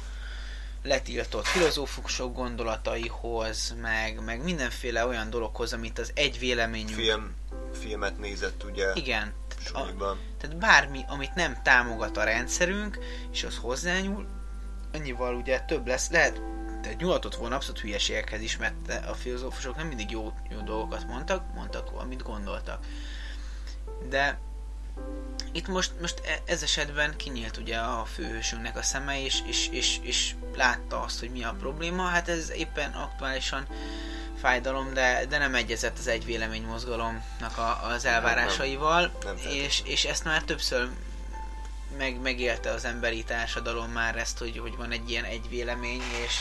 [0.83, 6.99] letiltott filozófusok gondolataihoz, meg, meg mindenféle olyan dologhoz, amit az egy véleményünk...
[6.99, 7.35] Film,
[7.79, 8.91] filmet nézett, ugye?
[8.93, 9.33] Igen.
[9.73, 9.81] A,
[10.37, 12.99] tehát bármi, amit nem támogat a rendszerünk,
[13.31, 14.39] és az hozzányúl,
[14.93, 16.41] annyival ugye több lesz, lehet
[16.81, 21.53] tehát nyugatott volna abszolút hülyeségekhez is, mert a filozófusok nem mindig jó, jó dolgokat mondtak,
[21.53, 22.85] mondtak, amit gondoltak.
[24.09, 24.39] De
[25.51, 29.99] itt most, most e, ez esetben kinyílt ugye a főhősünknek a szeme, és, és, és,
[30.01, 32.03] és látta azt, hogy mi a probléma.
[32.03, 33.67] Hát ez éppen aktuálisan
[34.39, 39.81] fájdalom, de, de nem egyezett az egy vélemény mozgalomnak a, az elvárásaival, nem, nem és,
[39.85, 40.89] és ezt már többször
[41.97, 46.35] meg, megélte az emberi társadalom már ezt, hogy, hogy van egy ilyen egy vélemény, és,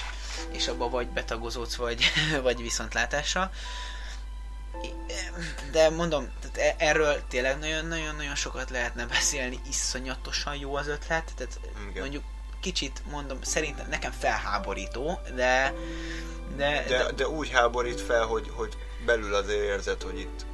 [0.51, 2.05] és abba vagy betagozódsz, vagy,
[2.43, 3.51] vagy viszontlátása.
[5.73, 11.61] De mondom, tehát e, erről tényleg nagyon-nagyon-nagyon sokat lehetne beszélni, iszonyatosan jó az ötlet, tehát
[11.91, 12.01] Igen.
[12.01, 12.25] mondjuk
[12.61, 15.75] kicsit mondom, szerintem nekem felháborító, de
[16.57, 20.45] de, de, de, de úgy háborít fel, hogy, hogy belül azért érzed, hogy itt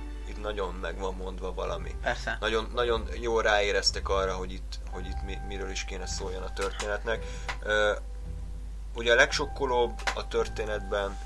[0.41, 1.95] nagyon meg van mondva valami.
[2.03, 2.37] Persze.
[2.41, 6.53] Nagyon, nagyon jól ráéreztek arra, hogy itt, hogy itt mi, miről is kéne szóljon a
[6.53, 7.25] történetnek.
[8.95, 11.19] Ugye a legsokkolóbb a történetben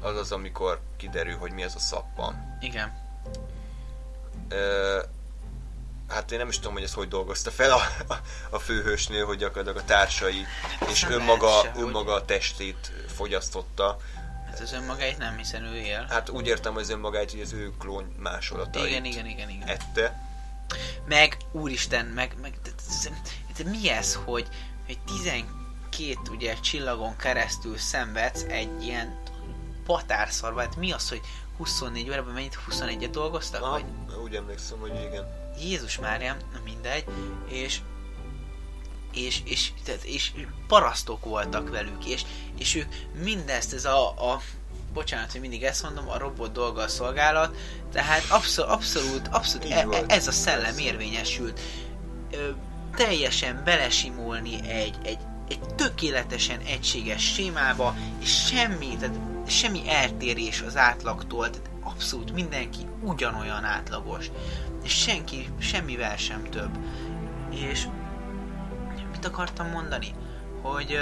[0.00, 2.56] az az, amikor kiderül, hogy mi ez a szappan.
[2.60, 3.06] Igen.
[4.50, 5.04] Uh,
[6.08, 7.80] hát én nem is tudom, hogy ezt hogy dolgozta fel a,
[8.50, 10.46] a, főhősnél, hogy gyakorlatilag a társai
[10.78, 13.96] hát és önmaga, önmaga a testét fogyasztotta
[14.58, 16.06] Hát az önmagáit nem, hiszen ő él.
[16.08, 19.68] Hát úgy értem az önmagáit, hogy az ő klón másolatait igen, igen, igen, igen.
[19.68, 20.26] ette.
[21.06, 22.70] Meg, úristen, meg, meg de,
[23.02, 24.48] de, de mi ez, hogy,
[24.86, 29.18] hogy 12 ugye csillagon keresztül szenvedsz egy ilyen
[29.86, 31.20] patárszarba, hát mi az, hogy
[31.56, 33.62] 24 órában mennyit 21-et dolgoztak?
[33.62, 33.84] Aha, vagy?
[34.22, 35.52] úgy emlékszem, hogy igen.
[35.60, 37.04] Jézus Máriám, na mindegy,
[37.48, 37.80] és
[39.14, 40.32] és, és, tehát, és
[40.66, 42.22] parasztok voltak velük, és,
[42.58, 42.86] és ők
[43.22, 44.40] mindezt, ez a, a
[44.92, 47.56] bocsánat, hogy mindig ezt mondom, a robot dolga a szolgálat,
[47.92, 51.60] tehát abszol, abszolút, abszolút e, e, ez a szellem érvényesült.
[52.32, 52.50] Ö,
[52.96, 55.18] teljesen belesimulni egy, egy,
[55.48, 59.16] egy tökéletesen egységes sémába, és semmi, tehát
[59.46, 64.30] semmi eltérés az átlagtól, tehát abszolút mindenki ugyanolyan átlagos,
[64.84, 66.78] és senki semmivel sem több.
[67.50, 67.86] És
[69.18, 70.14] mit akartam mondani?
[70.62, 70.98] Hogy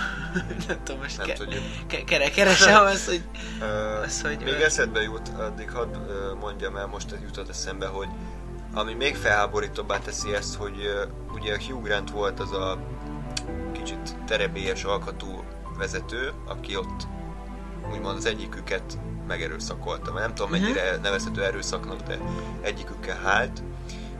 [0.68, 1.62] nem tudom, most Nem ke- tudjuk.
[1.86, 3.22] ke- kere- keresem azt, hogy
[4.04, 5.96] Az, hogy- még eszedbe jut, addig hadd
[6.40, 8.08] mondjam el, most jutott eszembe, hogy
[8.74, 10.88] ami még felháborítóbbá teszi ezt, hogy
[11.34, 12.78] ugye Hugh Grant volt az a
[13.72, 15.44] kicsit terebélyes alkatú
[15.78, 17.06] vezető, aki ott
[17.92, 20.12] úgymond az egyiküket megerőszakolta.
[20.12, 20.60] Mert nem tudom Mhm.
[20.60, 22.18] mennyire nevezhető erőszaknak, de
[22.60, 23.62] egyikükkel hált,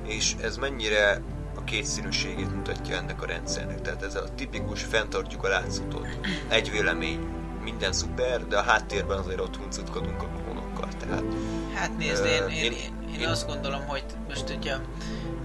[0.06, 1.22] és ez mennyire
[1.70, 3.80] kétszínűségét mutatja ennek a rendszernek.
[3.80, 6.06] Tehát ez a tipikus fenntartjuk a látszatot.
[6.48, 7.26] Egy vélemény,
[7.62, 10.88] minden szuper, de a háttérben azért ott huncutkodunk a klónokkal.
[10.98, 11.22] Tehát
[11.74, 14.78] Hát nézd, én, én, én- én, én, azt gondolom, hogy most hogyha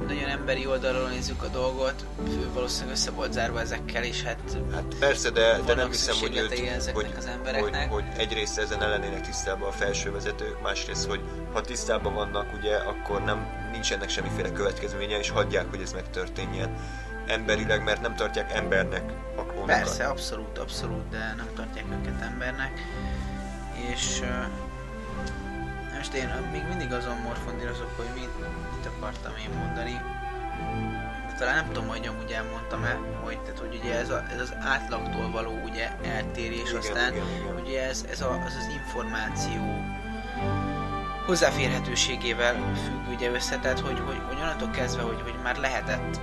[0.08, 4.40] nagyon emberi oldalról nézzük a dolgot, ő valószínűleg össze volt zárva ezekkel, és hát
[4.74, 7.92] Hát persze, de, de nem hiszem, hogy, őt, hogy, az hogy, embereknek.
[7.92, 11.20] hogy egyrészt ezen ellenének tisztában a felső vezetők, másrészt, hogy
[11.54, 16.76] ha tisztában vannak, ugye, akkor nem nincsenek semmiféle következménye, és hagyják, hogy ez megtörténjen
[17.28, 19.04] emberileg, mert nem tartják embernek
[19.36, 19.76] a klónokat.
[19.76, 22.72] persze, abszolút, abszolút, de nem tartják őket embernek.
[23.92, 24.22] És
[26.04, 28.40] most én még mindig azon morfondírozok, hogy mit,
[28.76, 30.02] mit akartam én mondani.
[31.28, 34.54] De talán nem tudom, hogy amúgy elmondtam-e, hogy, tehát, hogy ugye ez, a, ez az
[34.60, 37.60] átlagtól való ugye eltérés, Igen, aztán igen, igen.
[37.64, 39.84] ugye ez, ez a, az, az információ
[41.26, 46.20] hozzáférhetőségével függ ugye össze, tehát hogy, hogy, hogy onnantól kezdve, hogy, hogy már lehetett,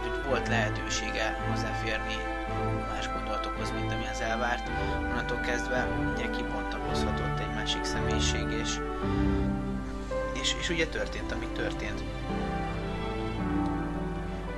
[0.00, 2.31] hogy volt lehetősége hozzáférni
[2.92, 4.70] más gondolatokhoz, mint ami az elvárt,
[5.10, 8.80] onnantól kezdve ugye kibontakozhatott egy másik személyiség, és,
[10.40, 12.02] és, és ugye történt, ami történt.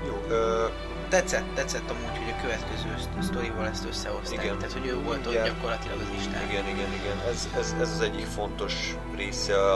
[0.07, 0.67] Jó, ö,
[1.09, 4.59] Tetszett, tetszett amúgy, hogy a következő szt- sztorival ezt összehozták, Igen.
[4.59, 5.45] tehát hogy ő volt ott Igen.
[5.45, 6.43] gyakorlatilag az Isten.
[6.51, 7.19] igen, igen, igen.
[7.29, 9.75] Ez, ez, ez az egyik fontos része a,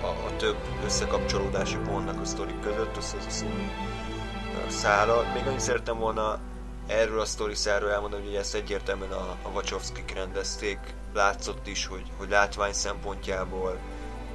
[0.00, 3.44] a, a több összekapcsolódási pontnak a sztorik között, össze ez
[4.66, 5.24] a szála.
[5.34, 6.38] Még annyit szerettem volna
[6.92, 10.78] erről a sztori száról elmondani, hogy ezt egyértelműen a, a Wachowskik rendezték.
[11.14, 13.78] Látszott is, hogy, hogy látvány szempontjából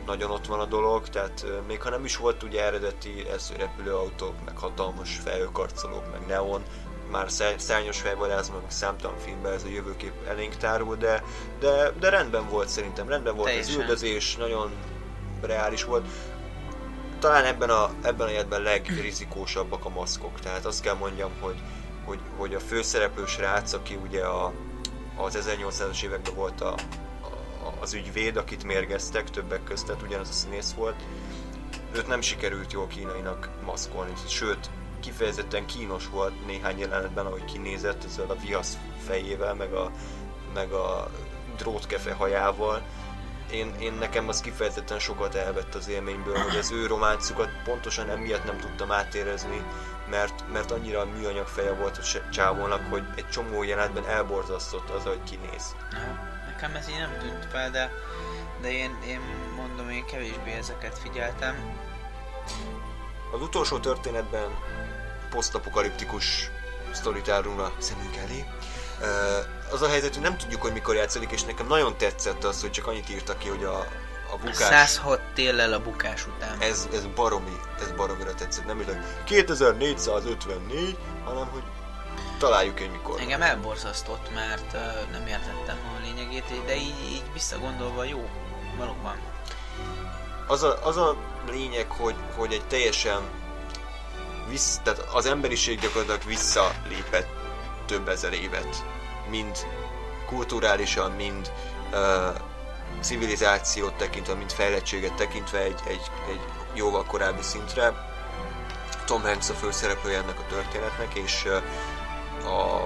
[0.05, 4.33] nagyon ott van a dolog, tehát még ha nem is volt ugye eredeti ez repülőautók,
[4.45, 6.63] meg hatalmas felhőkarcolók, meg neon,
[7.11, 11.23] már szá- szárnyos fejvadászban, meg számtalan filmben ez a jövőkép elénk tárul, de,
[11.59, 13.73] de, de rendben volt szerintem, rendben volt Teljesen.
[13.73, 14.71] az üldözés, nagyon
[15.41, 16.07] reális volt.
[17.19, 21.61] Talán ebben a, ebben a életben legrizikósabbak a maszkok, tehát azt kell mondjam, hogy,
[22.07, 24.53] hogy, hogy a főszereplő srác, aki ugye a,
[25.15, 26.77] az 1800-as években volt a, a,
[27.79, 31.03] az ügyvéd, akit mérgeztek többek között, tehát ugyanaz a színész volt,
[31.95, 34.69] őt nem sikerült jól kínainak maszkolni, sőt,
[34.99, 39.91] kifejezetten kínos volt néhány jelenetben, ahogy kinézett ezzel a viasz fejével, meg a,
[40.53, 41.09] meg a
[41.57, 42.81] drótkefe hajával.
[43.51, 48.45] Én, én nekem az kifejezetten sokat elvett az élményből, hogy az ő románcukat pontosan emiatt
[48.45, 49.61] nem tudtam átérezni,
[50.09, 55.23] mert, mert annyira műanyag feje volt a csávónak, hogy egy csomó jelenetben elborzasztott az, hogy
[55.23, 55.75] kinéz.
[55.91, 56.35] Aha.
[56.45, 57.91] Nekem ez így nem tűnt fel, de,
[58.61, 59.19] de én, én
[59.55, 61.79] mondom, én kevésbé ezeket figyeltem.
[63.33, 64.49] Az utolsó történetben
[65.29, 66.49] posztapokaliptikus
[66.91, 68.45] sztorit árulna a szemünk elé.
[69.71, 72.71] Az a helyzet, hogy nem tudjuk, hogy mikor játszódik, és nekem nagyon tetszett az, hogy
[72.71, 73.87] csak annyit írta ki, hogy a,
[74.31, 74.89] a bukás...
[74.89, 76.59] 106 téllel a bukás után.
[76.59, 78.65] Ez, ez baromi, ez baromira tetszett.
[78.65, 81.63] Nem hogy 2454, hanem hogy
[82.37, 83.19] találjuk egy mikor.
[83.19, 88.29] Engem elborzasztott, mert uh, nem értettem a lényegét, de így, így visszagondolva jó,
[88.77, 89.15] valóban.
[90.47, 91.15] Az a, az a
[91.49, 93.21] lényeg, hogy, hogy egy teljesen
[94.49, 97.27] vissz, tehát az emberiség gyakorlatilag visszalépett
[97.85, 98.85] több ezer évet.
[99.29, 99.67] Mind
[100.25, 101.51] kulturálisan, mind
[101.91, 102.35] uh,
[103.01, 106.39] civilizációt tekintve, mind fejlettséget tekintve egy, egy, egy
[106.73, 107.93] jóval korábbi szintre.
[109.05, 111.45] Tom Hanks a főszereplője ennek a történetnek, és
[112.43, 112.85] a,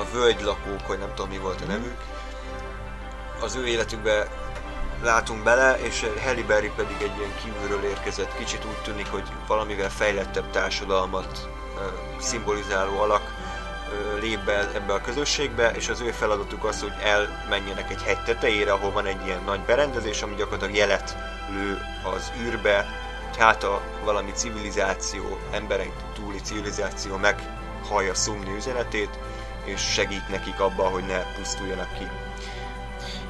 [0.00, 2.00] a völgylakók, vagy nem tudom mi volt a nevük,
[3.40, 4.26] az ő életükbe
[5.02, 9.90] látunk bele, és Halle Berry pedig egy ilyen kívülről érkezett, kicsit úgy tűnik, hogy valamivel
[9.90, 11.48] fejlettebb társadalmat
[12.20, 13.22] szimbolizáló alak
[14.20, 18.72] lép be ebbe a közösségbe, és az ő feladatuk az, hogy elmenjenek egy hegy tetejére,
[18.72, 21.16] ahol van egy ilyen nagy berendezés, ami gyakorlatilag jelet
[21.50, 21.78] lő
[22.14, 22.86] az űrbe,
[23.28, 29.18] hogy hát a valami civilizáció, emberek túli civilizáció meghallja szumni üzenetét,
[29.64, 32.08] és segít nekik abban, hogy ne pusztuljanak ki.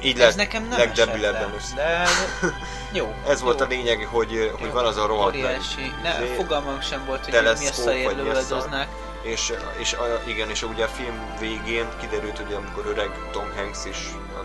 [0.03, 1.75] Így Ez lett nekem nem esett legdebilebben le, össze.
[1.75, 2.07] de
[2.99, 3.15] jó.
[3.27, 3.65] Ez volt jó.
[3.65, 4.73] a lényeg, hogy, hogy Jó.
[4.73, 5.93] van az a rohadt Óriási.
[6.03, 8.87] Ne, izé, fogalmam sem volt, hogy mi a szarért lövöldöznek.
[9.21, 9.95] És, és
[10.25, 13.97] igen, és ugye a film végén kiderült, hogy amikor öreg Tom Hanks is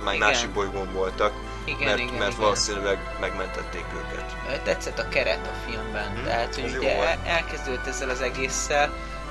[0.05, 0.27] már Igen.
[0.29, 1.33] másik bolygón voltak,
[1.65, 2.43] Igen, mert, igen, mert igen.
[2.43, 4.37] valószínűleg megmentették őket.
[4.63, 8.89] Tetszett a keret a filmben, Mhm, tehát hogy ugye el- elkezdődött ezzel az egésszel,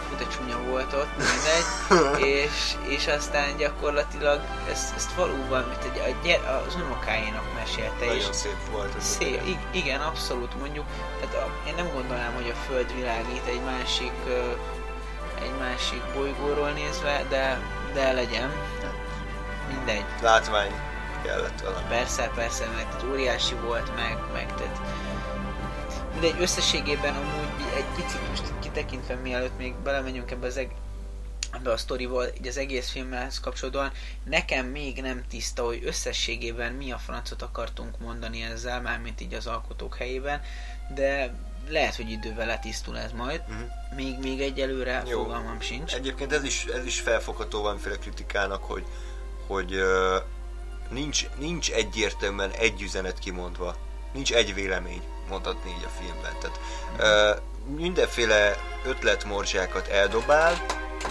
[0.09, 4.41] hú, de csúnya volt ott, mindegy, és, és aztán gyakorlatilag
[4.71, 9.03] ezt, ezt valóban, mint egy, a, gy- az unokáinak mesélte, és Nagyon szép volt ez.
[9.05, 10.85] Szép, ig- igen, abszolút mondjuk.
[11.19, 14.39] Tehát a, én nem gondolnám, hogy a Föld világít egy másik, ö,
[15.41, 17.59] egy másik bolygóról nézve, de,
[17.93, 18.51] de legyen.
[19.67, 20.05] Mindegy.
[20.21, 20.71] Látvány
[21.23, 21.85] kellett valami.
[21.87, 24.79] Persze, persze, mert tehát óriási volt, meg, meg tehát
[26.11, 30.83] mindegy, összességében amúgy egy picit most kitekintve, mielőtt még belemenjünk ebbe az eg-
[31.53, 33.91] ebbe a sztorival, így az egész filmhez kapcsolódóan,
[34.23, 39.47] nekem még nem tiszta, hogy összességében mi a francot akartunk mondani ezzel, mármint így az
[39.47, 40.41] alkotók helyében,
[40.95, 41.33] de
[41.69, 43.41] lehet, hogy idővel letisztul ez majd.
[43.47, 43.57] Mhm.
[43.95, 45.23] Még, még egyelőre Jó.
[45.23, 45.93] fogalmam sincs.
[45.93, 48.83] Egyébként ez is, ez is felfogható valamiféle kritikának, hogy,
[49.47, 50.17] hogy ö,
[50.89, 53.75] nincs, nincs egyértelműen egy üzenet kimondva.
[54.13, 56.33] Nincs egy vélemény, mondhatni így a filmben.
[56.39, 56.59] Tehát
[56.97, 57.39] ö,
[57.75, 60.65] mindenféle ötletmorzsákat eldobál,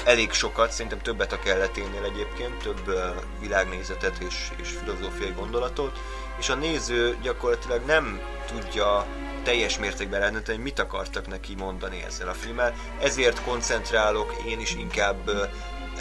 [0.05, 3.11] elég sokat, szerintem többet a kelleténél egyébként, több ö,
[3.41, 5.99] világnézetet és, és filozófiai gondolatot,
[6.39, 9.07] és a néző gyakorlatilag nem tudja
[9.45, 12.75] teljes mértékben eldönteni, hogy mit akartak neki mondani ezzel a filmmel.
[13.01, 15.51] Ezért koncentrálok én is inkább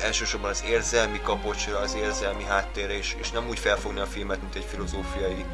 [0.02, 4.56] elsősorban az érzelmi kapocsra, az érzelmi háttérre, és, és nem úgy felfogni a filmet, mint
[4.56, 5.46] egy filozófiai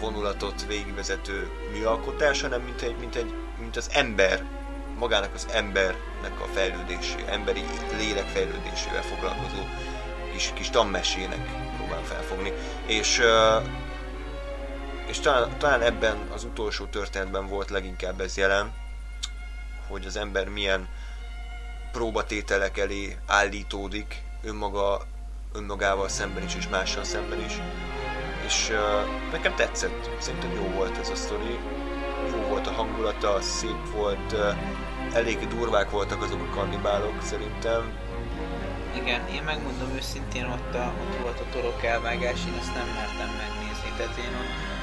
[0.00, 4.44] vonulatot végigvezető műalkotás, hanem mint, egy, mint, egy, mint az ember,
[4.98, 7.64] magának az embernek a fejlődésé, emberi
[7.96, 9.62] lélek fejlődésével foglalkozó
[10.32, 12.52] kis, kis tanmesének próbál felfogni.
[12.86, 13.22] És,
[15.08, 18.72] és talán, talán ebben az utolsó történetben volt leginkább ez jelen,
[19.88, 20.88] hogy az ember milyen
[21.92, 25.00] próbatételek elé állítódik önmaga,
[25.52, 27.52] önmagával szemben is, és mással szemben is.
[28.46, 31.58] És uh, nekem tetszett, szerintem jó volt ez a sztori,
[32.30, 34.56] jó volt a hangulata, szép volt, uh,
[35.14, 37.98] elég durvák voltak azok a kannibálok szerintem.
[38.94, 43.30] Igen, én megmondom őszintén, ott, a, ott volt a torok elvágás, én ezt nem mertem
[43.36, 43.92] megnézni.
[43.96, 44.77] Tehát én ott,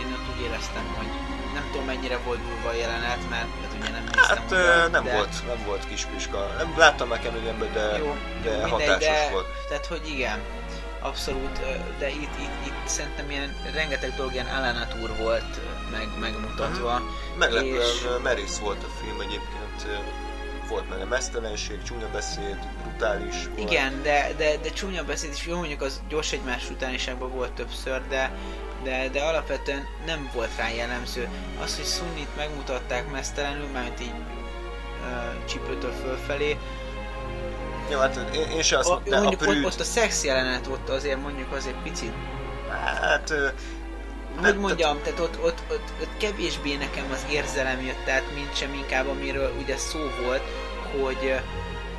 [0.00, 1.10] én ott, úgy éreztem, hogy
[1.54, 5.04] nem tudom mennyire volt durva a jelenet, mert hát ugye nem néztem Hát oda, nem,
[5.04, 5.12] de...
[5.14, 6.54] volt, nem volt kis piska.
[6.58, 9.46] Nem, láttam már keményebben, de, Jó, de mindegy, hatásos de, volt.
[9.68, 10.38] Tehát, hogy igen,
[11.00, 11.60] abszolút,
[11.98, 15.60] de itt, itt, itt szerintem ilyen rengeteg dolog ilyen Alanatúr volt
[15.90, 17.02] meg, megmutatva.
[17.38, 18.22] Meglepően és- és...
[18.22, 19.98] merész volt a film egyébként,
[20.68, 23.70] volt benne mesztelenség, csúnya beszéd, brutális volt.
[23.70, 28.02] Igen, de, de, de csúnya beszéd is, jó mondjuk az gyors egymás utániságban volt többször,
[28.08, 28.32] de,
[28.82, 31.28] de, de alapvetően nem volt rá jellemző.
[31.62, 34.14] Az, hogy Sunnit megmutatták mesztelenül, mármint így
[35.02, 36.56] ö, csípőtől fölfelé,
[37.90, 40.24] Jó, hát én, én se azt a, mondtam, a mondjuk ott, prűd, ott, a szex
[40.24, 42.12] jelenet ott azért mondjuk azért picit
[42.70, 43.32] hát...
[44.40, 48.74] hogy mondjam, tehát ott, ott, ott, ott kevésbé nekem az érzelem jött át, mint sem
[48.74, 50.42] inkább amiről ugye szó volt,
[51.00, 51.40] hogy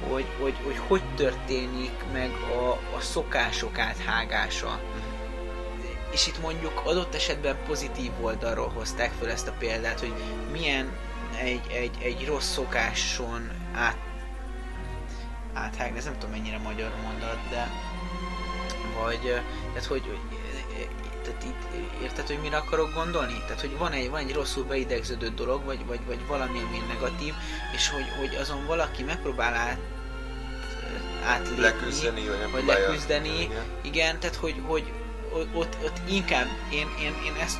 [0.09, 4.79] hogy, hogy, hogy, hogy történik meg a, a szokások áthágása.
[6.17, 10.13] És itt mondjuk adott esetben pozitív oldalról hozták fel ezt a példát, hogy
[10.51, 10.97] milyen
[11.39, 13.97] egy, egy, egy rossz szokáson át,
[15.53, 17.71] áthágni, ez nem tudom mennyire magyar mondat, de
[19.01, 19.19] vagy,
[19.73, 20.19] tehát hogy
[21.23, 23.43] tehát itt, érted, hogy mire akarok gondolni?
[23.45, 27.33] Tehát, hogy van egy, van egy rosszul beidegződött dolog, vagy, vagy, vagy valami, ami negatív,
[27.75, 29.79] és hogy, hogy azon valaki megpróbál át,
[31.23, 33.41] átlépni, leküzdeni, vagy vagy leküzdeni.
[33.41, 33.63] Igen.
[33.81, 34.91] Igen, tehát hogy, hogy
[35.53, 37.59] ott, ott, inkább én, én, én ezt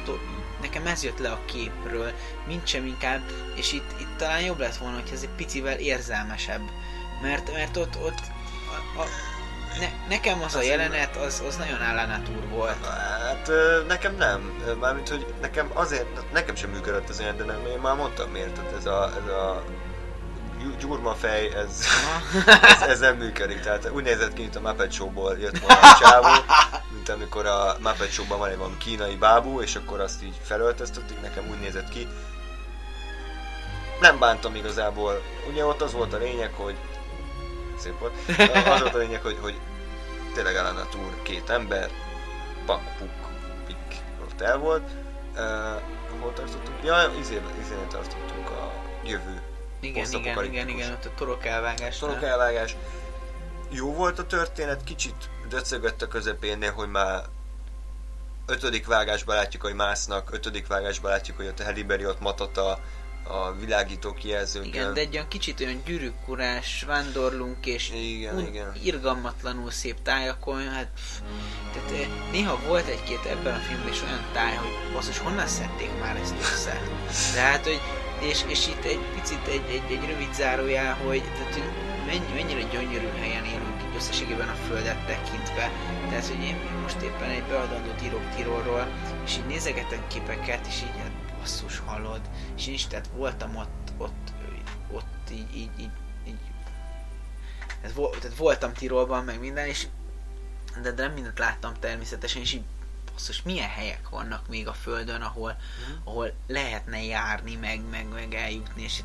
[0.62, 2.12] nekem ez jött le a képről,
[2.48, 3.22] mint sem inkább,
[3.56, 6.62] és itt, itt talán jobb lett volna, hogy ez egy picivel érzelmesebb,
[7.22, 8.20] mert, mert ott, ott
[8.96, 9.06] a, a,
[9.80, 12.86] ne, nekem az a Az jelenet, az, az nagyon állanatúr volt.
[12.86, 13.52] Hát
[13.88, 14.62] nekem nem.
[14.80, 18.54] Mármint, hogy nekem azért, nekem sem működött az ilyen, de nem, én már mondtam miért.
[18.54, 19.64] Tehát ez a, ez a
[20.80, 21.86] gyurmafej, ez,
[22.62, 23.60] ez, ez nem működik.
[23.60, 26.28] Tehát úgy nézett ki, mint a Muppet Show-ból jött volna a csávó,
[26.94, 31.22] mint amikor a Muppet Show-ban van egy valami kínai bábú, és akkor azt így felöltöztetik,
[31.22, 32.08] nekem úgy nézett ki.
[34.02, 35.22] Nem bántam igazából.
[35.50, 36.76] Ugye ott az volt a lényeg, hogy
[37.78, 38.14] szép volt.
[38.68, 39.60] Az volt a lényeg, hogy, hogy
[40.34, 41.90] tényleg ellen a túr két ember,
[42.66, 43.10] pak, puk,
[43.68, 44.90] pik, ott el volt.
[45.36, 45.82] Uh,
[46.22, 46.84] hol tartottunk?
[46.84, 48.72] Ja, izé, izénél tartottunk a
[49.04, 49.42] jövő.
[49.80, 51.98] Igen, igen, igen, igen, ott a torok elvágás.
[51.98, 52.76] Torok elvágás.
[53.70, 57.24] Jó volt a történet, kicsit döcögött a közepénél, hogy már
[58.46, 62.58] ötödik vágásban látjuk, hogy másznak, ötödik vágásban látjuk, hogy ott a Heliberi ott matat
[63.30, 64.68] a, világító kijelzőkön.
[64.68, 68.74] Igen, de egy olyan kicsit olyan gyűrűkurás, vándorlunk és Igen, un- igen.
[68.84, 71.20] irgalmatlanul szép tájakon, hát pff,
[71.74, 75.90] tehát eh, néha volt egy-két ebben a filmben is olyan táj, hogy basszus, honnan szedték
[76.00, 76.82] már ezt össze?
[77.34, 77.80] Tehát, hogy
[78.22, 81.64] és, és itt egy picit egy, egy, egy rövid zárójá, hogy, tehát, hogy
[82.06, 85.72] mennyi, mennyire gyönyörű helyen élünk így összességében a földet tekintve.
[86.10, 88.88] Tehát, hogy én most éppen egy beadandót írok Tirolról,
[89.26, 91.12] és így nézegetem képeket, és így hát
[91.48, 92.22] basszus hallod,
[92.56, 94.34] és én is tehát voltam ott, ott,
[94.92, 95.92] ott így, így, így,
[96.28, 96.38] így
[97.82, 99.88] tehát, vo- tehát voltam Tirolban, meg minden, és
[100.82, 102.64] de, de nem mindent láttam természetesen, és így
[103.14, 105.58] basszus, milyen helyek vannak még a Földön, ahol,
[106.04, 109.04] ahol lehetne járni, meg, meg, meg eljutni, és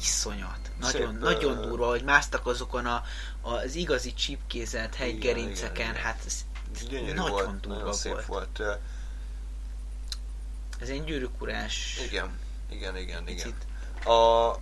[0.00, 0.70] iszonyat.
[0.80, 3.04] Nagyon, Szép, nagyon ö, durva, hogy másztak azokon a,
[3.42, 6.02] az igazi csipkézelt hegygerinceken, igen, igen.
[6.02, 8.56] hát ez, ez Gyönyörű nagyon volt, durva nagyon szép volt.
[8.56, 8.78] volt.
[10.84, 12.38] Ez egy gyűrűkurás Igen,
[12.70, 13.54] igen, igen, igen.
[14.04, 14.56] A,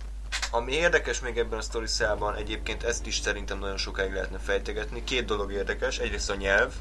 [0.51, 5.03] ami érdekes még ebben a sztoriszában, egyébként ezt is szerintem nagyon sokáig lehetne fejtegetni.
[5.03, 5.97] Két dolog érdekes.
[5.97, 6.73] Egyrészt a nyelv.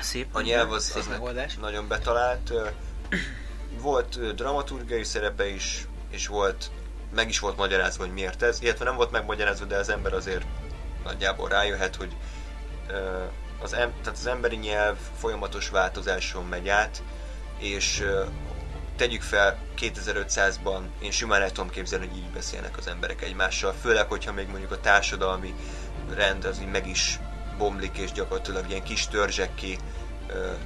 [0.00, 1.08] Szép, A nyelv az, az
[1.60, 2.52] nagyon betalált.
[3.80, 6.70] Volt dramaturgiai szerepe is, és volt,
[7.14, 8.62] meg is volt magyarázva, hogy miért ez.
[8.62, 10.44] Illetve nem volt megmagyarázva, de az ember azért
[11.04, 12.16] nagyjából rájöhet, hogy
[13.62, 17.02] az, em, tehát az emberi nyelv folyamatos változáson megy át,
[17.58, 18.04] és
[18.96, 24.08] tegyük fel 2500-ban én simán el tudom képzelni, hogy így beszélnek az emberek egymással, főleg,
[24.08, 25.54] hogyha még mondjuk a társadalmi
[26.14, 27.18] rend az így meg is
[27.58, 29.78] bomlik, és gyakorlatilag ilyen kis törzsekké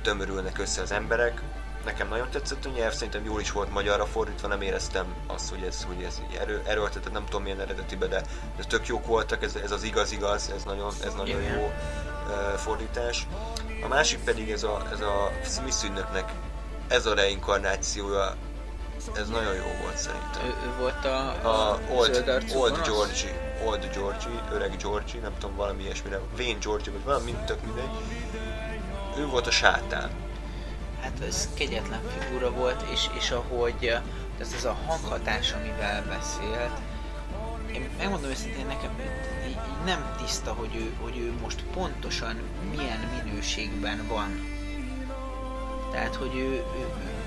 [0.02, 1.42] tömörülnek össze az emberek.
[1.84, 5.62] Nekem nagyon tetszett a nyelv, szerintem jól is volt magyarra fordítva, nem éreztem azt, hogy
[5.62, 8.22] ez, hogy ez így erő, erőltetett, nem tudom milyen eredetibe, de,
[8.56, 11.58] de tök jók voltak, ez, ez az igaz-igaz, ez nagyon, ez nagyon Igen.
[11.58, 11.72] jó
[12.56, 13.26] fordítás.
[13.82, 16.32] A másik pedig ez a, ez a Smith ügynöknek
[16.88, 18.36] ez a reinkarnációja,
[19.16, 20.44] ez nagyon jó volt szerintem.
[20.44, 22.80] Ő, ő volt a, A Old, Old?
[22.84, 27.90] Georgie, Old Georgie, öreg Georgie, nem tudom, valami ilyesmire, Wayne Georgie, vagy valami tök mindegy.
[29.16, 30.10] Ő volt a sátán.
[31.00, 33.98] Hát ez kegyetlen figura volt, és, és ahogy
[34.38, 36.80] ez, ez a hanghatás, amivel beszélt,
[37.72, 38.90] én megmondom őszintén, nekem
[39.48, 42.36] így nem tiszta, hogy ő, hogy ő most pontosan
[42.70, 44.60] milyen minőségben van.
[45.92, 46.86] Tehát, hogy ő, ő,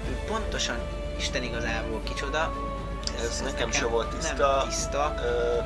[0.10, 0.78] ő, pontosan
[1.18, 2.54] Isten igazából kicsoda.
[3.20, 4.58] Ez nekem se volt tiszta.
[4.58, 5.16] Nem tiszta.
[5.24, 5.60] Ö,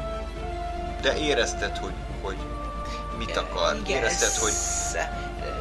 [1.02, 2.38] de érezted, hogy, hogy
[3.18, 3.76] mit akar.
[3.76, 4.54] Igen, érezted, ez hogy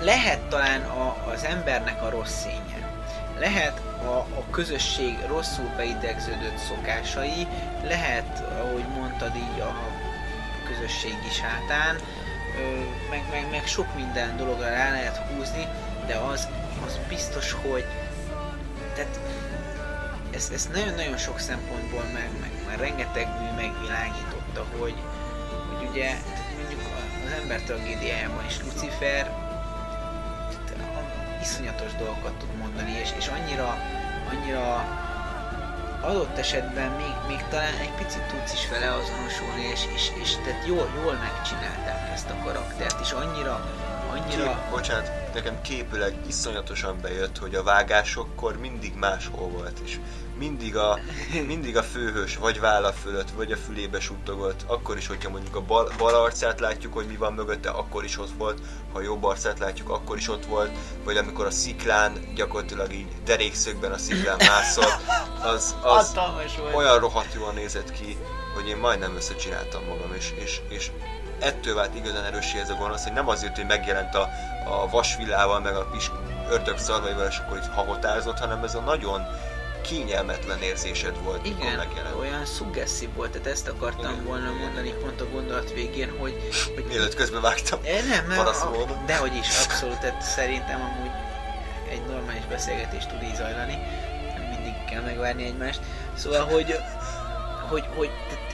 [0.03, 2.89] Lehet talán a, az embernek a rossz szénye.
[3.39, 7.47] Lehet a, a közösség rosszul beidegződött szokásai,
[7.83, 9.75] lehet, ahogy mondtad így, a
[10.67, 11.97] közösségi sátán,
[13.11, 15.67] meg, meg, meg sok minden dologra rá lehet húzni,
[16.07, 16.49] de az,
[16.89, 17.85] az biztos, hogy
[18.95, 19.21] tehát
[20.31, 24.95] ez, ez nagyon-nagyon sok szempontból meg, meg, meg rengeteg mű megvilágította, hogy,
[25.69, 26.11] hogy ugye
[26.59, 26.81] mondjuk
[27.25, 29.47] az ember tragédiájában is Lucifer
[31.43, 33.79] iszonyatos dolgokat tud mondani, és, és annyira,
[34.31, 34.85] annyira
[36.01, 40.67] adott esetben még, még talán egy picit tudsz is vele azonosulni, és, és, és tehát
[40.67, 43.71] jól, jól megcsinálták ezt a karaktert, és annyira,
[44.11, 44.45] annyira...
[44.45, 49.99] Kép, bocsánat, nekem képileg iszonyatosan bejött, hogy a vágásokkor mindig máshol volt, és
[50.39, 50.99] mindig a,
[51.47, 55.61] mindig a főhős vagy válla fölött, vagy a fülébe suttogott, akkor is, hogyha mondjuk a
[55.61, 58.61] bal, bal arcát látjuk, hogy mi van mögötte, akkor is ott volt,
[58.93, 60.71] ha jobb arcát látjuk, akkor is ott volt,
[61.05, 65.01] vagy amikor a sziklán gyakorlatilag így derékszögben a sziklán mászott,
[65.43, 66.19] az, az
[66.75, 68.17] olyan rohadt jól nézett ki,
[68.55, 70.91] hogy én majdnem összecsináltam magam, és, és, és
[71.41, 74.29] ettől vált igazán erőssé ez a gonosz, hogy nem azért, hogy megjelent a,
[74.65, 76.11] a vasvillával, meg a kis
[76.51, 79.27] ördög szarvaival, és akkor itt hahotázott, hanem ez a nagyon
[79.83, 82.17] kényelmetlen érzésed volt, Igen, megjelent.
[82.19, 86.85] olyan szuggesszív volt, tehát ezt akartam Igen, volna mondani pont a gondolat végén, hogy, hogy
[86.85, 87.81] Mielőtt közben vágtam.
[87.85, 91.11] E, nem, Parasz a, dehogy is, abszolút, tehát szerintem amúgy
[91.91, 93.79] egy normális beszélgetés tud így zajlani,
[94.37, 95.81] nem mindig kell megvárni egymást.
[96.15, 96.79] Szóval, hogy,
[97.69, 98.11] hogy, hogy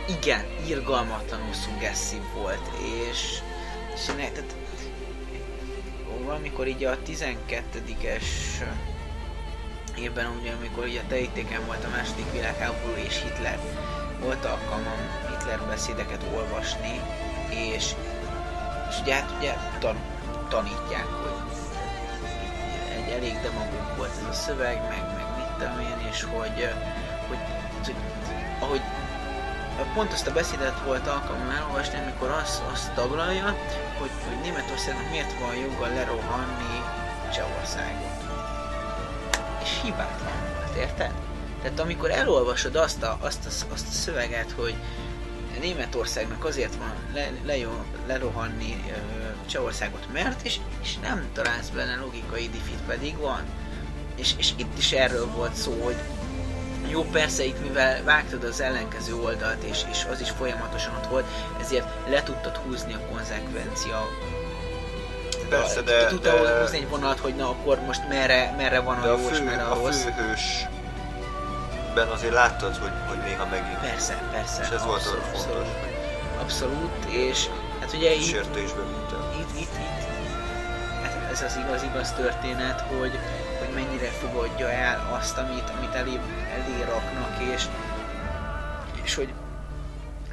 [0.08, 2.70] igen, irgalmatlanul szuggesszív volt,
[3.10, 3.38] és,
[3.94, 4.54] és ne, tehát
[6.24, 8.24] valamikor így a 12-es
[9.98, 13.58] évben, ugye, amikor ugye terítéken volt a második világháború és Hitler,
[14.20, 14.98] volt alkalmam
[15.30, 17.00] Hitler beszédeket olvasni,
[17.50, 17.94] és,
[18.90, 19.96] és ugye hát ugye tan,
[20.48, 21.32] tanítják, hogy
[22.96, 26.68] egy elég demagóg volt ez a szöveg, meg, meg mit tudom én, és hogy,
[27.28, 27.38] hogy,
[27.84, 27.94] hogy
[28.60, 28.80] ahogy
[29.94, 33.56] pont azt a beszédet volt alkalmam elolvasni, amikor azt, azt taglalja,
[33.98, 36.82] hogy, hogy Németországnak miért van joga lerohanni
[37.32, 38.24] Csehországot.
[39.62, 41.12] És hibátlan volt, érted?
[41.62, 44.74] Tehát amikor elolvasod azt a, azt a, azt a szöveget, hogy
[45.60, 47.54] Németországnak azért van le, le,
[48.06, 48.84] lerohanni
[49.46, 53.42] Csehországot, mert, és, és nem találsz benne logikai diffit, pedig van.
[54.16, 55.96] És, és itt is erről volt szó, hogy
[56.94, 61.24] jó, persze itt mivel vágtad az ellenkező oldalt, és, és az is folyamatosan ott volt,
[61.60, 64.08] ezért le tudtad húzni a konzekvencia
[65.48, 66.06] Persze, de...
[66.06, 66.60] Tudta de...
[66.60, 69.62] húzni egy vonalat, hogy na akkor most merre, merre van a jó, fő, és merre
[69.62, 70.02] a, a rossz.
[70.02, 70.66] főhős
[71.94, 73.78] ben azért láttad, hogy, hogy néha megint.
[73.78, 74.62] Persze, persze.
[74.62, 75.40] És ez volt arra fontos.
[75.40, 75.66] Abszolút,
[76.40, 77.46] abszolút, és
[77.80, 79.16] hát ugye itt, Sértésbe vitte.
[79.40, 80.04] itt, itt, itt,
[81.02, 83.18] hát ez az igaz-igaz történet, hogy
[83.74, 86.20] mennyire fogadja el azt, amit, amit elé,
[86.52, 87.64] elé raknak, és,
[89.02, 89.32] és hogy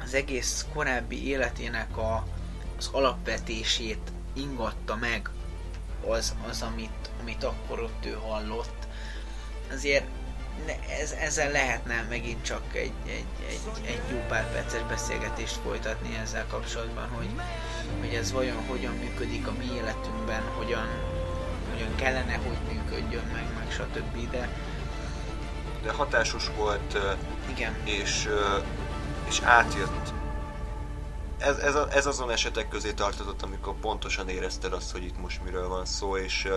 [0.04, 2.26] az egész korábbi életének a,
[2.78, 5.30] az alapvetését ingatta meg
[6.08, 8.86] az, az amit, amit akkor ott ő hallott.
[9.72, 10.04] Azért
[11.00, 16.46] ez, ezzel lehetne megint csak egy, egy, egy, egy jó pár perces beszélgetést folytatni ezzel
[16.46, 17.30] kapcsolatban, hogy,
[18.00, 20.86] hogy ez vajon hogyan működik a mi életünkben, hogyan,
[21.82, 24.30] hogyan kellene, hogy működjön meg, meg stb.
[24.30, 24.56] De,
[25.82, 26.98] de hatásos volt,
[27.50, 27.76] igen.
[27.84, 28.28] és,
[29.28, 30.12] és átjött.
[31.38, 35.44] Ez, ez, a, ez azon esetek közé tartozott, amikor pontosan érezted azt, hogy itt most
[35.44, 36.48] miről van szó, és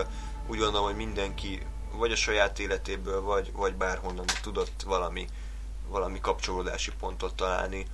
[0.46, 5.26] úgy gondolom, hogy mindenki vagy a saját életéből, vagy, vagy bárhonnan tudott valami,
[5.88, 7.86] valami kapcsolódási pontot találni.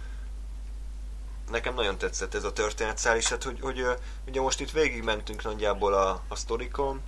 [1.51, 3.85] Nekem nagyon tetszett ez a történetszál is, hát hogy, hogy
[4.27, 7.01] ugye most itt végigmentünk nagyjából a, a sztorikon,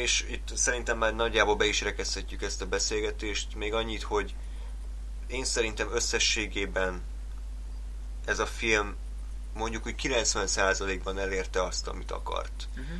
[0.00, 4.34] és itt szerintem már nagyjából be is rekezhetjük ezt a beszélgetést, még annyit, hogy
[5.26, 7.02] én szerintem összességében
[8.24, 8.96] ez a film
[9.54, 12.68] mondjuk hogy 90%-ban elérte azt, amit akart.
[12.76, 12.98] Uh-huh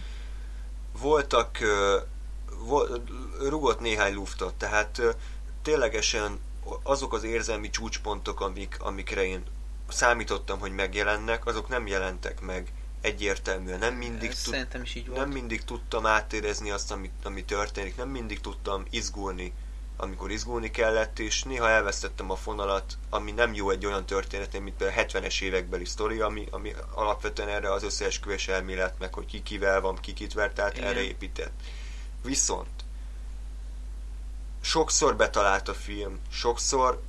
[1.01, 1.59] voltak,
[3.41, 5.01] rugott néhány luftot, tehát
[5.63, 6.41] ténylegesen
[6.83, 9.43] azok az érzelmi csúcspontok, amik, amikre én
[9.89, 13.79] számítottam, hogy megjelennek, azok nem jelentek meg egyértelműen.
[13.79, 15.21] Nem mindig, tud, is így volt.
[15.21, 19.53] nem mindig tudtam átérezni azt, ami, ami történik, nem mindig tudtam izgulni
[20.01, 24.77] amikor izgulni kellett, és néha elvesztettem a fonalat, ami nem jó egy olyan történet, mint
[24.77, 29.43] például a 70-es évekbeli sztori, ami, ami alapvetően erre az összeesküvés elmélet, meg hogy ki
[29.43, 30.89] kivel van, ki kit vert, tehát Igen.
[30.89, 31.53] erre épített.
[32.25, 32.85] Viszont
[34.61, 37.03] sokszor betalált a film, sokszor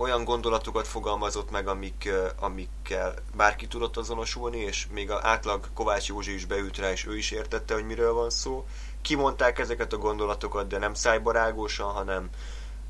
[0.00, 6.34] olyan gondolatokat fogalmazott meg, amik, amikkel bárki tudott azonosulni, és még az átlag Kovács Józsi
[6.34, 8.66] is beült rá, és ő is értette, hogy miről van szó
[9.02, 12.30] kimondták ezeket a gondolatokat, de nem szájbarágósan, hanem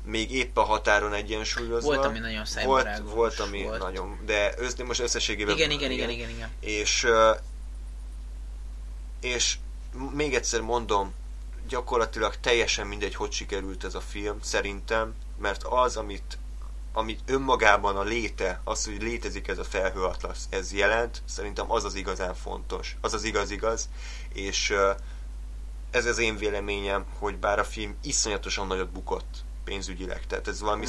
[0.05, 1.93] még épp a határon egyensúlyozva.
[1.93, 3.13] Volt, ami nagyon szájbarágos.
[3.13, 3.81] Volt, volt ami volt.
[3.81, 5.55] nagyon, de össz, most összességében...
[5.55, 6.49] Igen, igen, igen, igen, igen.
[6.59, 7.07] És,
[9.21, 9.57] és
[10.11, 11.13] még egyszer mondom,
[11.67, 16.37] gyakorlatilag teljesen mindegy, hogy sikerült ez a film, szerintem, mert az, amit,
[16.93, 21.95] amit önmagában a léte, az, hogy létezik ez a felhőatlasz, ez jelent, szerintem az az
[21.95, 23.89] igazán fontos, az az igaz-igaz,
[24.33, 24.73] és
[25.91, 30.85] ez az én véleményem, hogy bár a film iszonyatosan nagyot bukott pénzügyileg, tehát ez valami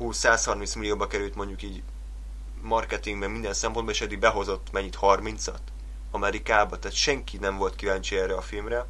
[0.00, 1.82] 120-130 millióba került mondjuk így
[2.62, 5.58] marketingben minden szempontból, és eddig behozott mennyit 30-at
[6.10, 8.86] Amerikába, tehát senki nem volt kíváncsi erre a filmre.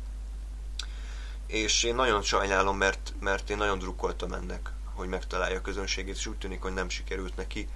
[1.47, 6.27] És én nagyon sajnálom, mert, mert én nagyon drukkoltam ennek, hogy megtalálja a közönségét, és
[6.27, 7.69] úgy tűnik, hogy nem sikerült neki.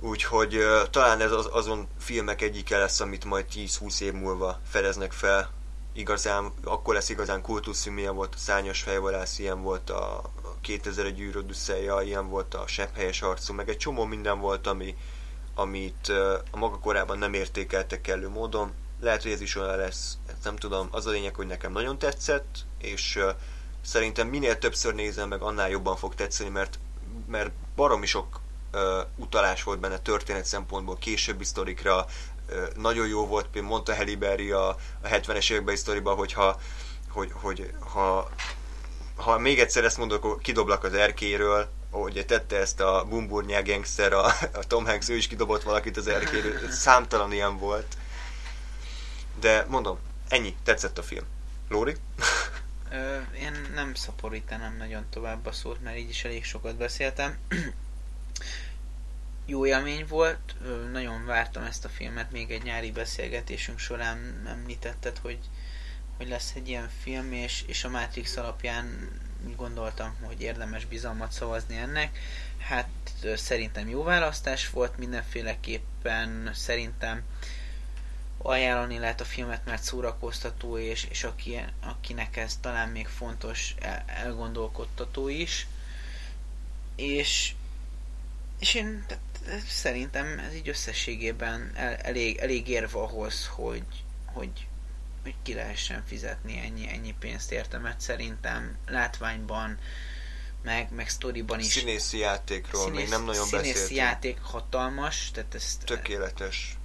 [0.00, 5.12] Úgyhogy uh, talán ez az, azon filmek egyike lesz, amit majd 10-20 év múlva fedeznek
[5.12, 5.50] fel
[5.92, 10.22] igazán, akkor lesz igazán kultuszű, milyen volt a Szányos fejvalász, ilyen volt a
[10.60, 14.96] 2001 űrodüsszeja, ilyen volt a Sepphelyes arcú, meg egy csomó minden volt, ami,
[15.54, 16.08] amit
[16.50, 18.72] a maga korában nem értékeltek kellő módon.
[19.00, 20.88] Lehet, hogy ez is olyan lesz, nem tudom.
[20.90, 23.18] Az a lényeg, hogy nekem nagyon tetszett, és
[23.84, 26.78] szerintem minél többször nézem meg, annál jobban fog tetszeni, mert,
[27.28, 28.40] mert baromi sok
[28.72, 28.80] uh,
[29.16, 32.06] utalás volt benne történet szempontból, későbbi sztorikra,
[32.76, 36.60] nagyon jó volt, például mondta Halle Berry a, a 70-es években sztoriban, hogyha
[37.08, 38.30] hogy, hogy ha,
[39.16, 44.12] ha még egyszer ezt mondok, akkor kidoblak az erkéről, hogy tette ezt a bumburnyá gangster,
[44.12, 47.96] a, a Tom Hanks, ő is kidobott valakit az erkéről, számtalan ilyen volt.
[49.40, 49.98] De mondom,
[50.28, 51.24] ennyi, tetszett a film.
[51.68, 51.96] Lóri?
[52.90, 57.38] Ö, én nem szaporítanám nagyon tovább a szót, mert így is elég sokat beszéltem
[59.50, 60.54] jó élmény volt,
[60.92, 65.38] nagyon vártam ezt a filmet, még egy nyári beszélgetésünk során említetted, hogy,
[66.16, 69.10] hogy lesz egy ilyen film, és, és a Matrix alapján
[69.56, 72.18] gondoltam, hogy érdemes bizalmat szavazni ennek.
[72.58, 72.88] Hát
[73.34, 77.22] szerintem jó választás volt, mindenféleképpen szerintem
[78.42, 84.04] ajánlani lehet a filmet, mert szórakoztató, és, és aki, akinek ez talán még fontos, el,
[84.06, 85.66] elgondolkodtató is.
[86.96, 87.52] És,
[88.58, 89.22] és én tehát,
[89.68, 93.84] szerintem ez így összességében el, elég, elég érve ahhoz, hogy,
[94.24, 94.66] hogy,
[95.22, 99.78] hogy ki lehessen fizetni ennyi, ennyi pénzt érte, mert szerintem látványban,
[100.62, 101.66] meg, meg sztoriban is.
[101.66, 103.98] Színészi játékról színész, még nem nagyon színészi beszéltünk.
[103.98, 105.84] játék hatalmas, tehát ezt...
[105.84, 106.78] Tökéletes.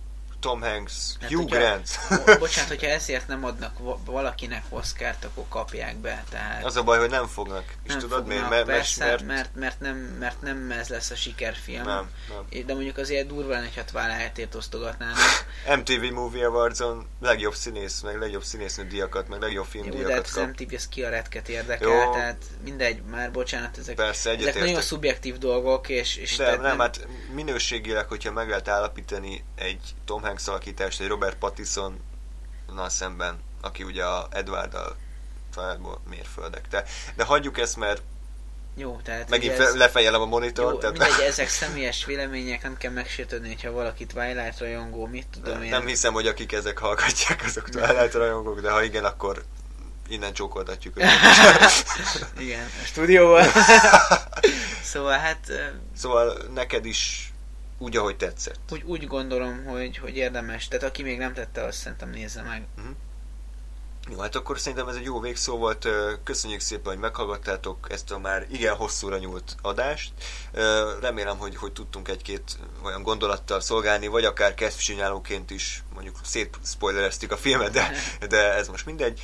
[0.45, 1.99] Tom Hanks, Hát, Hugh Grant.
[2.26, 6.23] Bo- Bocsánat, hogyha ezért nem adnak va- valakinek Oscárt, akkor kapják be.
[6.30, 7.63] Tehát Az a baj, hogy nem fognak.
[7.84, 8.41] És nem tudod miért?
[8.41, 11.84] fognak, Mert, mert, persze, mert, mert, mert, nem, mert nem ez lesz a sikerfilm.
[11.84, 12.09] nem,
[12.51, 12.65] nem.
[12.65, 15.17] De mondjuk azért durva lenne, ha Twilight-ért osztogatnának.
[15.77, 20.26] MTV Movie Awards-on legjobb színész, meg legjobb színésznő díjakat, meg legjobb Jó, de hát filmdíjakat
[20.26, 20.47] az kap.
[20.47, 22.11] MTV az ki a retket érdekel, Jó.
[22.11, 24.84] tehát mindegy, már bocsánat, ezek, Persze, ezek nagyon egyetértek.
[24.84, 30.22] szubjektív dolgok, és, és De tehát nem, hát minőségileg, hogyha meg lehet állapítani egy Tom
[30.22, 31.99] Hanks alakítást, egy Robert Pattinson
[32.88, 34.95] szemben, aki ugye a Edwarddal
[35.53, 36.68] Twilight-ból mérföldek.
[36.70, 36.84] De,
[37.16, 38.02] de hagyjuk ezt, mert
[38.78, 40.78] jó, tehát megint ez- fe, lefejelem a Jó, monitor.
[40.78, 45.70] tehát mindegy, ezek személyes vélemények, nem kell megsértődni, hogyha valaki Twilight rajongó, mit tudom én.
[45.70, 49.44] nem hiszem, hogy akik ezek hallgatják, azok Twilight rajongók, de ha igen, akkor
[50.07, 51.10] innen csókoltatjuk őket.
[52.40, 53.45] Igen, a stúdióban.
[54.94, 55.52] szóval hát
[55.98, 57.34] Szóval neked is
[57.77, 58.60] úgy, ahogy tetszett.
[58.72, 60.68] úgy, úgy gondolom, hogy, hogy érdemes.
[60.68, 62.68] Tehát aki még nem tette, azt szerintem nézze meg.
[64.10, 65.88] Jó, hát akkor szerintem ez egy jó végszó volt.
[66.23, 70.14] Köszönjük szépen, hogy meghallgattátok ezt a már igen hosszúra nyúlt adást.
[71.02, 77.38] Remélem, hogy, hogy tudtunk egy-két olyan gondolattal szolgálni, vagy akár kezdcsinálóként is mondjuk szétspoilereztük a
[77.38, 77.91] filmet, de,
[78.30, 79.22] de ez most mindegy.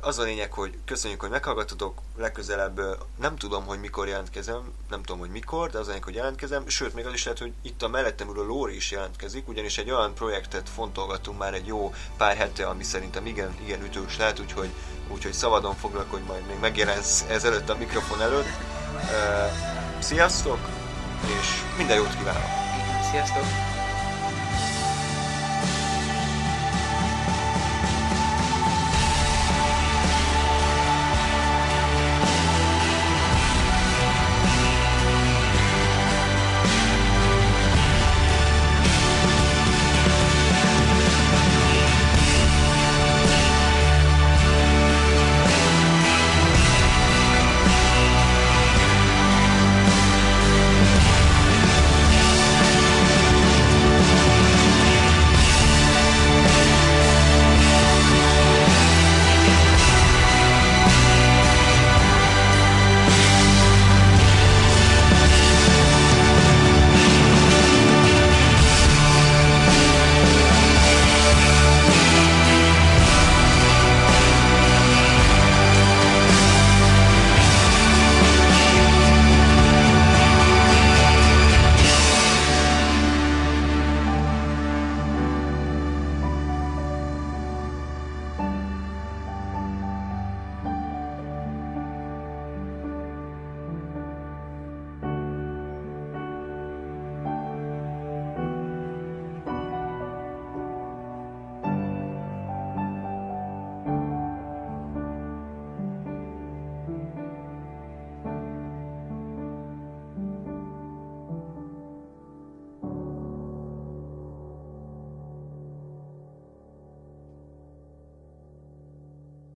[0.00, 2.00] Az a lényeg, hogy köszönjük, hogy meghallgatotok.
[2.16, 2.80] Legközelebb
[3.20, 6.68] nem tudom, hogy mikor jelentkezem, nem tudom, hogy mikor, de az a lényeg, hogy jelentkezem.
[6.68, 9.90] Sőt, még az is lehet, hogy itt a mellettem ülő Lóri is jelentkezik, ugyanis egy
[9.90, 14.68] olyan projektet fontolgatunk már egy jó pár hete, ami szerintem igen, igen ütős lehet, úgyhogy,
[15.08, 18.48] úgyhogy szabadon foglak, hogy majd még megjelensz ezelőtt a mikrofon előtt.
[19.98, 20.58] Sziasztok,
[21.40, 22.48] és minden jót kívánok!
[23.10, 23.75] Sziasztok!